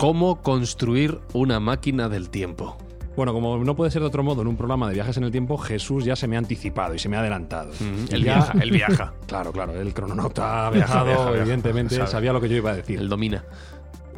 ¿Cómo 0.00 0.40
construir 0.40 1.20
una 1.34 1.60
máquina 1.60 2.08
del 2.08 2.30
tiempo? 2.30 2.78
Bueno, 3.16 3.34
como 3.34 3.58
no 3.58 3.76
puede 3.76 3.90
ser 3.90 4.00
de 4.00 4.08
otro 4.08 4.22
modo 4.22 4.40
en 4.40 4.48
un 4.48 4.56
programa 4.56 4.88
de 4.88 4.94
viajes 4.94 5.18
en 5.18 5.24
el 5.24 5.30
tiempo, 5.30 5.58
Jesús 5.58 6.06
ya 6.06 6.16
se 6.16 6.26
me 6.26 6.36
ha 6.36 6.38
anticipado 6.38 6.94
y 6.94 6.98
se 6.98 7.10
me 7.10 7.18
ha 7.18 7.20
adelantado. 7.20 7.70
él, 8.10 8.22
viaja, 8.22 8.58
él 8.62 8.70
viaja. 8.70 9.12
claro, 9.26 9.52
claro, 9.52 9.78
el 9.78 9.92
crononauta 9.92 10.68
ha 10.68 10.70
viajado, 10.70 11.36
evidentemente, 11.36 12.06
sabía 12.06 12.32
lo 12.32 12.40
que 12.40 12.48
yo 12.48 12.56
iba 12.56 12.70
a 12.70 12.76
decir. 12.76 12.98
Él 12.98 13.10
domina. 13.10 13.44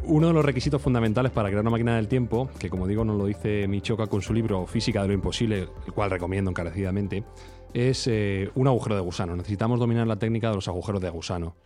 Uno 0.05 0.27
de 0.27 0.33
los 0.33 0.45
requisitos 0.45 0.81
fundamentales 0.81 1.33
para 1.33 1.49
crear 1.49 1.59
una 1.59 1.71
máquina 1.71 1.97
del 1.97 2.07
tiempo, 2.07 2.49
que 2.57 2.69
como 2.69 2.87
digo 2.87 3.03
nos 3.03 3.17
lo 3.17 3.25
dice 3.25 3.67
Michoka 3.67 4.07
con 4.07 4.21
su 4.21 4.33
libro 4.33 4.65
Física 4.65 5.01
de 5.01 5.09
lo 5.09 5.13
Imposible, 5.13 5.67
el 5.85 5.93
cual 5.93 6.11
recomiendo 6.11 6.49
encarecidamente, 6.49 7.25
es 7.73 8.07
eh, 8.07 8.49
un 8.55 8.69
agujero 8.69 8.95
de 8.95 9.01
gusano. 9.01 9.35
Necesitamos 9.35 9.81
dominar 9.81 10.07
la 10.07 10.15
técnica 10.15 10.47
de 10.47 10.55
los 10.55 10.69
agujeros 10.69 11.01
de 11.01 11.09
gusano. 11.09 11.57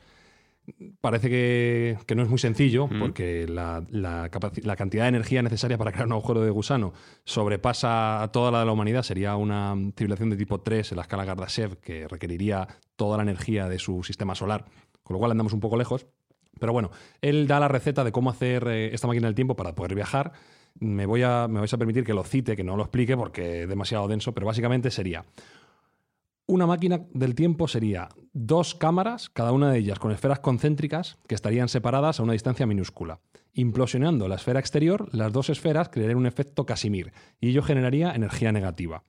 Parece 1.02 1.30
que, 1.30 2.16
no 2.16 2.24
es 2.24 2.30
muy 2.30 2.40
sencillo, 2.40 2.90
porque 3.00 3.48
la, 3.48 3.84
la, 3.90 4.30
cantidad 4.30 5.04
de 5.04 5.10
energía 5.10 5.42
necesaria 5.42 5.78
para 5.78 5.92
crear 5.92 6.08
un 6.08 6.14
agujero 6.14 6.42
de 6.42 6.50
gusano 6.50 6.94
sobrepasa 7.24 8.22
a 8.22 8.32
toda 8.32 8.52
la 8.52 8.60
de 8.60 8.66
la 8.66 8.72
humanidad. 8.72 9.04
Sería 9.04 9.36
una 9.36 9.76
civilización 9.96 10.30
de 10.30 10.38
tipo 10.38 10.60
3 10.60 10.92
en 10.92 10.96
la 10.98 11.04
escala 11.04 11.26
Kardashev, 11.26 11.78
que 11.78 12.08
requeriría 12.08 12.68
toda 12.96 13.18
la 13.18 13.24
energía 13.24 13.70
de 13.70 13.80
su 13.80 14.04
sistema 14.04 14.36
solar, 14.36 14.66
con 15.04 15.14
lo 15.14 15.20
cual 15.20 15.32
andamos 15.32 15.54
un 15.54 15.60
poco 15.60 15.78
lejos. 15.78 16.06
Pero 16.60 16.74
bueno, 16.74 16.92
él 17.22 17.48
da 17.48 17.60
la 17.60 17.68
receta 17.68 18.04
de 18.04 18.12
cómo 18.12 18.30
hacer 18.30 18.68
eh, 18.68 18.94
esta 18.94 19.08
máquina 19.08 19.28
del 19.28 19.36
tiempo 19.36 19.56
para 19.56 19.76
poder 19.76 19.96
viajar. 19.96 20.34
Me, 20.80 21.06
voy 21.06 21.24
a, 21.24 21.48
me 21.48 21.60
vais 21.60 21.74
a 21.74 21.78
permitir 21.78 22.04
que 22.04 22.14
lo 22.14 22.24
cite, 22.24 22.56
que 22.56 22.64
no 22.64 22.76
lo 22.76 22.84
explique 22.84 23.16
porque 23.16 23.64
es 23.64 23.70
demasiado 23.70 24.08
denso, 24.08 24.34
pero 24.34 24.46
básicamente 24.46 24.92
sería 24.92 25.26
una 26.48 26.66
máquina 26.66 27.02
del 27.14 27.36
tiempo 27.36 27.68
sería 27.68 28.10
dos 28.34 28.74
cámaras, 28.74 29.30
cada 29.30 29.52
una 29.52 29.70
de 29.70 29.80
ellas 29.80 30.00
con 30.00 30.12
esferas 30.12 30.40
concéntricas 30.40 31.18
que 31.28 31.36
estarían 31.36 31.68
separadas 31.68 32.20
a 32.20 32.24
una 32.24 32.34
distancia 32.34 32.66
minúscula. 32.66 33.20
Implosionando 33.54 34.28
la 34.28 34.36
esfera 34.36 34.60
exterior, 34.60 35.10
las 35.14 35.34
dos 35.34 35.50
esferas 35.50 35.90
crearían 35.90 36.18
un 36.18 36.26
efecto 36.26 36.66
Casimir 36.66 37.12
y 37.42 37.50
ello 37.50 37.64
generaría 37.64 38.14
energía 38.14 38.52
negativa. 38.54 39.04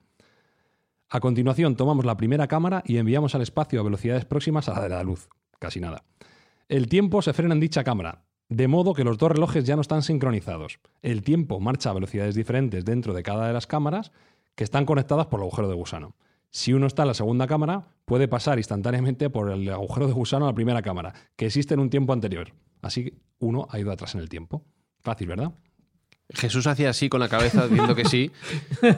A 1.09 1.21
continuación, 1.21 1.75
tomamos 1.75 2.05
la 2.05 2.17
primera 2.17 2.47
cámara 2.47 2.83
y 2.85 2.97
enviamos 2.97 3.33
al 3.35 3.41
espacio 3.41 3.79
a 3.79 3.83
velocidades 3.83 4.25
próximas 4.25 4.67
a 4.67 4.73
la 4.73 4.81
de 4.83 4.89
la 4.89 5.03
luz. 5.03 5.29
Casi 5.59 5.79
nada. 5.79 6.03
El 6.67 6.87
tiempo 6.87 7.21
se 7.21 7.33
frena 7.33 7.53
en 7.53 7.61
dicha 7.61 7.83
cámara, 7.83 8.25
de 8.49 8.67
modo 8.67 8.93
que 8.93 9.03
los 9.03 9.17
dos 9.17 9.31
relojes 9.31 9.63
ya 9.63 9.75
no 9.75 9.81
están 9.81 10.03
sincronizados. 10.03 10.79
El 11.01 11.23
tiempo 11.23 11.59
marcha 11.59 11.89
a 11.89 11.93
velocidades 11.93 12.35
diferentes 12.35 12.83
dentro 12.83 13.13
de 13.13 13.23
cada 13.23 13.47
de 13.47 13.53
las 13.53 13.65
cámaras 13.65 14.11
que 14.55 14.65
están 14.65 14.85
conectadas 14.85 15.27
por 15.27 15.39
el 15.39 15.45
agujero 15.45 15.69
de 15.69 15.75
gusano. 15.75 16.15
Si 16.51 16.73
uno 16.73 16.87
está 16.87 17.03
en 17.03 17.09
la 17.09 17.13
segunda 17.13 17.47
cámara, 17.47 17.87
puede 18.05 18.27
pasar 18.27 18.57
instantáneamente 18.57 19.29
por 19.29 19.51
el 19.51 19.69
agujero 19.69 20.07
de 20.07 20.13
gusano 20.13 20.45
a 20.45 20.49
la 20.49 20.55
primera 20.55 20.81
cámara, 20.81 21.13
que 21.35 21.45
existe 21.45 21.75
en 21.75 21.79
un 21.79 21.89
tiempo 21.89 22.13
anterior. 22.13 22.53
Así 22.81 23.13
uno 23.39 23.67
ha 23.69 23.79
ido 23.79 23.91
atrás 23.91 24.15
en 24.15 24.21
el 24.21 24.29
tiempo. 24.29 24.65
Fácil, 25.01 25.27
¿verdad? 25.27 25.53
Jesús 26.31 26.67
hacía 26.67 26.91
así 26.91 27.09
con 27.09 27.19
la 27.19 27.27
cabeza 27.27 27.67
diciendo 27.67 27.95
que 27.95 28.05
sí. 28.05 28.31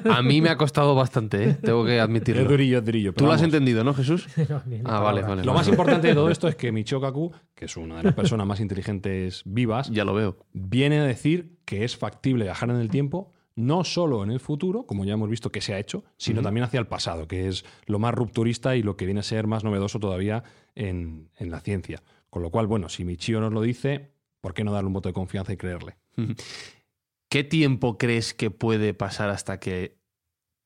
A 0.10 0.22
mí 0.22 0.42
me 0.42 0.50
ha 0.50 0.58
costado 0.58 0.96
bastante, 0.96 1.50
¿eh? 1.50 1.54
tengo 1.54 1.86
que 1.86 2.00
admitirlo. 2.00 2.42
Es 2.42 2.50
durillo, 2.50 2.80
es 2.80 2.86
durillo. 2.86 3.14
Tú 3.14 3.26
lo 3.26 3.32
has 3.32 3.42
entendido, 3.42 3.84
¿no, 3.84 3.94
Jesús? 3.94 4.28
ah, 4.86 5.00
vale, 5.00 5.22
vale. 5.22 5.44
Lo 5.44 5.54
más 5.54 5.68
importante 5.68 6.08
de 6.08 6.14
todo 6.14 6.30
esto 6.30 6.50
es 6.50 6.56
que 6.56 6.72
Michio 6.74 7.00
Kaku, 7.00 7.32
que 7.56 7.66
es 7.66 7.78
una 7.78 7.98
de 7.98 8.04
las 8.04 8.14
personas 8.14 8.46
más 8.46 8.60
inteligentes 8.60 9.44
vivas, 9.46 9.90
ya 9.92 10.04
lo 10.04 10.14
veo, 10.14 10.46
viene 10.52 11.00
a 11.00 11.06
decir 11.06 11.58
que 11.64 11.86
es 11.86 11.96
factible 11.96 12.46
viajar 12.46 12.70
en 12.70 12.78
el 12.78 12.90
tiempo 12.90 13.32
no 13.56 13.84
solo 13.84 14.24
en 14.24 14.32
el 14.32 14.40
futuro, 14.40 14.84
como 14.86 15.06
ya 15.06 15.14
hemos 15.14 15.30
visto 15.30 15.52
que 15.52 15.62
se 15.62 15.74
ha 15.74 15.80
hecho, 15.80 16.04
sino 16.18 16.42
también 16.42 16.64
hacia 16.64 16.80
el 16.80 16.88
pasado, 16.88 17.28
que 17.28 17.48
es 17.48 17.66
lo 17.86 18.00
más 18.00 18.14
rupturista 18.14 18.76
y 18.76 18.84
lo 18.84 18.96
que 18.96 19.06
viene 19.06 19.20
a 19.20 19.24
ser 19.24 19.48
más 19.48 19.64
novedoso 19.64 20.00
todavía 20.00 20.44
en, 20.76 21.30
la 21.40 21.60
ciencia. 21.60 22.02
Con 22.30 22.42
lo 22.42 22.50
cual, 22.50 22.68
bueno, 22.68 22.90
si 22.90 23.04
Michio 23.04 23.42
nos 23.42 23.52
lo 23.52 23.62
dice, 23.62 24.12
¿por 24.40 24.54
qué 24.54 24.64
no 24.64 24.72
darle 24.72 24.88
un 24.88 24.94
voto 24.94 25.10
de 25.10 25.14
confianza 25.14 25.52
y 25.52 25.58
creerle? 25.58 25.98
¿Qué 27.30 27.44
tiempo 27.44 27.98
crees 27.98 28.34
que 28.34 28.52
puede 28.52 28.94
pasar 28.94 29.30
hasta 29.30 29.60
que 29.60 29.98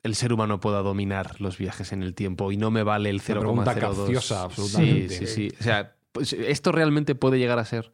el 0.04 0.14
ser 0.14 0.32
humano 0.32 0.60
pueda 0.60 0.84
dominar 0.84 1.42
los 1.42 1.58
viajes 1.58 1.92
en 1.92 2.04
el 2.04 2.14
tiempo 2.14 2.52
y 2.52 2.58
no 2.58 2.70
me 2.70 2.84
vale 2.84 3.10
el 3.10 3.22
0,02? 3.22 4.32
absolutamente. 4.36 5.10
Sí, 5.10 5.26
sí, 5.26 5.50
sí. 5.50 5.56
O 5.60 5.64
sea, 5.64 5.96
pues, 6.12 6.34
esto 6.34 6.72
realmente 6.72 7.16
puede 7.16 7.40
llegar 7.40 7.58
a 7.58 7.66
ser 7.66 7.92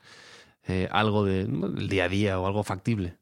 eh, 0.67 0.89
algo 0.91 1.23
del 1.25 1.87
día 1.87 2.05
a 2.05 2.09
día 2.09 2.39
o 2.39 2.45
algo 2.45 2.63
factible. 2.63 3.20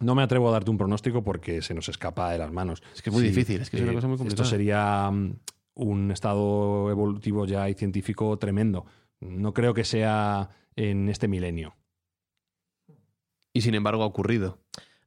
No 0.00 0.14
me 0.14 0.22
atrevo 0.22 0.48
a 0.48 0.52
darte 0.52 0.70
un 0.70 0.78
pronóstico 0.78 1.22
porque 1.22 1.62
se 1.62 1.74
nos 1.74 1.88
escapa 1.88 2.32
de 2.32 2.38
las 2.38 2.50
manos. 2.50 2.82
Es 2.94 3.02
que 3.02 3.10
es 3.10 3.14
muy 3.14 3.22
difícil, 3.22 3.60
es 3.60 3.70
que 3.70 3.76
es 3.76 3.82
una 3.82 3.92
cosa 3.92 4.08
muy 4.08 4.16
complicada. 4.16 4.44
Esto 4.44 4.56
sería 4.56 5.10
mm, 5.10 5.34
un 5.74 6.10
estado 6.10 6.90
evolutivo 6.90 7.46
ya 7.46 7.68
y 7.68 7.74
científico 7.74 8.38
tremendo. 8.38 8.86
No 9.20 9.52
creo 9.52 9.74
que 9.74 9.84
sea 9.84 10.50
en 10.74 11.08
este 11.08 11.28
milenio. 11.28 11.76
Y 13.52 13.60
sin 13.60 13.74
embargo 13.74 14.02
ha 14.02 14.06
ocurrido. 14.06 14.58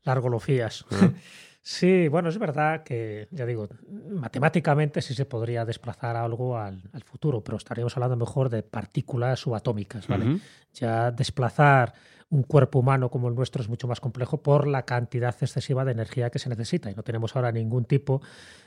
Largo 0.03 0.29
lo 0.29 0.39
fías. 0.39 0.85
Ah. 0.91 1.11
Sí, 1.65 2.09
bueno, 2.09 2.27
es 2.27 2.37
verdad 2.37 2.83
que, 2.83 3.29
ya 3.31 3.45
digo, 3.45 3.69
matemáticamente 4.09 5.01
sí 5.01 5.13
se 5.13 5.23
podría 5.23 5.63
desplazar 5.63 6.17
algo 6.17 6.57
al, 6.57 6.81
futuro, 7.05 7.41
pero 7.41 7.55
estaríamos 7.55 7.95
hablando 7.95 8.17
mejor 8.17 8.49
de 8.49 8.63
partículas 8.63 9.39
subatómicas, 9.39 10.05
¿vale? 10.09 10.41
Ya 10.73 11.09
desplazar 11.11 11.93
un 12.33 12.41
cuerpo 12.41 12.79
humano 12.79 13.11
como 13.11 13.27
el 13.29 13.35
nuestro 13.35 13.61
es 13.61 13.69
mucho 13.69 13.87
más 13.87 13.99
complejo 13.99 14.41
por 14.41 14.65
la 14.65 14.85
cantidad 14.85 15.35
excesiva 15.39 15.85
de 15.85 15.91
energía 15.91 16.31
que 16.31 16.39
se 16.39 16.49
necesita 16.49 16.89
y 16.89 16.95
no 16.95 17.03
tenemos 17.03 17.35
ahora 17.35 17.51
ningún 17.51 17.85
tipo 17.85 18.21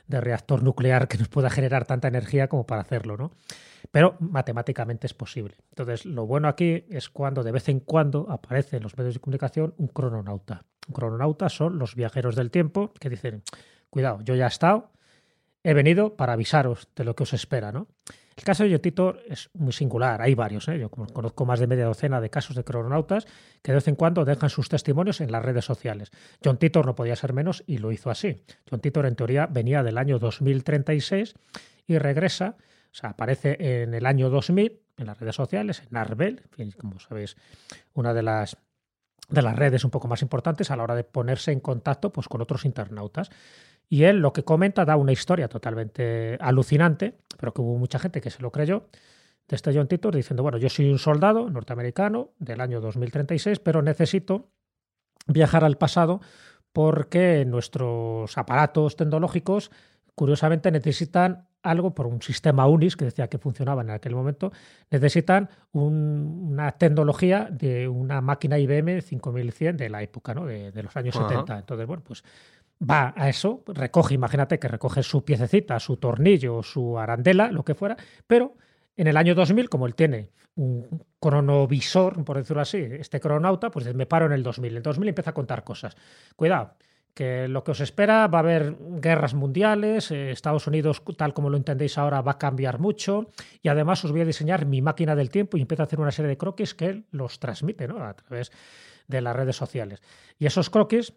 de 0.07 0.21
reactor 0.21 0.63
nuclear 0.63 1.09
que 1.09 1.19
nos 1.19 1.29
pueda 1.29 1.51
generar 1.51 1.85
tanta 1.85 2.07
energía 2.07 2.47
como 2.47 2.65
para 2.65 2.83
hacerlo, 2.83 3.17
¿no? 3.17 3.33
Pero 3.91 4.17
matemáticamente 4.21 5.09
es 5.09 5.15
posible. 5.15 5.57
Entonces, 5.71 6.07
lo 6.07 6.27
bueno 6.27 6.47
aquí 6.47 6.85
es 6.91 7.11
cuando 7.11 7.43
de 7.43 7.51
vez 7.51 7.69
en 7.69 7.81
cuando 7.81 8.31
aparece 8.31 8.77
en 8.77 8.85
los 8.85 8.97
medios 8.97 9.15
de 9.15 9.21
comunicación 9.21 9.75
un 9.79 9.89
crononauta. 9.89 10.63
Un 10.87 10.95
crononauta 10.95 11.49
son 11.49 11.79
los 11.79 11.97
viajeros 11.97 12.37
del 12.37 12.53
tiempo 12.53 12.93
que 13.01 13.11
dicen, 13.11 13.43
cuidado, 13.91 14.21
yo 14.23 14.37
ya 14.37 14.45
he 14.45 14.49
estado, 14.49 14.93
he 15.65 15.75
venido 15.75 16.15
para 16.15 16.35
avisaros 16.35 16.89
de 16.95 17.03
lo 17.03 17.17
que 17.17 17.25
os 17.25 17.33
espera, 17.33 17.73
¿no? 17.73 17.89
El 18.37 18.45
caso 18.45 18.65
de 18.65 18.71
John 18.71 18.81
Titor 18.81 19.23
es 19.29 19.49
muy 19.55 19.73
singular, 19.73 20.21
hay 20.21 20.35
varios, 20.35 20.69
¿eh? 20.69 20.79
yo 20.79 20.91
conozco 20.91 21.47
más 21.47 21.59
de 21.59 21.67
media 21.67 21.87
docena 21.87 22.21
de 22.21 22.29
casos 22.29 22.55
de 22.55 22.65
crononautas 22.65 23.25
que 23.63 23.73
de 23.73 23.77
vez 23.77 23.89
en 23.89 23.95
cuando 23.95 24.27
dejan 24.27 24.51
sus 24.51 24.69
testimonios 24.69 25.23
en 25.23 25.33
las 25.33 25.43
redes 25.43 25.65
sociales. 25.65 26.11
John 26.45 26.59
Titor 26.59 26.85
no 26.85 26.95
podía 26.95 27.17
ser 27.17 27.33
menos 27.33 27.65
y 27.67 27.79
lo 27.79 27.93
hizo 27.93 28.11
así. 28.11 28.43
John 28.71 28.81
Titor 28.81 29.07
en 29.07 29.17
teoría 29.17 29.47
venía 29.47 29.83
del 29.83 29.97
año 29.97 30.19
2036 30.19 31.35
y 31.87 31.97
regresa, 31.97 32.57
o 32.59 32.95
sea, 32.95 33.11
aparece 33.11 33.57
en 33.83 33.95
el 33.95 34.05
año 34.05 34.29
2000 34.29 34.81
en 34.99 35.07
las 35.07 35.19
redes 35.19 35.37
sociales, 35.37 35.83
en 35.91 35.97
Arbel, 35.97 36.43
como 36.77 37.01
sabéis, 37.01 37.37
una 37.95 38.13
de 38.13 38.23
las 38.23 38.59
de 39.29 39.43
las 39.43 39.57
redes 39.57 39.85
un 39.85 39.91
poco 39.91 40.09
más 40.09 40.23
importantes 40.23 40.71
a 40.71 40.77
la 40.77 40.85
hora 40.85 40.95
de 40.95 41.05
ponerse 41.05 41.53
en 41.53 41.61
contacto 41.61 42.13
pues, 42.13 42.29
con 42.29 42.41
otros 42.41 42.65
internautas. 42.65 43.31
Y 43.89 44.05
él 44.05 44.19
lo 44.19 44.33
que 44.33 44.45
comenta 44.45 44.85
da 44.85 44.97
una 44.97 45.13
historia 45.13 45.49
totalmente 45.49 46.37
alucinante, 46.41 47.19
pero 47.39 47.53
que 47.53 47.63
hubo 47.63 47.79
mucha 47.79 47.99
gente 47.99 48.21
que 48.21 48.31
se 48.31 48.43
lo 48.43 48.51
creyó, 48.51 48.89
de 49.49 49.55
este 49.55 49.73
John 49.73 49.87
Titor 49.87 50.15
diciendo, 50.15 50.43
bueno, 50.43 50.59
yo 50.59 50.69
soy 50.69 50.91
un 50.91 50.99
soldado 50.99 51.49
norteamericano 51.49 52.31
del 52.39 52.61
año 52.61 52.81
2036, 52.81 53.61
pero 53.61 53.81
necesito 53.81 54.51
viajar 55.27 55.65
al 55.65 55.79
pasado 55.79 56.21
porque 56.73 57.45
nuestros 57.47 58.37
aparatos 58.37 58.97
tecnológicos, 58.97 59.71
curiosamente, 60.15 60.71
necesitan 60.71 61.46
algo 61.71 61.95
por 61.95 62.07
un 62.07 62.23
sistema 62.23 62.67
UNIS 62.67 62.97
que 62.97 63.05
decía 63.07 63.29
que 63.29 63.39
funcionaba 63.39 63.83
en 63.83 63.91
aquel 63.91 64.15
momento, 64.15 64.53
necesitan 64.91 65.49
una 65.73 66.73
tecnología 66.73 67.49
de 67.51 67.89
una 67.89 68.21
máquina 68.21 68.59
IBM 68.59 69.03
5100 69.03 69.77
de 69.77 69.91
la 69.91 70.03
época, 70.03 70.35
¿no? 70.35 70.47
de, 70.47 70.83
los 70.83 70.97
años 70.97 71.15
70. 71.15 71.59
Entonces, 71.59 71.87
bueno, 71.87 72.03
pues 72.05 72.25
va 72.89 73.13
a 73.17 73.29
eso, 73.29 73.63
recoge, 73.67 74.15
imagínate 74.15 74.59
que 74.59 74.69
recoge 74.69 75.03
su 75.03 75.25
piececita, 75.25 75.81
su 75.81 75.97
tornillo, 75.97 76.63
su 76.63 76.99
arandela, 76.99 77.51
lo 77.51 77.65
que 77.65 77.75
fuera, 77.75 77.97
pero 78.27 78.55
en 78.97 79.07
el 79.07 79.17
año 79.17 79.35
2000, 79.35 79.69
como 79.69 79.87
él 79.87 79.95
tiene 79.95 80.31
un 80.57 81.05
cronovisor, 81.21 82.25
por 82.25 82.39
decirlo 82.39 82.63
así, 82.63 82.79
este 82.79 83.21
cronauta, 83.21 83.71
pues 83.71 83.95
me 83.95 84.07
paro 84.07 84.27
en 84.27 84.33
el 84.33 84.43
2000. 84.43 84.71
En 84.71 84.77
el 84.79 84.83
2000 84.83 85.09
empieza 85.09 85.31
a 85.31 85.35
contar 85.35 85.65
cosas. 85.65 85.95
Cuidado, 86.35 86.73
que 87.17 87.49
lo 87.49 87.65
que 87.65 87.71
os 87.71 87.81
espera 87.81 88.29
va 88.29 88.41
a 88.41 88.45
haber 88.45 88.77
guerras 89.01 89.33
mundiales, 89.33 90.11
eh, 90.11 90.31
Estados 90.31 90.67
Unidos, 90.67 91.03
tal 91.17 91.33
como 91.33 91.49
lo 91.49 91.57
entendéis 91.57 91.97
ahora, 91.97 92.21
va 92.21 92.33
a 92.33 92.39
cambiar 92.39 92.79
mucho 92.79 93.31
y 93.63 93.69
además 93.69 94.05
os 94.05 94.13
voy 94.13 94.21
a 94.21 94.27
diseñar 94.27 94.67
mi 94.67 94.83
máquina 94.83 95.17
del 95.17 95.31
tiempo 95.31 95.57
y 95.57 95.63
empieza 95.63 95.83
a 95.83 95.87
hacer 95.87 95.99
una 95.99 96.11
serie 96.11 96.29
de 96.29 96.37
croquis 96.37 96.75
que 96.75 97.05
los 97.13 97.41
transmite 97.41 97.85
a 97.85 98.15
través 98.15 98.53
de 99.09 99.23
las 99.23 99.35
redes 99.35 99.57
sociales. 99.57 100.03
Y 100.39 100.45
esos 100.45 100.69
croquis 100.69 101.15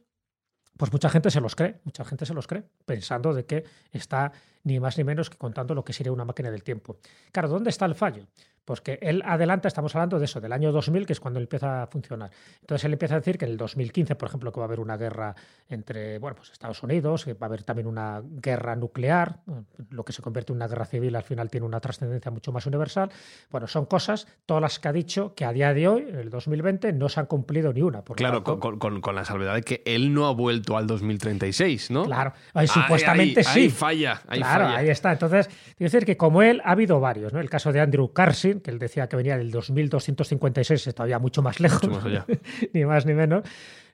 pues 0.77 0.93
mucha 0.93 1.09
gente 1.09 1.29
se 1.31 1.41
los 1.41 1.57
cree, 1.57 1.81
mucha 1.83 2.05
gente 2.05 2.25
se 2.25 2.33
los 2.33 2.47
cree, 2.47 2.63
pensando 2.85 3.33
de 3.33 3.45
que 3.45 3.65
está 3.91 4.31
ni 4.63 4.79
más 4.79 4.97
ni 4.97 5.03
menos 5.03 5.29
que 5.29 5.37
contando 5.37 5.75
lo 5.75 5.83
que 5.83 5.91
sería 5.91 6.13
una 6.13 6.23
máquina 6.23 6.49
del 6.49 6.63
tiempo. 6.63 6.99
Claro, 7.33 7.49
¿dónde 7.49 7.71
está 7.71 7.85
el 7.85 7.95
fallo? 7.95 8.27
Pues 8.69 8.81
que 8.81 8.99
él 9.01 9.23
adelanta, 9.25 9.67
estamos 9.67 9.95
hablando 9.95 10.19
de 10.19 10.25
eso, 10.25 10.39
del 10.39 10.53
año 10.53 10.71
2000, 10.71 11.07
que 11.07 11.13
es 11.13 11.19
cuando 11.19 11.39
empieza 11.39 11.81
a 11.81 11.87
funcionar. 11.87 12.29
Entonces 12.61 12.85
él 12.85 12.93
empieza 12.93 13.15
a 13.15 13.17
decir 13.17 13.39
que 13.39 13.45
en 13.45 13.51
el 13.53 13.57
2015, 13.57 14.13
por 14.13 14.27
ejemplo, 14.27 14.51
que 14.51 14.59
va 14.59 14.65
a 14.65 14.67
haber 14.67 14.79
una 14.79 14.95
guerra 14.95 15.33
entre 15.69 16.19
bueno, 16.19 16.35
pues 16.35 16.51
Estados 16.51 16.83
Unidos, 16.83 17.25
que 17.25 17.33
va 17.33 17.39
a 17.41 17.45
haber 17.47 17.63
también 17.63 17.87
una 17.87 18.21
guerra 18.23 18.75
nuclear, 18.75 19.39
lo 19.89 20.05
que 20.05 20.13
se 20.13 20.21
convierte 20.21 20.51
en 20.51 20.57
una 20.57 20.67
guerra 20.67 20.85
civil 20.85 21.15
al 21.15 21.23
final 21.23 21.49
tiene 21.49 21.65
una 21.65 21.79
trascendencia 21.79 22.29
mucho 22.29 22.51
más 22.51 22.67
universal. 22.67 23.09
Bueno, 23.49 23.65
son 23.65 23.87
cosas, 23.87 24.27
todas 24.45 24.61
las 24.61 24.77
que 24.77 24.87
ha 24.87 24.93
dicho, 24.93 25.33
que 25.33 25.45
a 25.45 25.51
día 25.51 25.73
de 25.73 25.87
hoy, 25.87 26.05
en 26.07 26.19
el 26.19 26.29
2020, 26.29 26.93
no 26.93 27.09
se 27.09 27.21
han 27.21 27.25
cumplido 27.25 27.73
ni 27.73 27.81
una. 27.81 28.03
claro, 28.03 28.43
con, 28.43 29.15
la 29.15 29.25
salvedad 29.25 29.55
de 29.55 29.63
que 29.63 29.81
él 29.85 30.13
no 30.13 30.27
ha 30.27 30.31
vuelto 30.31 30.77
al 30.77 30.85
2036, 30.85 31.89
¿no? 31.89 32.05
Claro, 32.05 32.33
supuestamente 32.67 33.43
sí. 33.43 33.61
Ahí 33.61 33.69
falla, 33.69 34.21
ahí 34.27 34.41
claro, 34.41 34.67
ahí 34.67 34.89
está. 34.89 35.11
Entonces, 35.11 35.47
quiero 35.47 35.91
decir 35.91 36.05
que 36.05 36.17
como 36.17 36.43
él, 36.43 36.61
ha 36.63 36.73
habido 36.73 36.99
varios, 36.99 37.33
¿no? 37.33 37.39
El 37.39 37.49
caso 37.49 37.73
de 37.73 37.79
Andrew 37.79 38.13
Carson, 38.13 38.58
que 38.61 38.71
él 38.71 38.79
decía 38.79 39.07
que 39.07 39.15
venía 39.15 39.37
del 39.37 39.51
2256, 39.51 40.93
todavía 40.93 41.19
mucho 41.19 41.41
más 41.41 41.59
lejos, 41.59 41.89
ni 42.73 42.85
más 42.85 43.05
ni 43.05 43.13
menos. 43.13 43.43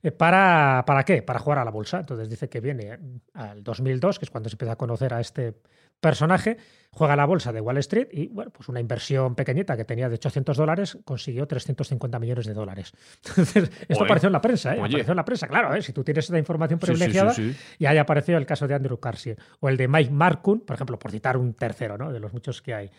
Eh, 0.04 0.12
¿Para, 0.12 0.84
¿Para 0.86 1.04
qué? 1.04 1.24
Para 1.24 1.40
jugar 1.40 1.60
a 1.60 1.66
la 1.66 1.72
bolsa. 1.72 2.00
Entonces 2.00 2.30
dice 2.30 2.48
que 2.48 2.60
viene 2.60 3.00
al 3.34 3.64
2002, 3.64 4.20
que 4.20 4.26
es 4.26 4.32
cuando 4.32 4.50
se 4.50 4.54
empieza 4.54 4.74
a 4.74 4.76
conocer 4.76 5.14
a 5.14 5.20
este 5.20 5.56
personaje, 6.00 6.58
juega 6.92 7.14
a 7.14 7.18
la 7.18 7.26
bolsa 7.26 7.52
de 7.52 7.60
Wall 7.60 7.78
Street 7.78 8.10
y, 8.12 8.28
bueno, 8.28 8.52
pues 8.52 8.70
una 8.70 8.80
inversión 8.80 9.34
pequeñita 9.34 9.76
que 9.76 9.86
tenía 9.86 10.08
de 10.08 10.16
800 10.16 10.56
dólares 10.56 10.98
consiguió 11.04 11.48
350 11.48 12.20
millones 12.20 12.46
de 12.46 12.54
dólares. 12.54 12.94
Entonces, 13.26 13.72
esto 13.88 14.04
apareció 14.04 14.28
en 14.28 14.34
la 14.34 14.42
prensa, 14.42 14.76
¿eh? 14.76 14.80
Apareció 14.80 15.12
en 15.12 15.18
la 15.18 15.26
prensa, 15.26 15.48
claro, 15.48 15.74
¿eh? 15.74 15.82
si 15.82 15.94
tú 15.94 16.04
tienes 16.04 16.26
esta 16.26 16.38
información 16.38 16.80
privilegiada, 16.80 17.34
y 17.80 17.86
ahí 17.86 17.98
apareció 17.98 18.38
el 18.38 18.46
caso 18.46 18.68
de 18.68 18.76
Andrew 18.76 19.00
Carson 19.00 19.36
o 19.60 19.70
el 19.70 19.78
de 19.78 19.88
Mike 19.88 20.12
Markun, 20.12 20.62
por 20.62 20.76
ejemplo, 20.76 21.00
por 21.00 21.12
citar 21.12 21.38
un 21.38 21.54
tercero, 21.54 21.98
¿no? 21.98 22.12
De 22.12 22.20
los 22.20 22.32
muchos 22.32 22.62
que 22.62 22.74
hay, 22.74 22.92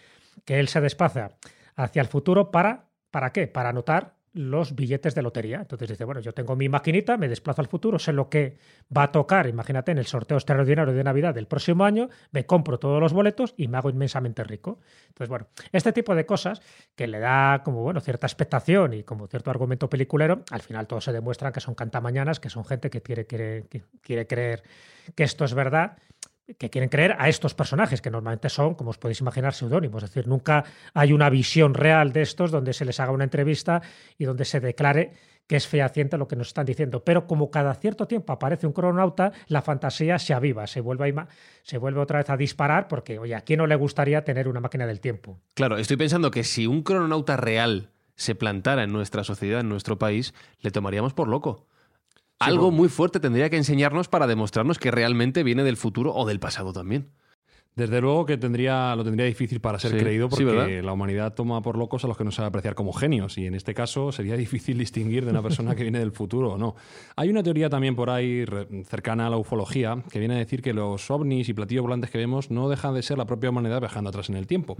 que 0.44 0.58
él 0.58 0.68
se 0.68 0.80
desplaza 0.80 1.36
hacia 1.76 2.02
el 2.02 2.08
futuro 2.08 2.50
para, 2.50 2.88
¿para 3.10 3.32
qué? 3.32 3.46
Para 3.46 3.70
anotar 3.70 4.16
los 4.36 4.74
billetes 4.74 5.14
de 5.14 5.22
lotería. 5.22 5.60
Entonces 5.60 5.88
dice, 5.88 6.04
bueno, 6.04 6.20
yo 6.20 6.34
tengo 6.34 6.56
mi 6.56 6.68
maquinita, 6.68 7.16
me 7.16 7.28
desplazo 7.28 7.62
al 7.62 7.68
futuro, 7.68 7.98
sé 7.98 8.12
lo 8.12 8.28
que 8.28 8.58
va 8.94 9.04
a 9.04 9.12
tocar, 9.12 9.46
imagínate, 9.46 9.92
en 9.92 9.98
el 9.98 10.06
sorteo 10.06 10.36
extraordinario 10.36 10.92
de 10.92 11.02
Navidad 11.02 11.34
del 11.34 11.46
próximo 11.46 11.84
año, 11.84 12.10
me 12.32 12.44
compro 12.44 12.78
todos 12.78 13.00
los 13.00 13.14
boletos 13.14 13.54
y 13.56 13.68
me 13.68 13.78
hago 13.78 13.88
inmensamente 13.88 14.44
rico. 14.44 14.78
Entonces, 15.08 15.28
bueno, 15.28 15.46
este 15.72 15.92
tipo 15.92 16.14
de 16.14 16.26
cosas 16.26 16.60
que 16.94 17.06
le 17.06 17.18
da 17.18 17.62
como, 17.64 17.82
bueno, 17.82 18.00
cierta 18.00 18.26
expectación 18.26 18.92
y 18.92 19.04
como 19.04 19.26
cierto 19.26 19.50
argumento 19.50 19.88
peliculero, 19.88 20.42
al 20.50 20.60
final 20.60 20.86
todos 20.86 21.04
se 21.04 21.12
demuestran 21.12 21.52
que 21.52 21.60
son 21.60 21.74
cantamañanas, 21.74 22.38
que 22.38 22.50
son 22.50 22.64
gente 22.66 22.90
que 22.90 23.00
quiere, 23.00 23.26
quiere, 23.26 23.64
que 23.70 23.84
quiere 24.02 24.26
creer 24.26 24.62
que 25.14 25.24
esto 25.24 25.46
es 25.46 25.54
verdad 25.54 25.96
que 26.58 26.70
quieren 26.70 26.88
creer 26.88 27.16
a 27.18 27.28
estos 27.28 27.54
personajes, 27.54 28.00
que 28.00 28.10
normalmente 28.10 28.48
son, 28.48 28.74
como 28.74 28.90
os 28.90 28.98
podéis 28.98 29.20
imaginar, 29.20 29.52
seudónimos. 29.52 30.02
Es 30.02 30.10
decir, 30.10 30.28
nunca 30.28 30.64
hay 30.94 31.12
una 31.12 31.28
visión 31.28 31.74
real 31.74 32.12
de 32.12 32.22
estos 32.22 32.50
donde 32.50 32.72
se 32.72 32.84
les 32.84 33.00
haga 33.00 33.12
una 33.12 33.24
entrevista 33.24 33.82
y 34.16 34.24
donde 34.24 34.44
se 34.44 34.60
declare 34.60 35.12
que 35.46 35.56
es 35.56 35.66
fehaciente 35.66 36.18
lo 36.18 36.26
que 36.26 36.36
nos 36.36 36.48
están 36.48 36.66
diciendo. 36.66 37.04
Pero 37.04 37.26
como 37.26 37.50
cada 37.50 37.74
cierto 37.74 38.06
tiempo 38.06 38.32
aparece 38.32 38.66
un 38.66 38.72
cronauta, 38.72 39.32
la 39.48 39.62
fantasía 39.62 40.18
se 40.18 40.34
aviva, 40.34 40.66
se 40.66 40.80
vuelve, 40.80 41.14
se 41.62 41.78
vuelve 41.78 42.00
otra 42.00 42.18
vez 42.18 42.30
a 42.30 42.36
disparar, 42.36 42.88
porque, 42.88 43.18
oye, 43.18 43.34
¿a 43.34 43.42
quién 43.42 43.58
no 43.58 43.66
le 43.66 43.76
gustaría 43.76 44.24
tener 44.24 44.48
una 44.48 44.60
máquina 44.60 44.86
del 44.86 45.00
tiempo? 45.00 45.40
Claro, 45.54 45.78
estoy 45.78 45.96
pensando 45.96 46.30
que 46.30 46.44
si 46.44 46.66
un 46.66 46.82
cronauta 46.82 47.36
real 47.36 47.90
se 48.16 48.34
plantara 48.34 48.82
en 48.82 48.92
nuestra 48.92 49.24
sociedad, 49.24 49.60
en 49.60 49.68
nuestro 49.68 49.98
país, 49.98 50.34
le 50.60 50.70
tomaríamos 50.70 51.12
por 51.12 51.28
loco 51.28 51.66
algo 52.38 52.70
muy 52.70 52.88
fuerte 52.88 53.20
tendría 53.20 53.50
que 53.50 53.56
enseñarnos 53.56 54.08
para 54.08 54.26
demostrarnos 54.26 54.78
que 54.78 54.90
realmente 54.90 55.42
viene 55.42 55.64
del 55.64 55.76
futuro 55.76 56.14
o 56.14 56.26
del 56.26 56.40
pasado 56.40 56.72
también. 56.72 57.10
Desde 57.76 58.00
luego 58.00 58.24
que 58.24 58.38
tendría, 58.38 58.96
lo 58.96 59.04
tendría 59.04 59.26
difícil 59.26 59.60
para 59.60 59.78
ser 59.78 59.98
creído 59.98 60.30
porque 60.30 60.80
la 60.82 60.94
humanidad 60.94 61.34
toma 61.34 61.60
por 61.60 61.76
locos 61.76 62.02
a 62.06 62.08
los 62.08 62.16
que 62.16 62.24
no 62.24 62.30
sabe 62.30 62.48
apreciar 62.48 62.74
como 62.74 62.94
genios 62.94 63.36
y 63.36 63.44
en 63.44 63.54
este 63.54 63.74
caso 63.74 64.12
sería 64.12 64.34
difícil 64.38 64.78
distinguir 64.78 65.26
de 65.26 65.30
una 65.30 65.42
persona 65.42 65.74
que 65.74 65.82
viene 65.82 65.98
del 65.98 66.12
futuro 66.12 66.54
o 66.54 66.58
no. 66.58 66.74
Hay 67.16 67.28
una 67.28 67.42
teoría 67.42 67.68
también 67.68 67.94
por 67.94 68.08
ahí 68.08 68.46
cercana 68.86 69.26
a 69.26 69.30
la 69.30 69.36
ufología 69.36 70.02
que 70.10 70.18
viene 70.18 70.36
a 70.36 70.38
decir 70.38 70.62
que 70.62 70.72
los 70.72 71.10
ovnis 71.10 71.50
y 71.50 71.52
platillos 71.52 71.82
volantes 71.82 72.10
que 72.10 72.16
vemos 72.16 72.50
no 72.50 72.70
dejan 72.70 72.94
de 72.94 73.02
ser 73.02 73.18
la 73.18 73.26
propia 73.26 73.50
humanidad 73.50 73.80
viajando 73.80 74.08
atrás 74.08 74.30
en 74.30 74.36
el 74.36 74.46
tiempo. 74.46 74.74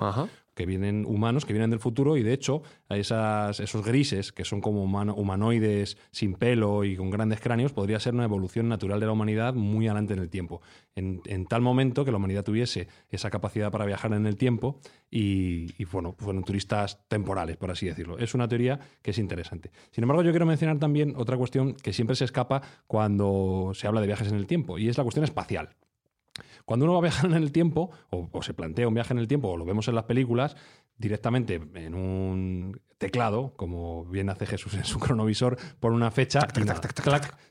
Que 0.54 0.64
vienen 0.64 1.04
humanos 1.06 1.44
que 1.44 1.52
vienen 1.52 1.68
del 1.68 1.80
futuro 1.80 2.16
y 2.16 2.22
de 2.22 2.32
hecho 2.32 2.62
esas, 2.88 3.60
esos 3.60 3.84
grises 3.84 4.32
que 4.32 4.46
son 4.46 4.62
como 4.62 4.82
humanoides 4.82 5.98
sin 6.12 6.32
pelo 6.32 6.82
y 6.82 6.96
con 6.96 7.10
grandes 7.10 7.40
cráneos 7.40 7.74
podría 7.74 8.00
ser 8.00 8.14
una 8.14 8.24
evolución 8.24 8.70
natural 8.70 9.00
de 9.00 9.04
la 9.04 9.12
humanidad 9.12 9.52
muy 9.52 9.86
adelante 9.86 10.14
en 10.14 10.20
el 10.20 10.30
tiempo. 10.30 10.62
en 10.94 11.46
tal 11.46 11.60
momento 11.60 12.02
que 12.02 12.10
la 12.10 12.16
humanidad 12.16 12.42
tuviese 12.42 12.85
esa 13.10 13.30
capacidad 13.30 13.70
para 13.70 13.84
viajar 13.86 14.12
en 14.12 14.26
el 14.26 14.36
tiempo 14.36 14.80
y, 15.10 15.84
bueno, 15.86 16.14
fueron 16.18 16.44
turistas 16.44 17.00
temporales, 17.08 17.56
por 17.56 17.70
así 17.70 17.86
decirlo. 17.86 18.18
Es 18.18 18.34
una 18.34 18.48
teoría 18.48 18.80
que 19.02 19.12
es 19.12 19.18
interesante. 19.18 19.70
Sin 19.90 20.04
embargo, 20.04 20.22
yo 20.22 20.30
quiero 20.30 20.46
mencionar 20.46 20.78
también 20.78 21.14
otra 21.16 21.36
cuestión 21.36 21.74
que 21.74 21.92
siempre 21.92 22.16
se 22.16 22.24
escapa 22.24 22.62
cuando 22.86 23.72
se 23.74 23.86
habla 23.86 24.00
de 24.00 24.06
viajes 24.06 24.28
en 24.28 24.36
el 24.36 24.46
tiempo 24.46 24.78
y 24.78 24.88
es 24.88 24.98
la 24.98 25.04
cuestión 25.04 25.24
espacial. 25.24 25.76
Cuando 26.64 26.84
uno 26.84 26.94
va 26.94 26.98
a 26.98 27.02
viajar 27.02 27.30
en 27.30 27.36
el 27.36 27.52
tiempo, 27.52 27.90
o, 28.10 28.42
se 28.42 28.54
plantea 28.54 28.88
un 28.88 28.94
viaje 28.94 29.12
en 29.12 29.18
el 29.18 29.28
tiempo, 29.28 29.48
o 29.48 29.56
lo 29.56 29.64
vemos 29.64 29.88
en 29.88 29.94
las 29.94 30.04
películas, 30.04 30.56
directamente 30.98 31.60
en 31.74 31.94
un 31.94 32.80
teclado, 32.98 33.52
como 33.56 34.04
bien 34.06 34.30
hace 34.30 34.46
Jesús 34.46 34.74
en 34.74 34.84
su 34.84 34.98
cronovisor, 34.98 35.56
por 35.80 35.92
una 35.92 36.10
fecha, 36.10 36.40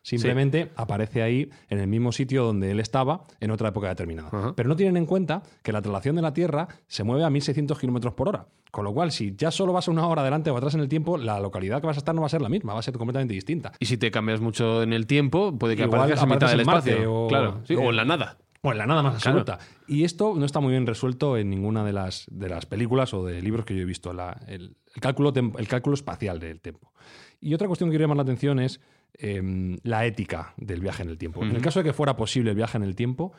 simplemente 0.01 0.71
aparece 0.75 1.21
ahí 1.21 1.49
en 1.69 1.79
el 1.79 1.87
mismo 1.87 2.11
sitio 2.11 2.43
donde 2.43 2.71
él 2.71 2.79
estaba 2.79 3.23
en 3.39 3.51
otra 3.51 3.69
época 3.69 3.89
determinada. 3.89 4.53
Pero 4.55 4.69
no 4.69 4.75
tienen 4.75 4.97
en 4.97 5.05
cuenta 5.05 5.43
que 5.61 5.71
la 5.71 5.81
traslación 5.81 6.15
de 6.15 6.21
la 6.21 6.33
Tierra 6.33 6.67
se 6.87 7.03
mueve 7.03 7.23
a 7.23 7.29
1600 7.29 7.79
kilómetros 7.79 8.13
por 8.13 8.29
hora. 8.29 8.47
Con 8.71 8.83
lo 8.83 8.93
cual, 8.93 9.11
si 9.13 9.33
ya 9.37 9.51
solo 9.51 9.71
vas 9.71 9.87
una 9.87 10.05
hora 10.05 10.21
adelante 10.21 10.49
o 10.49 10.57
atrás 10.57 10.73
en 10.73 10.81
el 10.81 10.89
tiempo, 10.89 11.17
la 11.17 11.39
localidad 11.39 11.79
que 11.79 11.87
vas 11.87 11.95
a 11.95 11.99
estar 11.99 12.13
no 12.13 12.21
va 12.21 12.27
a 12.27 12.29
ser 12.29 12.41
la 12.41 12.49
misma, 12.49 12.73
va 12.73 12.79
a 12.79 12.83
ser 12.83 12.97
completamente 12.97 13.33
distinta. 13.33 13.71
Y 13.79 13.85
si 13.85 13.95
te 13.97 14.11
cambias 14.11 14.41
mucho 14.41 14.83
en 14.83 14.91
el 14.91 15.07
tiempo, 15.07 15.57
puede 15.57 15.77
que 15.77 15.83
aparezcas 15.83 16.21
a 16.21 16.25
mitad 16.25 16.49
del 16.49 16.59
espacio. 16.61 17.27
claro, 17.29 17.61
o 17.69 17.89
en 17.89 17.95
la 17.95 18.03
nada. 18.03 18.37
O 18.65 18.71
en 18.71 18.79
la 18.79 18.87
nada 18.87 19.03
más 19.03 19.15
absoluta. 19.15 19.59
Y 19.87 20.05
esto 20.05 20.33
no 20.35 20.43
está 20.43 20.59
muy 20.59 20.71
bien 20.71 20.87
resuelto 20.87 21.37
en 21.37 21.51
ninguna 21.51 21.83
de 21.83 21.93
las, 21.93 22.25
de 22.31 22.49
las 22.49 22.65
películas 22.65 23.13
o 23.13 23.23
de 23.23 23.39
libros 23.39 23.63
que 23.63 23.75
yo 23.75 23.81
he 23.83 23.85
visto, 23.85 24.11
el, 24.47 24.75
cálculo 24.99 25.31
el 25.35 25.67
cálculo 25.67 25.93
espacial 25.93 26.39
del 26.39 26.59
tiempo. 26.61 26.91
Y 27.39 27.53
otra 27.53 27.67
cuestión 27.67 27.89
que 27.89 27.91
quiero 27.91 28.05
llamar 28.05 28.17
la 28.17 28.23
atención 28.23 28.59
es 28.59 28.81
em, 29.13 29.77
la 29.83 30.07
ética 30.07 30.55
del 30.57 30.81
viaje 30.81 31.03
en 31.03 31.09
el 31.09 31.19
tiempo. 31.19 31.43
En 31.43 31.55
el 31.55 31.61
caso 31.61 31.79
de 31.79 31.83
que 31.83 31.93
fuera 31.93 32.17
posible 32.17 32.49
el 32.49 32.55
viaje 32.55 32.77
en 32.77 32.83
el 32.83 32.95
tiempo, 32.95 33.33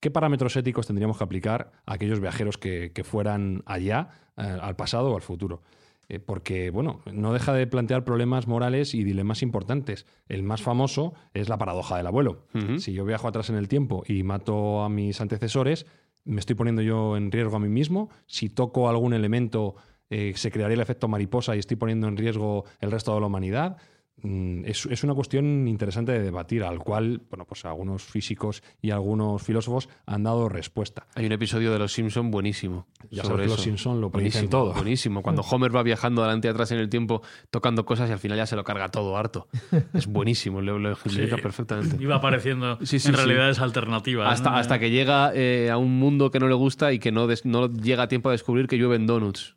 ¿qué 0.00 0.10
parámetros 0.10 0.56
éticos 0.56 0.88
tendríamos 0.88 1.18
que 1.18 1.24
aplicar 1.24 1.70
a 1.86 1.94
aquellos 1.94 2.18
viajeros 2.18 2.58
que, 2.58 3.02
fueran 3.04 3.62
allá, 3.66 4.08
eh, 4.36 4.42
al 4.42 4.74
pasado 4.74 5.12
o 5.12 5.14
al 5.14 5.22
futuro? 5.22 5.62
Eh, 6.08 6.18
porque, 6.18 6.70
bueno, 6.70 7.00
no 7.12 7.32
deja 7.32 7.52
de 7.52 7.66
plantear 7.66 8.04
problemas 8.04 8.46
morales 8.46 8.94
y 8.94 9.04
dilemas 9.04 9.42
importantes. 9.42 10.06
El 10.28 10.42
más 10.42 10.62
famoso 10.62 11.14
es 11.32 11.48
la 11.48 11.58
paradoja 11.58 11.96
del 11.96 12.06
abuelo. 12.06 12.46
Si 12.78 12.92
yo 12.92 13.04
viajo 13.04 13.28
atrás 13.28 13.50
en 13.50 13.56
el 13.56 13.68
tiempo 13.68 14.04
y 14.06 14.22
mato 14.22 14.82
a 14.82 14.88
mis 14.88 15.20
antecesores, 15.20 15.86
me 16.24 16.40
estoy 16.40 16.56
poniendo 16.56 16.82
yo 16.82 17.16
en 17.16 17.30
riesgo 17.30 17.56
a 17.56 17.60
mí 17.60 17.68
mismo. 17.68 18.10
Si 18.26 18.48
toco 18.48 18.88
algún 18.88 19.12
elemento, 19.12 19.76
eh, 20.10 20.32
se 20.36 20.50
crearía 20.50 20.74
el 20.74 20.80
efecto 20.80 21.08
mariposa 21.08 21.56
y 21.56 21.58
estoy 21.58 21.76
poniendo 21.76 22.08
en 22.08 22.16
riesgo 22.16 22.64
el 22.80 22.90
resto 22.90 23.14
de 23.14 23.20
la 23.20 23.26
humanidad. 23.26 23.76
Mm, 24.24 24.64
es, 24.64 25.04
una 25.04 25.12
cuestión 25.12 25.68
interesante 25.68 26.12
de 26.12 26.22
debatir, 26.22 26.64
al 26.64 26.78
cual 26.78 27.20
bueno, 27.28 27.44
pues 27.44 27.66
algunos 27.66 28.02
físicos 28.02 28.62
y 28.80 28.90
algunos 28.90 29.42
filósofos 29.42 29.90
han 30.06 30.22
dado 30.22 30.48
respuesta. 30.48 31.06
Hay 31.14 31.26
un 31.26 31.32
episodio 31.32 31.70
de 31.70 31.78
Los 31.78 31.92
Simpson 31.92 32.30
buenísimo. 32.30 32.86
Ya 33.10 33.22
sobre 33.22 33.46
Los 33.46 33.60
Simpson 33.60 34.00
lo 34.00 34.10
predicen 34.10 34.48
todo. 34.48 34.72
Buenísimo. 34.72 35.22
Cuando 35.22 35.42
Homer 35.50 35.76
va 35.76 35.82
viajando 35.82 36.22
adelante 36.22 36.48
y 36.48 36.50
atrás 36.50 36.72
en 36.72 36.78
el 36.78 36.88
tiempo, 36.88 37.20
tocando 37.50 37.84
cosas 37.84 38.08
y 38.08 38.12
al 38.14 38.18
final 38.18 38.38
ya 38.38 38.46
se 38.46 38.56
lo 38.56 38.64
carga 38.64 38.88
todo 38.88 39.16
harto. 39.16 39.46
Es 39.92 40.06
buenísimo, 40.06 40.60
lo, 40.60 40.78
lo 40.78 40.96
perfectamente. 40.96 42.02
Iba 42.02 42.16
apareciendo 42.16 42.78
en 42.80 43.14
realidades 43.14 43.58
alternativas. 43.58 44.32
Hasta, 44.32 44.56
hasta 44.56 44.78
que 44.78 44.90
llega 44.90 45.32
eh, 45.34 45.70
a 45.70 45.76
un 45.76 45.98
mundo 45.98 46.30
que 46.30 46.40
no 46.40 46.48
le 46.48 46.54
gusta 46.54 46.92
y 46.92 46.98
que 46.98 47.12
no, 47.12 47.28
no 47.44 47.70
llega 47.70 48.04
a 48.04 48.08
tiempo 48.08 48.30
a 48.30 48.32
descubrir 48.32 48.66
que 48.66 48.78
llueven 48.78 49.06
donuts. 49.06 49.54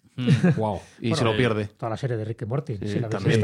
Wow. 0.56 0.82
Y 1.00 1.14
se 1.14 1.24
lo 1.24 1.38
pierde. 1.38 1.66
Toda 1.78 1.92
la 1.92 1.98
serie 1.98 2.18
de 2.18 2.26
Rick 2.26 2.42
y 2.42 2.46
Morty. 2.46 2.78
también 3.10 3.42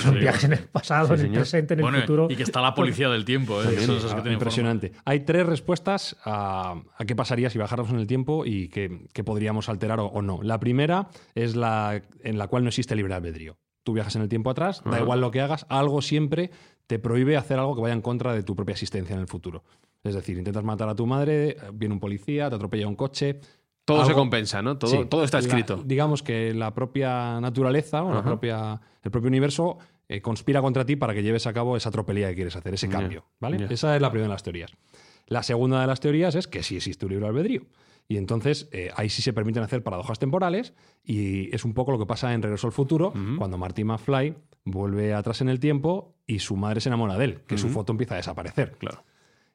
Son 0.00 0.18
viajes 0.18 0.49
en 0.52 0.58
el 0.58 0.68
pasado, 0.68 1.14
en 1.14 1.20
el 1.20 1.30
presente, 1.32 1.74
en 1.74 1.80
el 1.80 2.00
futuro. 2.00 2.28
Y 2.30 2.36
que 2.36 2.42
está 2.42 2.60
la 2.60 2.74
policía 2.74 3.08
del 3.08 3.24
tiempo. 3.24 3.62
¿eh? 3.62 4.32
impresionante. 4.32 4.92
Hay 5.04 5.20
tres 5.20 5.46
respuestas 5.46 6.16
a, 6.24 6.82
qué 7.06 7.16
pasaría 7.16 7.50
si 7.50 7.58
bajáramos 7.58 7.92
en 7.92 7.98
el 7.98 8.06
tiempo 8.06 8.44
y 8.46 8.68
qué, 8.68 9.24
podríamos 9.24 9.68
alterar 9.68 10.00
o, 10.00 10.22
no. 10.22 10.40
La 10.42 10.58
primera 10.60 11.08
es 11.34 11.56
la 11.56 12.02
en 12.22 12.38
la 12.38 12.48
cual 12.48 12.64
no 12.64 12.68
existe 12.68 12.94
libre 12.96 13.14
albedrío. 13.14 13.58
Tú 13.82 13.94
viajas 13.94 14.16
en 14.16 14.22
el 14.22 14.28
tiempo 14.28 14.50
atrás, 14.50 14.82
da 14.84 15.00
igual 15.00 15.20
lo 15.20 15.30
que 15.30 15.40
hagas, 15.40 15.66
algo 15.68 16.02
siempre 16.02 16.50
te 16.86 16.98
prohíbe 16.98 17.36
hacer 17.36 17.58
algo 17.58 17.74
que 17.74 17.82
vaya 17.82 17.94
en 17.94 18.02
contra 18.02 18.34
de 18.34 18.42
tu 18.42 18.54
propia 18.54 18.72
existencia 18.72 19.14
en 19.14 19.20
el 19.20 19.28
futuro. 19.28 19.62
Es 20.02 20.14
decir, 20.14 20.36
intentas 20.36 20.64
matar 20.64 20.88
a 20.88 20.94
tu 20.94 21.06
madre, 21.06 21.56
viene 21.72 21.94
un 21.94 22.00
policía, 22.00 22.48
te 22.48 22.56
atropella 22.56 22.88
un 22.88 22.96
coche, 22.96 23.40
todo 23.84 24.04
se 24.04 24.14
compensa, 24.14 24.62
¿no? 24.62 24.78
Todo, 24.78 25.06
todo 25.06 25.24
está 25.24 25.38
escrito. 25.38 25.82
digamos 25.84 26.22
que 26.22 26.54
la 26.54 26.74
propia 26.74 27.40
naturaleza 27.40 28.02
o 28.02 28.12
la 28.12 28.22
propia, 28.22 28.80
el 29.02 29.10
propio 29.10 29.28
universo 29.28 29.78
eh, 30.10 30.20
conspira 30.20 30.60
contra 30.60 30.84
ti 30.84 30.96
para 30.96 31.14
que 31.14 31.22
lleves 31.22 31.46
a 31.46 31.52
cabo 31.52 31.76
esa 31.76 31.92
tropelía 31.92 32.28
que 32.30 32.34
quieres 32.34 32.56
hacer, 32.56 32.74
ese 32.74 32.88
cambio. 32.88 33.26
¿vale? 33.38 33.68
Esa 33.70 33.94
es 33.94 34.02
la 34.02 34.10
primera 34.10 34.26
de 34.26 34.34
las 34.34 34.42
teorías. 34.42 34.72
La 35.26 35.44
segunda 35.44 35.80
de 35.80 35.86
las 35.86 36.00
teorías 36.00 36.34
es 36.34 36.48
que 36.48 36.64
sí 36.64 36.74
existe 36.74 37.06
un 37.06 37.12
libre 37.12 37.28
albedrío. 37.28 37.62
Y 38.08 38.16
entonces 38.16 38.68
eh, 38.72 38.90
ahí 38.96 39.08
sí 39.08 39.22
se 39.22 39.32
permiten 39.32 39.62
hacer 39.62 39.84
paradojas 39.84 40.18
temporales 40.18 40.74
y 41.04 41.54
es 41.54 41.64
un 41.64 41.74
poco 41.74 41.92
lo 41.92 41.98
que 42.00 42.06
pasa 42.06 42.34
en 42.34 42.42
Regreso 42.42 42.66
al 42.66 42.72
Futuro, 42.72 43.12
cuando 43.38 43.56
Marty 43.56 43.84
McFly 43.84 44.34
vuelve 44.64 45.14
atrás 45.14 45.42
en 45.42 45.48
el 45.48 45.60
tiempo 45.60 46.16
y 46.26 46.40
su 46.40 46.56
madre 46.56 46.80
se 46.80 46.88
enamora 46.88 47.16
de 47.16 47.24
él, 47.26 47.42
que 47.46 47.56
su 47.56 47.68
foto 47.68 47.92
empieza 47.92 48.14
a 48.14 48.16
desaparecer. 48.16 48.72
Claro. 48.78 49.04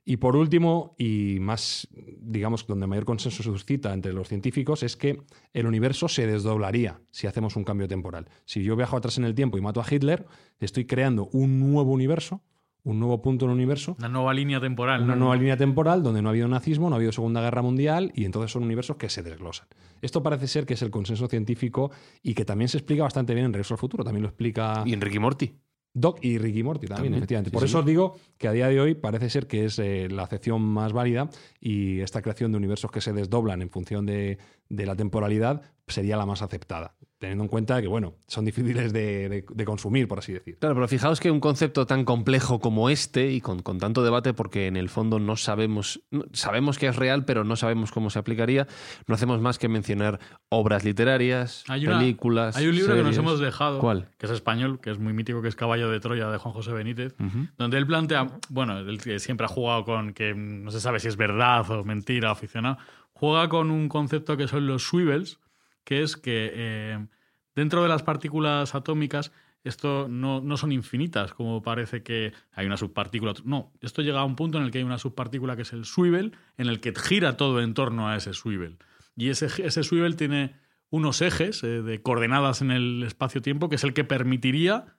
Y 0.08 0.18
por 0.18 0.36
último, 0.36 0.95
y 0.99 1.38
más, 1.39 1.88
digamos, 2.20 2.68
donde 2.68 2.86
mayor 2.86 3.06
consenso 3.06 3.41
se 3.41 3.49
suscita 3.49 3.91
entre 3.91 4.14
los 4.14 4.28
científicos, 4.28 4.84
es 4.84 4.95
que 4.95 5.20
el 5.51 5.66
universo 5.66 6.08
se 6.08 6.28
desdoblaría 6.28 7.01
si 7.10 7.26
hacemos 7.26 7.56
un 7.56 7.64
cambio 7.64 7.88
temporal. 7.88 8.30
Si 8.45 8.64
yo 8.64 8.76
viajo 8.76 8.95
atrás 8.95 9.18
en 9.18 9.26
el 9.26 9.34
tiempo 9.34 9.58
y 9.58 9.62
mato 9.62 9.82
a 9.82 9.86
Hitler, 9.89 10.28
estoy 10.60 10.86
creando 10.86 11.28
un 11.34 11.60
nuevo 11.60 11.91
universo, 11.91 12.43
un 12.84 12.99
nuevo 12.99 13.20
punto 13.24 13.45
en 13.45 13.51
el 13.51 13.56
universo. 13.56 13.95
Una 13.97 14.10
nueva 14.10 14.32
línea 14.36 14.62
temporal. 14.62 15.01
Una 15.01 15.16
nueva 15.16 15.36
línea 15.38 15.58
temporal 15.58 16.03
donde 16.03 16.22
no 16.22 16.30
ha 16.30 16.32
habido 16.32 16.47
nazismo, 16.47 16.88
no 16.88 16.95
ha 16.95 16.97
habido 16.97 17.12
Segunda 17.12 17.41
Guerra 17.41 17.64
Mundial 17.64 18.12
y 18.14 18.26
entonces 18.26 18.51
son 18.51 18.62
universos 18.62 18.97
que 18.97 19.10
se 19.10 19.24
desglosan. 19.24 19.68
Esto 20.03 20.22
parece 20.22 20.47
ser 20.47 20.68
que 20.68 20.76
es 20.76 20.84
el 20.84 20.91
consenso 20.91 21.28
científico 21.28 21.89
y 22.22 22.36
que 22.36 22.45
también 22.45 22.70
se 22.70 22.78
explica 22.78 23.01
bastante 23.01 23.34
bien 23.34 23.47
en 23.47 23.53
Regreso 23.53 23.74
al 23.74 23.80
Futuro. 23.80 24.03
También 24.03 24.22
lo 24.22 24.30
explica. 24.30 24.84
Y 24.86 24.93
Enrique 24.93 25.20
Morty. 25.20 25.56
Doc 25.96 26.20
y 26.22 26.38
Ricky 26.38 26.62
Morty 26.62 26.88
también, 26.88 27.14
efectivamente. 27.16 27.52
Por 27.52 27.64
eso 27.64 27.80
os 27.80 27.86
digo 27.86 28.18
que 28.38 28.50
a 28.50 28.52
día 28.52 28.68
de 28.68 28.82
hoy 28.82 28.96
parece 28.96 29.30
ser 29.30 29.48
que 29.48 29.64
es 29.64 29.80
eh, 29.80 30.10
la 30.12 30.24
acepción 30.24 30.62
más 30.62 30.91
válida 30.91 31.30
y 31.62 32.02
esta 32.02 32.22
creación 32.22 32.52
de 32.52 32.58
universos 32.58 32.91
que 32.91 33.00
se 33.00 33.14
desdoblan 33.14 33.62
en 33.62 33.70
función 33.70 34.06
de, 34.06 34.38
de 34.68 34.86
la 34.86 34.96
temporalidad 34.96 35.62
sería 35.88 36.18
la 36.18 36.26
más 36.26 36.41
aceptada 36.41 36.96
teniendo 37.18 37.45
en 37.45 37.47
cuenta 37.47 37.82
que, 37.82 37.88
bueno, 37.88 38.16
son 38.28 38.45
difíciles 38.45 38.91
de, 38.91 39.45
consumir, 39.66 40.07
por 40.07 40.20
así 40.20 40.34
decir. 40.34 40.57
Claro, 40.59 40.76
pero 40.76 40.88
fijaos 40.88 41.20
que 41.20 41.32
un 41.32 41.39
concepto 41.39 41.86
tan 41.86 42.03
complejo 42.03 42.59
como 42.59 42.89
este 42.89 43.32
y 43.32 43.41
con, 43.41 43.61
tanto 43.61 44.03
debate, 44.03 44.34
porque 44.34 44.68
en 44.68 44.76
el 44.76 44.89
fondo 44.89 45.20
no 45.20 45.38
sabemos, 45.38 46.01
sabemos 46.34 46.78
que 46.78 46.88
es 46.88 46.95
real, 46.95 47.26
pero 47.26 47.43
no 47.43 47.55
sabemos 47.55 47.91
cómo 47.91 48.09
se 48.09 48.20
aplicaría, 48.20 48.68
no 49.07 49.16
hacemos 49.16 49.39
más 49.39 49.57
que 49.57 49.70
mencionar 49.70 50.20
obras 50.49 50.84
literarias, 50.84 51.63
películas. 51.68 52.57
Hay 52.57 52.68
un 52.68 52.76
libro 52.76 52.95
que 52.95 53.03
nos 53.03 53.18
hemos 53.18 53.39
dejado, 53.39 53.80
¿Cuál? 53.80 54.09
que 54.18 54.26
es 54.26 54.32
español, 54.32 54.80
que 54.82 54.91
es 54.91 54.99
muy 54.99 55.13
mítico, 55.13 55.41
que 55.41 55.47
es 55.47 55.55
Caballo 55.55 55.89
de 55.89 55.99
Troya 55.99 56.30
de 56.30 56.38
Juan 56.38 56.53
José 56.53 56.74
Benítez, 56.74 57.16
donde 57.57 57.78
él 57.78 57.88
plantea, 57.88 58.28
bueno, 58.49 58.80
él 58.80 58.99
siempre 59.20 59.45
ha 59.45 59.49
jugado 59.49 59.86
con 59.86 60.13
que 60.13 60.34
no 60.36 60.70
se 60.72 60.82
sabe 60.82 60.99
si 60.99 61.07
es 61.07 61.16
verdad 61.16 61.70
o 61.72 61.84
mentira, 61.86 62.32
aficionado, 62.32 62.78
juega 63.13 63.47
con 63.47 63.72
un 63.72 63.88
concepto 63.88 64.36
que 64.36 64.47
son 64.47 64.68
los 64.68 64.84
swivels 64.84 65.39
que 65.86 66.02
es 66.02 66.18
que 66.18 66.52
eh, 66.54 67.08
dentro 67.56 67.82
de 67.82 67.88
las 67.88 68.04
partículas 68.04 68.76
atómicas 68.76 69.32
esto 69.64 70.08
no, 70.08 70.42
no, 70.42 70.58
son 70.58 70.72
infinitas, 70.72 71.34
como 71.34 71.64
parece 71.64 72.04
que 72.04 72.34
hay 72.54 72.68
una 72.68 72.78
subpartícula. 72.78 73.34
No, 73.46 73.72
esto 73.82 74.04
llega 74.04 74.20
a 74.20 74.26
un 74.26 74.36
punto 74.36 74.60
en 74.60 74.66
el 74.66 74.72
que 74.72 74.78
hay 74.78 74.84
una 74.84 75.00
subpartícula 75.00 75.56
que 75.56 75.64
es 75.64 75.74
el 75.74 75.86
swivel, 75.86 76.38
en 76.58 76.68
el 76.68 76.80
que 76.82 76.94
gira 76.94 77.36
todo 77.36 77.60
en 77.62 77.74
torno 77.74 78.08
a 78.08 78.16
ese 78.16 78.34
swivel. 78.34 78.78
Y 79.16 79.30
ese, 79.30 79.48
ese 79.66 79.84
swivel 79.84 80.18
tiene 80.18 80.56
unos 80.92 81.22
ejes 81.24 81.64
eh, 81.64 81.82
de 81.82 82.02
coordenadas 82.04 82.62
en 82.62 82.70
el 82.70 83.04
espacio-tiempo, 83.04 83.68
que 83.68 83.78
es 83.78 83.84
el 83.84 83.94
que 83.94 84.04
permitiría, 84.04 84.98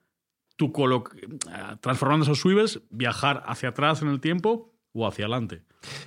tu 0.57 0.73
transformando 1.79 2.23
esos 2.23 2.39
swivels, 2.39 2.81
viajar 2.89 3.43
hacia 3.45 3.69
atrás 3.69 4.01
en 4.01 4.09
el 4.09 4.19
tiempo 4.19 4.76
o 4.97 5.07
hacia 5.07 5.25
adelante. 5.25 5.61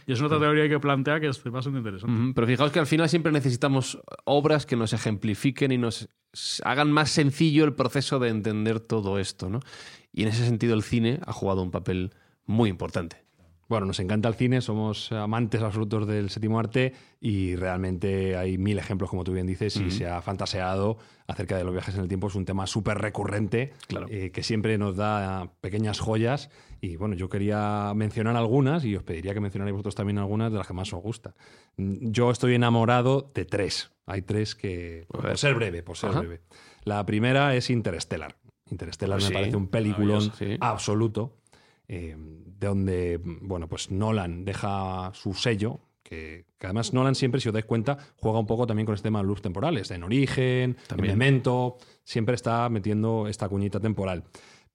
Y 0.07 0.13
es 0.13 0.21
otra 0.21 0.39
teoría 0.39 0.69
que 0.69 0.81
plantea 0.81 1.21
que 1.21 1.29
es 1.29 1.43
bastante 1.45 1.79
interesante. 1.79 2.33
Pero 2.35 2.47
fijaos 2.47 2.73
que 2.73 2.81
al 2.81 2.87
final 2.87 3.09
siempre 3.09 3.33
necesitamos 3.33 4.01
obras 4.25 4.67
que 4.67 4.77
nos 4.77 4.93
ejemplifiquen 4.93 5.73
y 5.73 5.79
nos 5.79 6.09
hagan 6.65 6.91
más 6.91 7.11
sencillo 7.11 7.65
el 7.65 7.75
proceso 7.75 8.19
de 8.19 8.29
entender 8.29 8.81
todo 8.81 9.19
esto. 9.19 9.49
¿no? 9.49 9.61
Y 10.13 10.23
en 10.23 10.29
ese 10.29 10.45
sentido 10.45 10.75
el 10.75 10.83
cine 10.83 11.21
ha 11.25 11.33
jugado 11.33 11.63
un 11.63 11.71
papel 11.71 12.13
muy 12.47 12.69
importante. 12.69 13.25
Bueno, 13.71 13.87
nos 13.87 14.01
encanta 14.01 14.29
el 14.29 14.35
cine, 14.35 14.61
somos 14.63 15.13
amantes 15.13 15.63
absolutos 15.63 16.05
del 16.09 16.29
séptimo 16.31 16.59
arte 16.59 16.93
y 17.21 17.55
realmente 17.55 18.37
hay 18.37 18.59
mil 18.59 18.77
ejemplos, 18.81 19.09
como 19.09 19.23
tú 19.23 19.33
bien 19.33 19.47
dices, 19.47 19.77
y 19.77 19.93
se 19.93 20.09
ha 20.09 20.21
fantaseado 20.23 20.99
acerca 21.29 21.57
de 21.57 21.63
los 21.63 21.73
viajes 21.73 21.95
en 21.95 22.01
el 22.01 22.09
tiempo. 22.09 22.27
Es 22.27 22.35
un 22.35 22.45
tema 22.45 22.67
súper 22.67 22.99
recurrente 22.99 23.73
eh, 24.09 24.33
que 24.33 24.43
siempre 24.43 24.77
nos 24.77 24.97
da 24.97 25.53
pequeñas 25.61 26.01
joyas. 26.01 26.51
Y 26.81 26.97
bueno, 26.97 27.15
yo 27.15 27.29
quería 27.29 27.93
mencionar 27.95 28.37
algunas 28.37 28.85
y 28.85 28.97
os 28.97 29.03
pediría 29.03 29.35
que 29.35 29.41
mencionarais 29.41 29.73
vosotros 29.73 29.95
también 29.95 30.19
algunas 30.19 30.51
de 30.51 30.59
las 30.59 30.67
que 30.67 30.73
más 30.73 30.93
os 30.93 31.03
gusta. 31.03 31.35
Mm, 31.77 32.11
yo 32.11 32.31
estoy 32.31 32.55
enamorado 32.55 33.31
de 33.35 33.45
tres. 33.45 33.91
Hay 34.07 34.23
tres 34.23 34.55
que. 34.55 35.07
Por 35.09 35.37
ser 35.37 35.55
breve, 35.55 35.83
por 35.83 35.97
ser 35.97 36.13
breve. 36.13 36.41
La 36.85 37.05
primera 37.05 37.55
es 37.55 37.69
Interstellar. 37.71 38.37
Interstellar 38.71 39.19
pues 39.19 39.31
me 39.31 39.35
parece 39.35 39.57
un 39.57 39.69
peliculón 39.69 40.33
absoluto 40.61 41.41
eh, 41.93 42.17
donde 42.17 43.21
bueno, 43.23 43.67
pues 43.67 43.91
Nolan 43.91 44.45
deja 44.45 45.11
su 45.13 45.35
sello, 45.35 45.81
que, 46.05 46.47
además 46.61 46.93
Nolan 46.93 47.17
siempre, 47.17 47.41
si 47.41 47.49
os 47.49 47.53
dais 47.53 47.65
cuenta, 47.65 47.99
juega 48.17 48.39
un 48.39 48.47
poco 48.47 48.65
también 48.65 48.87
con 48.87 48.95
este 48.95 49.09
tema 49.09 49.21
de 49.21 49.27
luz 49.27 49.43
temporales, 49.43 49.91
en 49.91 50.05
Origen, 50.05 50.77
en 50.89 51.01
Memento, 51.01 51.79
siempre 52.05 52.37
está 52.37 52.69
metiendo 52.69 53.27
esta 53.27 53.49
cuñita 53.49 53.81
temporal. 53.81 54.23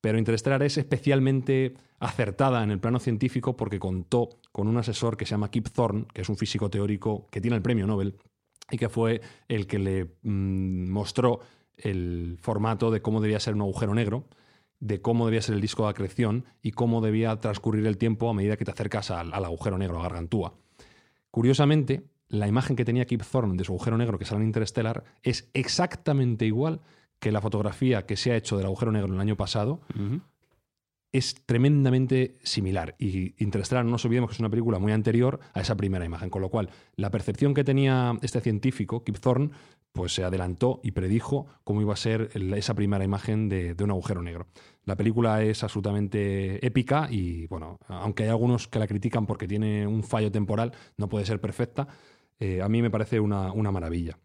Pero 0.00 0.18
Interstellar 0.18 0.62
es 0.62 0.78
especialmente 0.78 1.74
acertada 1.98 2.62
en 2.62 2.70
el 2.70 2.80
plano 2.80 2.98
científico 2.98 3.56
porque 3.56 3.78
contó 3.78 4.28
con 4.52 4.68
un 4.68 4.76
asesor 4.76 5.16
que 5.16 5.24
se 5.24 5.32
llama 5.32 5.50
Kip 5.50 5.68
Thorne, 5.68 6.06
que 6.12 6.22
es 6.22 6.28
un 6.28 6.36
físico 6.36 6.70
teórico 6.70 7.26
que 7.30 7.40
tiene 7.40 7.56
el 7.56 7.62
premio 7.62 7.86
Nobel 7.86 8.16
y 8.70 8.76
que 8.76 8.88
fue 8.88 9.20
el 9.48 9.66
que 9.66 9.78
le 9.78 10.04
mm, 10.22 10.90
mostró 10.90 11.40
el 11.76 12.38
formato 12.40 12.90
de 12.90 13.02
cómo 13.02 13.20
debía 13.20 13.40
ser 13.40 13.54
un 13.54 13.62
agujero 13.62 13.94
negro 13.94 14.28
de 14.80 15.00
cómo 15.00 15.26
debía 15.26 15.42
ser 15.42 15.54
el 15.54 15.60
disco 15.60 15.84
de 15.84 15.90
acreción 15.90 16.44
y 16.62 16.72
cómo 16.72 17.00
debía 17.00 17.38
transcurrir 17.40 17.86
el 17.86 17.98
tiempo 17.98 18.28
a 18.28 18.34
medida 18.34 18.56
que 18.56 18.64
te 18.64 18.70
acercas 18.70 19.10
al, 19.10 19.32
agujero 19.32 19.78
negro, 19.78 19.98
a 19.98 20.02
Gargantúa. 20.02 20.54
Curiosamente, 21.30 22.04
la 22.28 22.48
imagen 22.48 22.76
que 22.76 22.84
tenía 22.84 23.06
Kip 23.06 23.22
Thorne 23.22 23.56
de 23.56 23.64
su 23.64 23.72
agujero 23.72 23.96
negro 23.96 24.18
que 24.18 24.24
sale 24.24 24.40
en 24.40 24.48
Interstellar 24.48 25.04
es 25.22 25.50
exactamente 25.54 26.44
igual 26.44 26.80
que 27.18 27.32
la 27.32 27.40
fotografía 27.40 28.06
que 28.06 28.16
se 28.16 28.32
ha 28.32 28.36
hecho 28.36 28.56
del 28.56 28.66
agujero 28.66 28.92
negro 28.92 29.12
el 29.12 29.20
año 29.20 29.36
pasado. 29.36 29.80
Es 31.12 31.34
tremendamente 31.46 32.38
similar. 32.42 32.94
Y 32.98 33.42
Interstellar, 33.42 33.84
no 33.84 33.92
nos 33.92 34.04
olvidemos 34.04 34.30
que 34.30 34.34
es 34.34 34.40
una 34.40 34.50
película 34.50 34.78
muy 34.78 34.92
anterior 34.92 35.40
a 35.54 35.60
esa 35.60 35.76
primera 35.76 36.04
imagen. 36.04 36.28
Con 36.28 36.42
lo 36.42 36.50
cual, 36.50 36.68
la 36.96 37.10
percepción 37.10 37.54
que 37.54 37.64
tenía 37.64 38.18
este 38.20 38.40
científico, 38.40 39.02
Kip 39.02 39.18
Thorne, 39.18 39.50
pues 39.96 40.14
se 40.14 40.22
adelantó 40.22 40.78
y 40.84 40.92
predijo 40.92 41.46
cómo 41.64 41.80
iba 41.80 41.94
a 41.94 41.96
ser 41.96 42.30
esa 42.54 42.74
primera 42.74 43.02
imagen 43.02 43.48
de, 43.48 43.74
un 43.82 43.90
agujero 43.90 44.22
negro. 44.22 44.46
La 44.84 44.94
película 44.94 45.42
es 45.42 45.64
absolutamente 45.64 46.64
épica 46.64 47.08
y, 47.10 47.46
bueno, 47.48 47.78
aunque 47.88 48.24
hay 48.24 48.28
algunos 48.28 48.68
que 48.68 48.78
la 48.78 48.86
critican 48.86 49.26
porque 49.26 49.48
tiene 49.48 49.86
un 49.86 50.04
fallo 50.04 50.30
temporal, 50.30 50.72
no 50.98 51.08
puede 51.08 51.24
ser 51.24 51.40
perfecta, 51.40 51.88
eh, 52.38 52.60
a 52.62 52.68
mí 52.68 52.82
me 52.82 52.90
parece 52.90 53.18
una, 53.18 53.50
maravilla. 53.72 54.18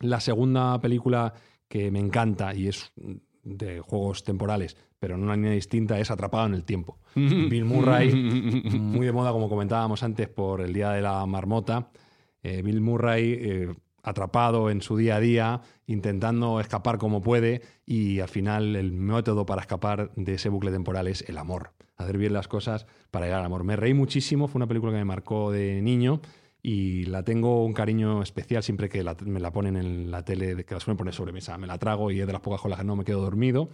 La 0.00 0.20
segunda 0.20 0.78
película 0.80 1.32
que 1.68 1.90
me 1.90 1.98
encanta 1.98 2.54
y 2.54 2.68
es 2.68 2.92
de 3.42 3.80
juegos 3.80 4.24
temporales, 4.24 4.76
pero 4.98 5.14
en 5.14 5.22
una 5.22 5.36
línea 5.36 5.52
distinta, 5.52 5.98
es 5.98 6.10
Atrapado 6.10 6.46
en 6.46 6.54
el 6.54 6.64
Tiempo. 6.64 6.98
Bill 7.14 7.64
Murray, 7.64 8.12
muy 8.14 9.06
de 9.06 9.12
moda, 9.12 9.32
como 9.32 9.48
comentábamos 9.48 10.02
antes, 10.02 10.28
por 10.28 10.60
el 10.60 10.72
Día 10.72 10.90
de 10.90 11.02
la 11.02 11.24
Marmota. 11.26 11.90
Eh, 12.42 12.62
Bill 12.62 12.80
Murray 12.80 13.38
eh, 13.40 13.74
atrapado 14.06 14.70
en 14.70 14.82
su 14.82 14.96
día 14.96 15.16
a 15.16 15.20
día, 15.20 15.60
intentando 15.86 16.60
escapar 16.60 16.96
como 16.96 17.22
puede 17.22 17.62
y 17.84 18.20
al 18.20 18.28
final 18.28 18.76
el 18.76 18.92
método 18.92 19.44
para 19.46 19.62
escapar 19.62 20.12
de 20.14 20.34
ese 20.34 20.48
bucle 20.48 20.70
temporal 20.70 21.08
es 21.08 21.28
el 21.28 21.38
amor, 21.38 21.72
hacer 21.96 22.16
bien 22.16 22.32
las 22.32 22.46
cosas 22.46 22.86
para 23.10 23.26
llegar 23.26 23.40
al 23.40 23.46
amor. 23.46 23.64
Me 23.64 23.74
reí 23.74 23.94
muchísimo, 23.94 24.46
fue 24.46 24.60
una 24.60 24.68
película 24.68 24.92
que 24.92 24.98
me 24.98 25.04
marcó 25.04 25.50
de 25.50 25.82
niño 25.82 26.20
y 26.68 27.04
la 27.04 27.22
tengo 27.22 27.64
un 27.64 27.72
cariño 27.72 28.24
especial 28.24 28.60
siempre 28.60 28.88
que 28.88 29.04
me 29.24 29.38
la 29.38 29.52
ponen 29.52 29.76
en 29.76 30.10
la 30.10 30.24
tele, 30.24 30.64
que 30.64 30.74
la 30.74 30.80
suelen 30.80 30.96
poner 30.96 31.14
sobre 31.14 31.30
mesa. 31.30 31.56
Me 31.58 31.68
la 31.68 31.78
trago 31.78 32.10
y 32.10 32.20
es 32.20 32.26
de 32.26 32.32
las 32.32 32.42
pocas 32.42 32.60
con 32.60 32.72
las 32.72 32.80
que 32.80 32.84
no 32.84 32.96
me 32.96 33.04
quedo 33.04 33.20
dormido. 33.20 33.68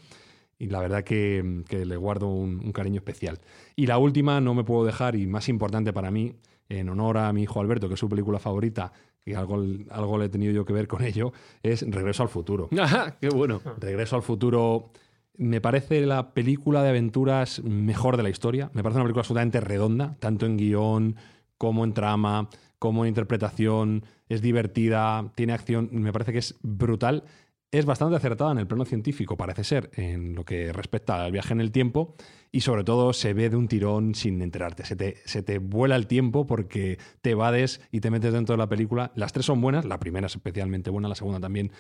Y 0.58 0.66
la 0.66 0.78
verdad 0.78 1.02
que, 1.02 1.64
le 1.70 1.96
guardo 1.96 2.28
un, 2.28 2.60
un, 2.62 2.70
cariño 2.70 2.98
especial. 2.98 3.40
Y 3.76 3.86
la 3.86 3.96
última 3.96 4.42
no 4.42 4.52
me 4.52 4.62
puedo 4.62 4.84
dejar, 4.84 5.16
y 5.16 5.26
más 5.26 5.48
importante 5.48 5.94
para 5.94 6.10
mí, 6.10 6.34
en 6.68 6.90
honor 6.90 7.16
a 7.16 7.32
mi 7.32 7.44
hijo 7.44 7.62
Alberto, 7.62 7.88
que 7.88 7.94
es 7.94 8.00
su 8.00 8.10
película 8.10 8.38
favorita, 8.38 8.92
y 9.24 9.32
algo, 9.32 9.64
algo 9.88 10.18
le 10.18 10.26
he 10.26 10.28
tenido 10.28 10.52
yo 10.52 10.66
que 10.66 10.74
ver 10.74 10.86
con 10.86 11.02
ello, 11.02 11.32
es 11.62 11.90
Regreso 11.90 12.24
al 12.24 12.28
futuro. 12.28 12.68
¡Qué 13.22 13.30
bueno! 13.30 13.62
Regreso 13.78 14.16
al 14.16 14.22
futuro 14.22 14.90
me 15.38 15.62
parece 15.62 16.04
la 16.04 16.34
película 16.34 16.82
de 16.82 16.90
aventuras 16.90 17.62
mejor 17.64 18.18
de 18.18 18.22
la 18.22 18.28
historia. 18.28 18.70
Me 18.74 18.82
parece 18.82 18.98
una 18.98 19.04
película 19.04 19.22
absolutamente 19.22 19.62
redonda, 19.62 20.14
tanto 20.20 20.44
en 20.44 20.58
guion 20.58 21.16
como 21.56 21.84
en 21.84 21.94
trama, 21.94 22.50
como 22.82 23.06
interpretación. 23.06 24.04
Es 24.28 24.42
divertida, 24.42 25.30
tiene 25.36 25.52
acción, 25.52 25.88
me 25.92 26.12
parece 26.12 26.32
que 26.32 26.38
es 26.38 26.56
brutal. 26.62 27.22
Es 27.70 27.86
bastante 27.86 28.16
acertada 28.16 28.50
en 28.50 28.58
el 28.58 28.66
plano 28.66 28.84
científico, 28.84 29.36
parece 29.36 29.62
ser, 29.62 29.90
en 29.94 30.34
lo 30.34 30.44
que 30.44 30.72
respecta 30.72 31.24
al 31.24 31.30
viaje 31.30 31.52
en 31.52 31.60
el 31.60 31.70
tiempo 31.70 32.16
y 32.50 32.62
sobre 32.62 32.82
todo 32.82 33.12
se 33.12 33.34
ve 33.34 33.50
de 33.50 33.56
un 33.56 33.68
tirón 33.68 34.16
sin 34.16 34.42
enterarte. 34.42 34.84
Se 34.84 34.96
te, 34.96 35.18
se 35.26 35.44
te 35.44 35.58
vuela 35.58 35.94
el 35.94 36.08
tiempo 36.08 36.44
porque 36.44 36.98
te 37.20 37.30
evades 37.30 37.80
y 37.92 38.00
te 38.00 38.10
metes 38.10 38.32
dentro 38.32 38.54
de 38.54 38.58
la 38.58 38.68
película. 38.68 39.12
Las 39.14 39.32
tres 39.32 39.46
son 39.46 39.60
buenas, 39.60 39.84
la 39.84 40.00
primera 40.00 40.26
es 40.26 40.34
especialmente 40.34 40.90
buena, 40.90 41.08
la 41.08 41.14
segunda 41.14 41.38
también. 41.38 41.70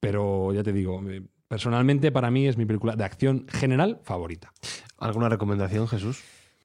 Pero 0.00 0.52
ya 0.52 0.62
te 0.62 0.74
digo, 0.74 1.00
eh, 1.08 1.22
personalmente 1.48 2.12
para 2.12 2.30
mí 2.30 2.46
es 2.46 2.58
mi 2.58 2.66
película 2.66 2.94
de 2.94 3.04
acción 3.04 3.46
general 3.48 4.00
favorita. 4.02 4.52
¿Alguna 4.98 5.30
recomendación, 5.30 5.88
Jesús? 5.88 6.22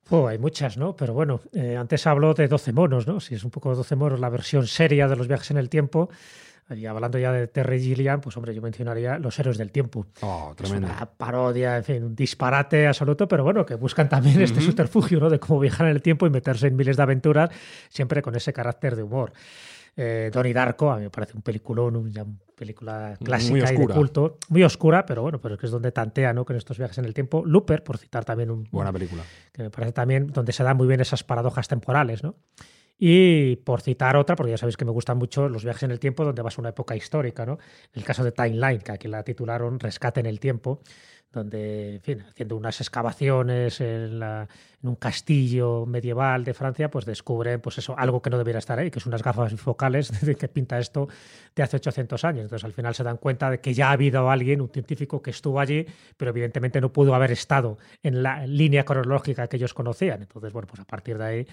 Oh, 0.09 0.27
hay 0.27 0.37
muchas, 0.37 0.77
¿no? 0.77 0.95
Pero 0.95 1.13
bueno, 1.13 1.41
eh, 1.53 1.75
antes 1.77 2.05
hablo 2.05 2.33
de 2.33 2.47
12 2.47 2.73
monos, 2.73 3.07
¿no? 3.07 3.19
Si 3.19 3.35
es 3.35 3.43
un 3.43 3.51
poco 3.51 3.73
12 3.73 3.95
monos, 3.95 4.19
la 4.19 4.29
versión 4.29 4.67
seria 4.67 5.07
de 5.07 5.15
los 5.15 5.27
viajes 5.27 5.51
en 5.51 5.57
el 5.57 5.69
tiempo. 5.69 6.09
Y 6.69 6.85
hablando 6.87 7.19
ya 7.19 7.31
de 7.31 7.47
Terry 7.47 7.79
Gilliam, 7.79 8.21
pues 8.21 8.35
hombre, 8.37 8.53
yo 8.55 8.61
mencionaría 8.61 9.19
Los 9.19 9.37
Héroes 9.37 9.57
del 9.59 9.71
Tiempo. 9.71 10.07
Oh, 10.21 10.55
es 10.59 10.71
una 10.71 11.05
parodia, 11.05 11.77
en 11.77 11.83
fin, 11.83 12.03
un 12.03 12.15
disparate 12.15 12.87
absoluto, 12.87 13.27
pero 13.27 13.43
bueno, 13.43 13.63
que 13.65 13.75
buscan 13.75 14.09
también 14.09 14.41
este 14.41 14.61
subterfugio, 14.61 15.19
¿no? 15.19 15.29
De 15.29 15.39
cómo 15.39 15.59
viajar 15.59 15.87
en 15.87 15.93
el 15.93 16.01
tiempo 16.01 16.25
y 16.25 16.31
meterse 16.31 16.67
en 16.67 16.75
miles 16.75 16.97
de 16.97 17.03
aventuras, 17.03 17.51
siempre 17.89 18.23
con 18.23 18.35
ese 18.35 18.51
carácter 18.51 18.95
de 18.95 19.03
humor. 19.03 19.31
Eh, 19.95 20.31
Donnie 20.33 20.53
Darko, 20.53 20.91
a 20.91 20.97
mí 20.97 21.03
me 21.03 21.09
parece 21.11 21.33
un 21.35 21.43
peliculón, 21.43 21.95
una 21.95 22.25
película 22.55 23.17
clásica 23.23 23.73
y 23.73 23.77
de 23.77 23.93
culto, 23.93 24.37
muy 24.49 24.63
oscura, 24.63 25.05
pero 25.05 25.21
bueno, 25.21 25.39
pero 25.39 25.55
es 25.55 25.59
que 25.59 25.67
es 25.67 25.71
donde 25.71 25.91
tantea, 25.91 26.33
¿no? 26.33 26.45
Con 26.45 26.55
estos 26.55 26.77
viajes 26.77 26.97
en 26.97 27.05
el 27.05 27.13
tiempo. 27.13 27.43
Looper, 27.45 27.83
por 27.83 27.97
citar 27.97 28.25
también 28.25 28.49
un. 28.49 28.67
Buena 28.71 28.91
película. 28.91 29.23
Que 29.51 29.63
me 29.63 29.69
parece 29.69 29.93
también 29.93 30.27
donde 30.27 30.53
se 30.53 30.63
dan 30.63 30.77
muy 30.77 30.87
bien 30.87 31.01
esas 31.01 31.23
paradojas 31.23 31.67
temporales, 31.67 32.23
¿no? 32.23 32.35
Y 32.97 33.57
por 33.57 33.81
citar 33.81 34.15
otra, 34.15 34.37
porque 34.37 34.51
ya 34.51 34.57
sabéis 34.57 34.77
que 34.77 34.85
me 34.85 34.91
gustan 34.91 35.17
mucho 35.17 35.49
los 35.49 35.65
viajes 35.65 35.83
en 35.83 35.91
el 35.91 35.99
tiempo 35.99 36.23
donde 36.23 36.41
vas 36.41 36.57
a 36.57 36.61
una 36.61 36.69
época 36.69 36.95
histórica, 36.95 37.45
¿no? 37.45 37.57
El 37.93 38.05
caso 38.05 38.23
de 38.23 38.31
Timeline, 38.31 38.79
que 38.79 38.93
aquí 38.93 39.09
la 39.09 39.23
titularon 39.23 39.79
Rescate 39.79 40.21
en 40.21 40.25
el 40.27 40.39
tiempo, 40.39 40.81
donde, 41.35 41.95
en 41.97 42.01
fin, 42.01 42.21
haciendo 42.27 42.55
unas 42.57 42.81
excavaciones 42.81 43.79
en, 43.81 44.19
la- 44.19 44.47
en 44.81 44.89
un 44.89 44.95
castillo 44.95 45.85
medieval 45.85 46.43
de 46.43 46.53
Francia, 46.55 46.89
pues 46.89 47.05
descubren, 47.05 47.61
pues 47.61 47.77
eso, 47.77 47.93
algo 47.97 48.21
que 48.21 48.29
no 48.31 48.37
debiera 48.39 48.57
estar 48.59 48.79
ahí, 48.79 48.89
que 48.89 48.99
son 48.99 49.11
unas 49.11 49.21
gafas 49.21 49.53
focales 49.55 50.09
de 50.25 50.35
que 50.35 50.47
pinta 50.47 50.79
esto 50.79 51.07
de 51.55 51.61
hace 51.63 51.77
800 51.77 52.23
años. 52.23 52.43
Entonces, 52.45 52.63
al 52.65 52.73
final 52.73 52.95
se 52.95 53.03
dan 53.03 53.17
cuenta 53.17 53.51
de 53.51 53.59
que 53.59 53.73
ya 53.73 53.89
ha 53.89 53.91
habido 53.91 54.29
alguien, 54.31 54.61
un 54.61 54.69
científico 54.69 55.21
que 55.21 55.29
estuvo 55.29 55.59
allí, 55.59 55.85
pero 56.17 56.31
evidentemente 56.31 56.81
no 56.81 56.91
pudo 56.91 57.13
haber 57.13 57.31
estado 57.31 57.77
en 58.01 58.23
la 58.23 58.47
línea 58.47 58.83
cronológica 58.85 59.47
que 59.47 59.57
ellos 59.57 59.73
conocían. 59.75 60.21
Entonces, 60.23 60.51
bueno, 60.53 60.67
pues 60.67 60.79
a 60.79 60.85
partir 60.85 61.17
de 61.19 61.25
ahí 61.25 61.47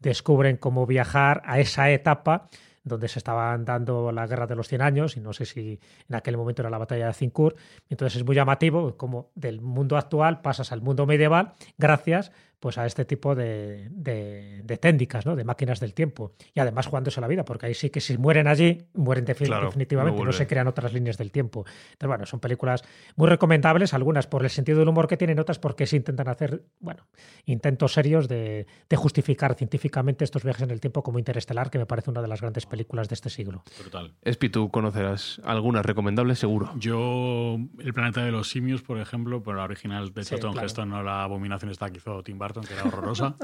descubren 0.00 0.56
cómo 0.56 0.86
viajar 0.86 1.42
a 1.44 1.60
esa 1.60 1.90
etapa 1.90 2.48
donde 2.86 3.08
se 3.08 3.18
estaban 3.18 3.64
dando 3.64 4.12
la 4.12 4.26
guerra 4.26 4.46
de 4.46 4.54
los 4.54 4.68
100 4.68 4.80
años, 4.80 5.16
y 5.16 5.20
no 5.20 5.32
sé 5.32 5.44
si 5.44 5.80
en 6.08 6.14
aquel 6.14 6.36
momento 6.36 6.62
era 6.62 6.70
la 6.70 6.78
batalla 6.78 7.08
de 7.08 7.12
Zincourt. 7.12 7.58
Entonces 7.90 8.16
es 8.16 8.24
muy 8.24 8.36
llamativo 8.36 8.96
como 8.96 9.30
del 9.34 9.60
mundo 9.60 9.96
actual 9.96 10.40
pasas 10.40 10.72
al 10.72 10.80
mundo 10.80 11.06
medieval 11.06 11.54
gracias 11.78 12.30
pues 12.66 12.78
a 12.78 12.84
este 12.86 13.04
tipo 13.04 13.36
de, 13.36 13.86
de, 13.92 14.60
de 14.64 14.76
técnicas, 14.76 15.24
¿no? 15.24 15.36
de 15.36 15.44
máquinas 15.44 15.78
del 15.78 15.94
tiempo. 15.94 16.32
Y 16.52 16.58
además 16.58 16.88
jugándose 16.88 17.20
la 17.20 17.28
vida, 17.28 17.44
porque 17.44 17.66
ahí 17.66 17.74
sí 17.74 17.90
que 17.90 18.00
si 18.00 18.18
mueren 18.18 18.48
allí, 18.48 18.88
mueren 18.92 19.24
Claro, 19.24 19.66
definitivamente, 19.66 20.18
no 20.18 20.24
no, 20.24 20.32
se 20.32 20.48
crean 20.48 20.66
otras 20.66 20.92
líneas 20.92 21.16
del 21.16 21.30
tiempo. 21.30 21.64
Entonces, 21.92 22.08
bueno, 22.08 22.26
son 22.26 22.40
películas 22.40 22.82
muy 23.14 23.28
recomendables, 23.28 23.94
algunas 23.94 24.26
por 24.26 24.42
el 24.42 24.50
sentido 24.50 24.80
del 24.80 24.88
humor 24.88 25.06
que 25.06 25.16
tienen, 25.16 25.38
otras 25.38 25.60
porque 25.60 25.86
se 25.86 25.94
intentan 25.94 26.26
hacer, 26.26 26.64
bueno, 26.80 27.06
intentos 27.44 27.92
serios 27.92 28.26
de, 28.26 28.66
de 28.88 28.96
justificar 28.96 29.54
científicamente 29.54 30.24
estos 30.24 30.42
viajes 30.42 30.62
en 30.62 30.72
el 30.72 30.80
tiempo 30.80 31.04
como 31.04 31.20
Interestelar, 31.20 31.70
que 31.70 31.78
me 31.78 31.86
parece 31.86 32.10
una 32.10 32.20
de 32.20 32.26
las 32.26 32.40
grandes 32.40 32.66
películas 32.66 33.08
de 33.08 33.14
este 33.14 33.30
siglo. 33.30 33.62
Brutal. 33.78 34.14
Espi, 34.22 34.48
tú 34.48 34.70
conocerás 34.70 35.40
algunas 35.44 35.86
recomendables, 35.86 36.40
seguro. 36.40 36.72
Yo, 36.76 37.58
El 37.78 37.94
planeta 37.94 38.24
de 38.24 38.32
los 38.32 38.50
simios, 38.50 38.82
por 38.82 38.98
ejemplo, 38.98 39.40
por 39.40 39.56
la 39.56 39.62
original 39.62 40.12
de 40.12 40.24
Sí, 40.24 40.34
claro. 40.34 40.60
Heston, 40.60 40.88
no 40.88 41.04
la 41.04 41.22
abominación 41.22 41.70
esta 41.70 41.90
que 41.90 41.98
hizo 41.98 42.22
Tim 42.22 42.38
Burton, 42.38 42.55
que 42.66 42.74
era 42.74 42.84
horrorosa. 42.84 43.36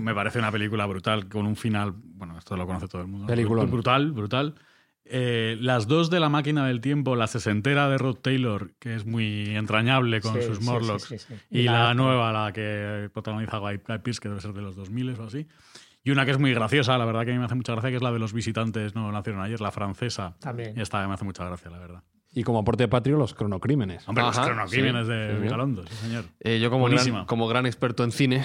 me 0.00 0.14
parece 0.14 0.38
una 0.38 0.50
película 0.52 0.86
brutal, 0.86 1.28
con 1.28 1.46
un 1.46 1.56
final, 1.56 1.92
bueno, 1.96 2.38
esto 2.38 2.56
lo 2.56 2.66
conoce 2.66 2.88
todo 2.88 3.02
el 3.02 3.08
mundo. 3.08 3.26
Peliculón. 3.26 3.70
Brutal, 3.70 4.12
brutal. 4.12 4.54
Eh, 5.06 5.58
las 5.60 5.86
dos 5.86 6.08
de 6.08 6.18
la 6.18 6.30
máquina 6.30 6.66
del 6.66 6.80
tiempo, 6.80 7.14
la 7.14 7.26
sesentera 7.26 7.90
de 7.90 7.98
Rod 7.98 8.16
Taylor, 8.16 8.72
que 8.78 8.94
es 8.94 9.04
muy 9.04 9.54
entrañable 9.54 10.22
con 10.22 10.34
Sí, 10.40 10.46
sus 10.46 10.58
sí, 10.60 10.64
Morlocks, 10.64 11.04
sí, 11.08 11.34
y, 11.50 11.64
la, 11.64 11.84
la- 11.84 11.94
nueva, 11.94 12.32
la 12.32 12.52
que 12.54 13.10
protagoniza 13.12 13.58
Guy 13.58 13.80
Guy 13.86 13.98
Pearce, 13.98 14.18
que 14.20 14.28
debe 14.30 14.40
ser 14.40 14.54
de 14.54 14.62
los 14.62 14.76
2000 14.76 15.10
o 15.20 15.24
así. 15.24 15.46
Y 16.02 16.10
una 16.10 16.24
que 16.24 16.30
es 16.30 16.38
muy 16.38 16.52
graciosa, 16.54 16.96
la 16.96 17.04
verdad 17.04 17.24
que 17.24 17.30
a 17.30 17.34
mí 17.34 17.38
me 17.38 17.44
hace 17.46 17.54
mucha 17.54 17.72
gracia, 17.72 17.90
que 17.90 17.96
es 17.96 18.02
la 18.02 18.12
de 18.12 18.18
los 18.18 18.32
visitantes, 18.32 18.94
no 18.94 19.10
nacieron 19.12 19.42
ayer, 19.42 19.60
la 19.60 19.70
francesa. 19.70 20.36
También. 20.40 20.74
Y 20.76 20.80
esta 20.80 21.06
me 21.06 21.12
hace 21.14 21.24
mucha 21.24 21.44
gracia, 21.44 21.70
la 21.70 21.78
verdad. 21.78 22.02
Y 22.34 22.42
como 22.42 22.58
aporte 22.58 22.88
patrio, 22.88 23.16
los 23.16 23.32
cronocrímenes. 23.34 24.08
Hombre, 24.08 24.24
los 24.24 24.38
cronocrímenes 24.38 25.06
sí, 25.06 25.12
de 25.12 25.34
sí. 25.36 25.42
Vigalondo, 25.42 25.86
sí, 25.86 25.94
señor. 25.94 26.24
Eh, 26.40 26.58
yo 26.60 26.70
como 26.70 26.86
gran, 26.88 27.26
como 27.26 27.46
gran 27.46 27.64
experto 27.66 28.02
en 28.04 28.10
cine, 28.12 28.44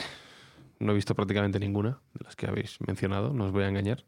no 0.79 0.91
he 0.91 0.95
visto 0.95 1.15
prácticamente 1.15 1.59
ninguna 1.59 1.99
de 2.13 2.23
las 2.23 2.35
que 2.35 2.47
habéis 2.47 2.77
mencionado, 2.85 3.33
no 3.33 3.45
os 3.45 3.51
voy 3.51 3.63
a 3.63 3.67
engañar. 3.67 4.05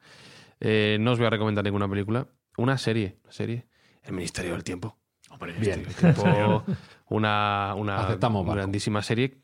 Eh, 0.59 0.97
no 1.01 1.11
os 1.13 1.17
voy 1.17 1.25
a 1.27 1.32
recomendar 1.32 1.65
ninguna 1.65 1.89
película. 1.89 2.27
Una 2.57 2.77
serie, 2.77 3.17
una 3.23 3.32
serie. 3.34 3.65
El 4.03 4.13
Ministerio 4.13 4.51
del 4.53 4.63
Tiempo. 4.63 4.99
Hombre, 5.32 5.53
Bien. 5.59 5.84
este- 5.88 6.13
Tipo, 6.13 6.63
una, 7.09 7.73
una 7.75 7.97
Aceptamos, 8.05 8.45
Marco. 8.45 8.57
grandísima 8.57 9.01
serie 9.01 9.41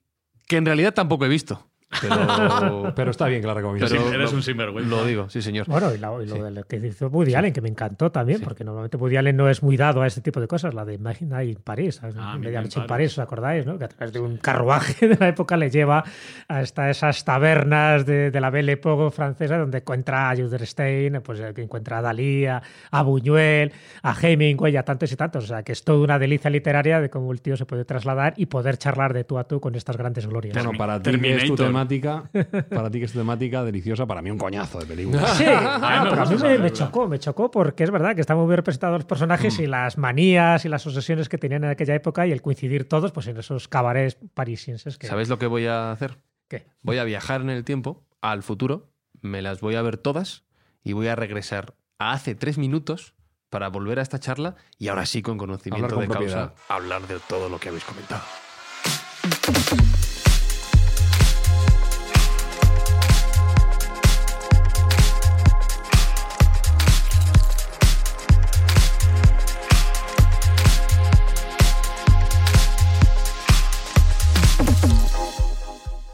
que 0.47 0.57
en 0.57 0.65
realidad 0.65 0.93
tampoco 0.93 1.25
he 1.25 1.29
visto. 1.29 1.69
Pero, 2.01 2.91
Pero 2.95 3.11
está 3.11 3.27
bien 3.27 3.41
que 3.41 3.47
la 3.47 3.53
recomiendas. 3.53 3.91
Pero- 3.91 4.11
eres 4.11 4.31
lo- 4.31 4.37
un 4.37 4.43
sinvergüenza. 4.43 4.89
Lo 4.89 5.05
digo, 5.05 5.29
sí, 5.29 5.41
señor. 5.41 5.67
Bueno, 5.67 5.93
y, 5.93 5.97
la- 5.97 6.11
y 6.21 6.25
lo 6.27 6.35
Sí. 6.35 6.41
de 6.41 6.51
lo 6.51 6.63
que 6.63 6.75
hizo 6.77 7.07
Woody 7.07 7.33
Allen, 7.35 7.53
que 7.53 7.61
me 7.61 7.69
encantó 7.69 8.11
también, 8.11 8.41
porque 8.41 8.63
normalmente 8.63 8.97
Woody 8.97 9.15
Allen 9.17 9.35
no 9.37 9.49
es 9.49 9.63
muy 9.63 9.77
dado 9.77 10.01
a 10.01 10.07
este 10.07 10.21
tipo 10.21 10.39
de 10.41 10.47
cosas, 10.47 10.73
la 10.73 10.83
de 10.85 10.97
Midnight 10.97 11.49
in 11.57 11.63
París, 11.63 11.95
¿sabes? 11.95 12.15
Ah, 12.19 12.37
Medianoche 12.37 12.79
en 12.81 12.87
París, 12.87 13.13
¿os 13.13 13.19
acordáis? 13.19 13.65
¿no? 13.65 13.77
Que 13.77 13.85
a 13.85 13.87
través 13.87 14.13
de 14.13 14.19
un 14.19 14.37
carruaje 14.37 15.07
de 15.07 15.15
la 15.17 15.29
época 15.29 15.55
le 15.57 15.69
lleva 15.69 16.03
hasta 16.47 16.89
esas 16.89 17.23
tabernas 17.23 18.05
de, 18.05 18.31
de 18.31 18.41
la 18.41 18.49
Belle 18.49 18.73
Époque 18.73 19.15
francesa, 19.15 19.57
donde 19.57 19.77
encuentra 19.79 20.29
a 20.29 20.35
Juderstein, 20.35 21.21
pues 21.23 21.39
eh, 21.39 21.53
que 21.55 21.63
encuentra 21.63 21.99
a 21.99 22.01
Dalí, 22.01 22.45
a, 22.45 22.61
a 22.91 23.01
Buñuel, 23.03 23.71
a 24.03 24.15
Hemingway, 24.21 24.75
a 24.77 24.83
tantos 24.83 25.11
y 25.11 25.15
tantos. 25.15 25.45
O 25.45 25.47
sea, 25.47 25.63
que 25.63 25.71
es 25.71 25.83
toda 25.83 25.99
una 25.99 26.19
delicia 26.19 26.49
literaria 26.49 26.99
de 27.01 27.09
cómo 27.09 27.31
el 27.31 27.41
tío 27.41 27.55
se 27.57 27.65
puede 27.65 27.85
trasladar 27.85 28.33
y 28.37 28.47
poder 28.47 28.77
charlar 28.77 29.13
de 29.13 29.23
tú 29.23 29.37
a 29.37 29.45
tú 29.45 29.59
con 29.61 29.75
estas 29.75 29.95
grandes 29.97 30.27
glorias. 30.27 30.53
Bueno, 30.53 30.71
para 30.77 31.01
Terminator. 31.01 31.76
Temática, 31.77 32.29
para 32.69 32.89
ti 32.89 32.99
que 32.99 33.05
es 33.05 33.13
temática 33.13 33.63
deliciosa, 33.63 34.05
para 34.05 34.21
mí 34.21 34.31
un 34.31 34.37
coñazo 34.37 34.79
de 34.79 34.85
película. 34.85 35.27
Sí, 35.35 35.43
me 35.45 35.51
ah, 35.53 36.07
pero 36.09 36.23
a 36.23 36.25
mí 36.25 36.59
me, 36.59 36.71
chocó, 36.71 37.07
me 37.07 37.19
chocó 37.19 37.51
porque 37.51 37.83
es 37.83 37.91
verdad 37.91 38.15
que 38.15 38.21
están 38.21 38.37
muy 38.37 38.47
bien 38.47 38.57
representados 38.57 38.97
los 38.97 39.05
personajes 39.05 39.59
y 39.59 39.67
las 39.67 39.97
manías 39.97 40.65
y 40.65 40.69
las 40.69 40.85
obsesiones 40.87 41.29
que 41.29 41.37
tenían 41.37 41.63
en 41.63 41.69
aquella 41.69 41.95
época 41.95 42.25
y 42.25 42.31
el 42.31 42.41
coincidir 42.41 42.87
todos 42.87 43.11
pues 43.11 43.27
en 43.27 43.37
esos 43.37 43.67
cabarets 43.67 44.17
parisienses 44.33 44.97
que... 44.97 45.07
¿Sabéis 45.07 45.29
lo 45.29 45.37
que 45.37 45.47
voy 45.47 45.67
a 45.67 45.91
hacer? 45.91 46.17
¿Qué? 46.47 46.65
Voy 46.81 46.97
a 46.97 47.03
viajar 47.03 47.41
en 47.41 47.49
el 47.49 47.63
tiempo 47.63 48.05
al 48.21 48.41
futuro, 48.41 48.89
me 49.21 49.41
las 49.41 49.61
voy 49.61 49.75
a 49.75 49.81
ver 49.81 49.97
todas 49.97 50.45
y 50.83 50.93
voy 50.93 51.07
a 51.07 51.15
regresar 51.15 51.75
a 51.99 52.13
hace 52.13 52.35
tres 52.35 52.57
minutos 52.57 53.15
para 53.49 53.69
volver 53.69 53.99
a 53.99 54.01
esta 54.01 54.19
charla 54.19 54.55
y 54.77 54.87
ahora 54.89 55.05
sí 55.05 55.21
con 55.21 55.37
conocimiento 55.37 55.95
Hablar 55.95 56.07
con 56.07 56.19
de 56.19 56.31
causa 56.31 56.53
hablar 56.67 57.07
de 57.07 57.19
todo 57.27 57.49
lo 57.49 57.59
que 57.59 57.69
habéis 57.69 57.85
comentado. 57.85 58.23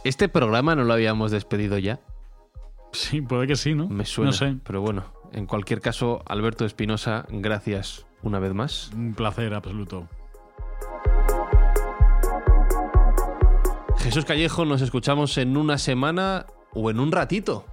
Este 0.03 0.27
programa 0.29 0.75
no 0.75 0.83
lo 0.83 0.93
habíamos 0.93 1.31
despedido 1.31 1.77
ya, 1.77 1.99
Sí, 2.93 3.21
puede 3.21 3.47
que 3.47 3.55
sí, 3.55 3.73
¿no? 3.73 3.87
me 3.89 4.05
suena. 4.05 4.31
No 4.31 4.37
sé. 4.37 4.55
Pero 4.63 4.81
bueno, 4.81 5.03
en 5.31 5.47
cualquier 5.47 5.81
caso, 5.81 6.21
Alberto 6.27 6.63
Espinosa, 6.63 7.25
gracias 7.29 8.05
una 8.21 8.39
vez 8.39 8.53
más. 8.53 8.91
Un 8.93 9.15
placer 9.15 9.53
absoluto. 9.53 10.07
Jesús 13.97 14.25
Callejo, 14.25 14.65
nos 14.65 14.81
escuchamos 14.81 15.37
en 15.37 15.57
una 15.57 15.77
semana 15.77 16.45
o 16.73 16.91
en 16.91 16.99
un 16.99 17.11
ratito. 17.11 17.65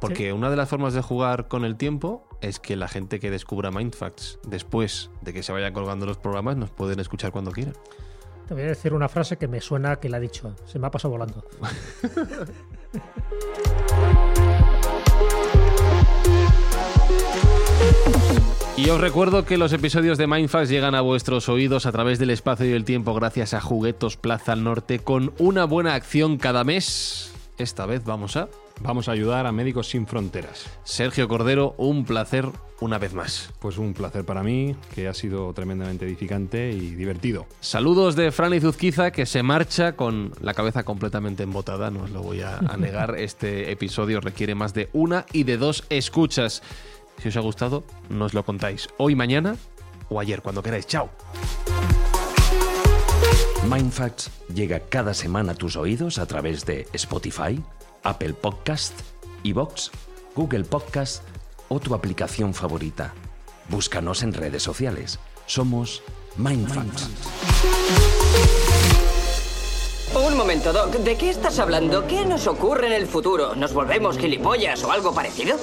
Porque 0.00 0.32
una 0.32 0.50
de 0.50 0.56
las 0.56 0.68
formas 0.68 0.92
de 0.92 1.02
jugar 1.02 1.46
con 1.46 1.64
el 1.64 1.76
tiempo 1.76 2.28
es 2.40 2.58
que 2.58 2.76
la 2.76 2.88
gente 2.88 3.20
que 3.20 3.30
descubra 3.30 3.70
Mindfacts 3.70 4.40
después 4.46 5.10
de 5.22 5.32
que 5.32 5.42
se 5.42 5.52
vayan 5.52 5.72
colgando 5.72 6.04
los 6.04 6.18
programas 6.18 6.56
nos 6.56 6.70
pueden 6.70 6.98
escuchar 6.98 7.30
cuando 7.30 7.52
quieran. 7.52 7.74
Te 8.46 8.54
voy 8.54 8.64
a 8.64 8.66
decir 8.66 8.92
una 8.92 9.08
frase 9.08 9.36
que 9.36 9.48
me 9.48 9.60
suena 9.60 9.96
que 9.96 10.08
la 10.08 10.18
ha 10.18 10.20
dicho, 10.20 10.54
se 10.66 10.78
me 10.78 10.86
ha 10.86 10.90
pasado 10.90 11.12
volando. 11.12 11.44
Y 18.76 18.90
os 18.90 19.00
recuerdo 19.00 19.44
que 19.44 19.56
los 19.56 19.72
episodios 19.72 20.18
de 20.18 20.26
Mindfacts 20.26 20.68
llegan 20.68 20.96
a 20.96 21.00
vuestros 21.00 21.48
oídos 21.48 21.86
a 21.86 21.92
través 21.92 22.18
del 22.18 22.30
espacio 22.30 22.66
y 22.66 22.72
el 22.72 22.84
tiempo 22.84 23.14
gracias 23.14 23.54
a 23.54 23.60
Juguetos 23.60 24.16
Plaza 24.16 24.52
al 24.52 24.64
Norte 24.64 24.98
con 24.98 25.32
una 25.38 25.64
buena 25.64 25.94
acción 25.94 26.38
cada 26.38 26.64
mes. 26.64 27.32
Esta 27.56 27.86
vez 27.86 28.04
vamos 28.04 28.36
a 28.36 28.48
Vamos 28.80 29.08
a 29.08 29.12
ayudar 29.12 29.46
a 29.46 29.52
Médicos 29.52 29.88
Sin 29.88 30.06
Fronteras. 30.06 30.66
Sergio 30.84 31.28
Cordero, 31.28 31.74
un 31.78 32.04
placer 32.04 32.48
una 32.80 32.98
vez 32.98 33.14
más. 33.14 33.50
Pues 33.60 33.78
un 33.78 33.94
placer 33.94 34.24
para 34.24 34.42
mí, 34.42 34.76
que 34.94 35.08
ha 35.08 35.14
sido 35.14 35.52
tremendamente 35.54 36.04
edificante 36.04 36.70
y 36.70 36.94
divertido. 36.94 37.46
Saludos 37.60 38.16
de 38.16 38.30
Fran 38.32 38.52
Izuzquiza, 38.52 39.10
que 39.10 39.26
se 39.26 39.42
marcha 39.42 39.92
con 39.92 40.32
la 40.40 40.54
cabeza 40.54 40.82
completamente 40.82 41.44
embotada, 41.44 41.90
no 41.90 42.02
os 42.02 42.10
lo 42.10 42.22
voy 42.22 42.42
a, 42.42 42.58
a 42.58 42.76
negar. 42.76 43.14
Este 43.24 43.70
episodio 43.70 44.20
requiere 44.20 44.54
más 44.54 44.74
de 44.74 44.90
una 44.92 45.24
y 45.32 45.44
de 45.44 45.56
dos 45.56 45.84
escuchas. 45.88 46.62
Si 47.18 47.28
os 47.28 47.36
ha 47.36 47.40
gustado, 47.40 47.84
nos 48.10 48.34
lo 48.34 48.44
contáis 48.44 48.88
hoy, 48.98 49.14
mañana 49.14 49.56
o 50.08 50.20
ayer, 50.20 50.42
cuando 50.42 50.62
queráis. 50.62 50.86
¡Chao! 50.86 51.10
Mindfacts 53.70 54.30
llega 54.54 54.80
cada 54.80 55.14
semana 55.14 55.52
a 55.52 55.54
tus 55.54 55.76
oídos 55.76 56.18
a 56.18 56.26
través 56.26 56.66
de 56.66 56.86
Spotify, 56.92 57.58
Apple 58.04 58.34
Podcast, 58.34 58.92
Evox, 59.42 59.90
Google 60.36 60.64
Podcast 60.64 61.22
o 61.68 61.80
tu 61.80 61.94
aplicación 61.94 62.52
favorita. 62.52 63.14
Búscanos 63.68 64.22
en 64.22 64.34
redes 64.34 64.62
sociales. 64.62 65.18
Somos 65.46 66.02
Mindfacts. 66.36 67.08
Un 70.14 70.36
momento, 70.36 70.72
Doc. 70.72 70.92
¿De 70.98 71.16
qué 71.16 71.30
estás 71.30 71.58
hablando? 71.58 72.06
¿Qué 72.06 72.24
nos 72.24 72.46
ocurre 72.46 72.86
en 72.88 72.92
el 72.92 73.06
futuro? 73.06 73.56
¿Nos 73.56 73.72
volvemos 73.72 74.18
gilipollas 74.18 74.84
o 74.84 74.92
algo 74.92 75.12
parecido? 75.12 75.56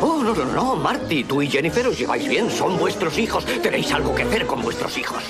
Oh, 0.00 0.22
no, 0.22 0.34
no, 0.34 0.44
no, 0.44 0.76
Marty, 0.76 1.24
tú 1.24 1.42
y 1.42 1.48
Jennifer 1.48 1.86
os 1.86 1.98
lleváis 1.98 2.28
bien, 2.28 2.50
son 2.50 2.78
vuestros 2.78 3.18
hijos. 3.18 3.44
Tenéis 3.44 3.92
algo 3.92 4.14
que 4.14 4.22
hacer 4.22 4.46
con 4.46 4.62
vuestros 4.62 4.96
hijos. 4.96 5.22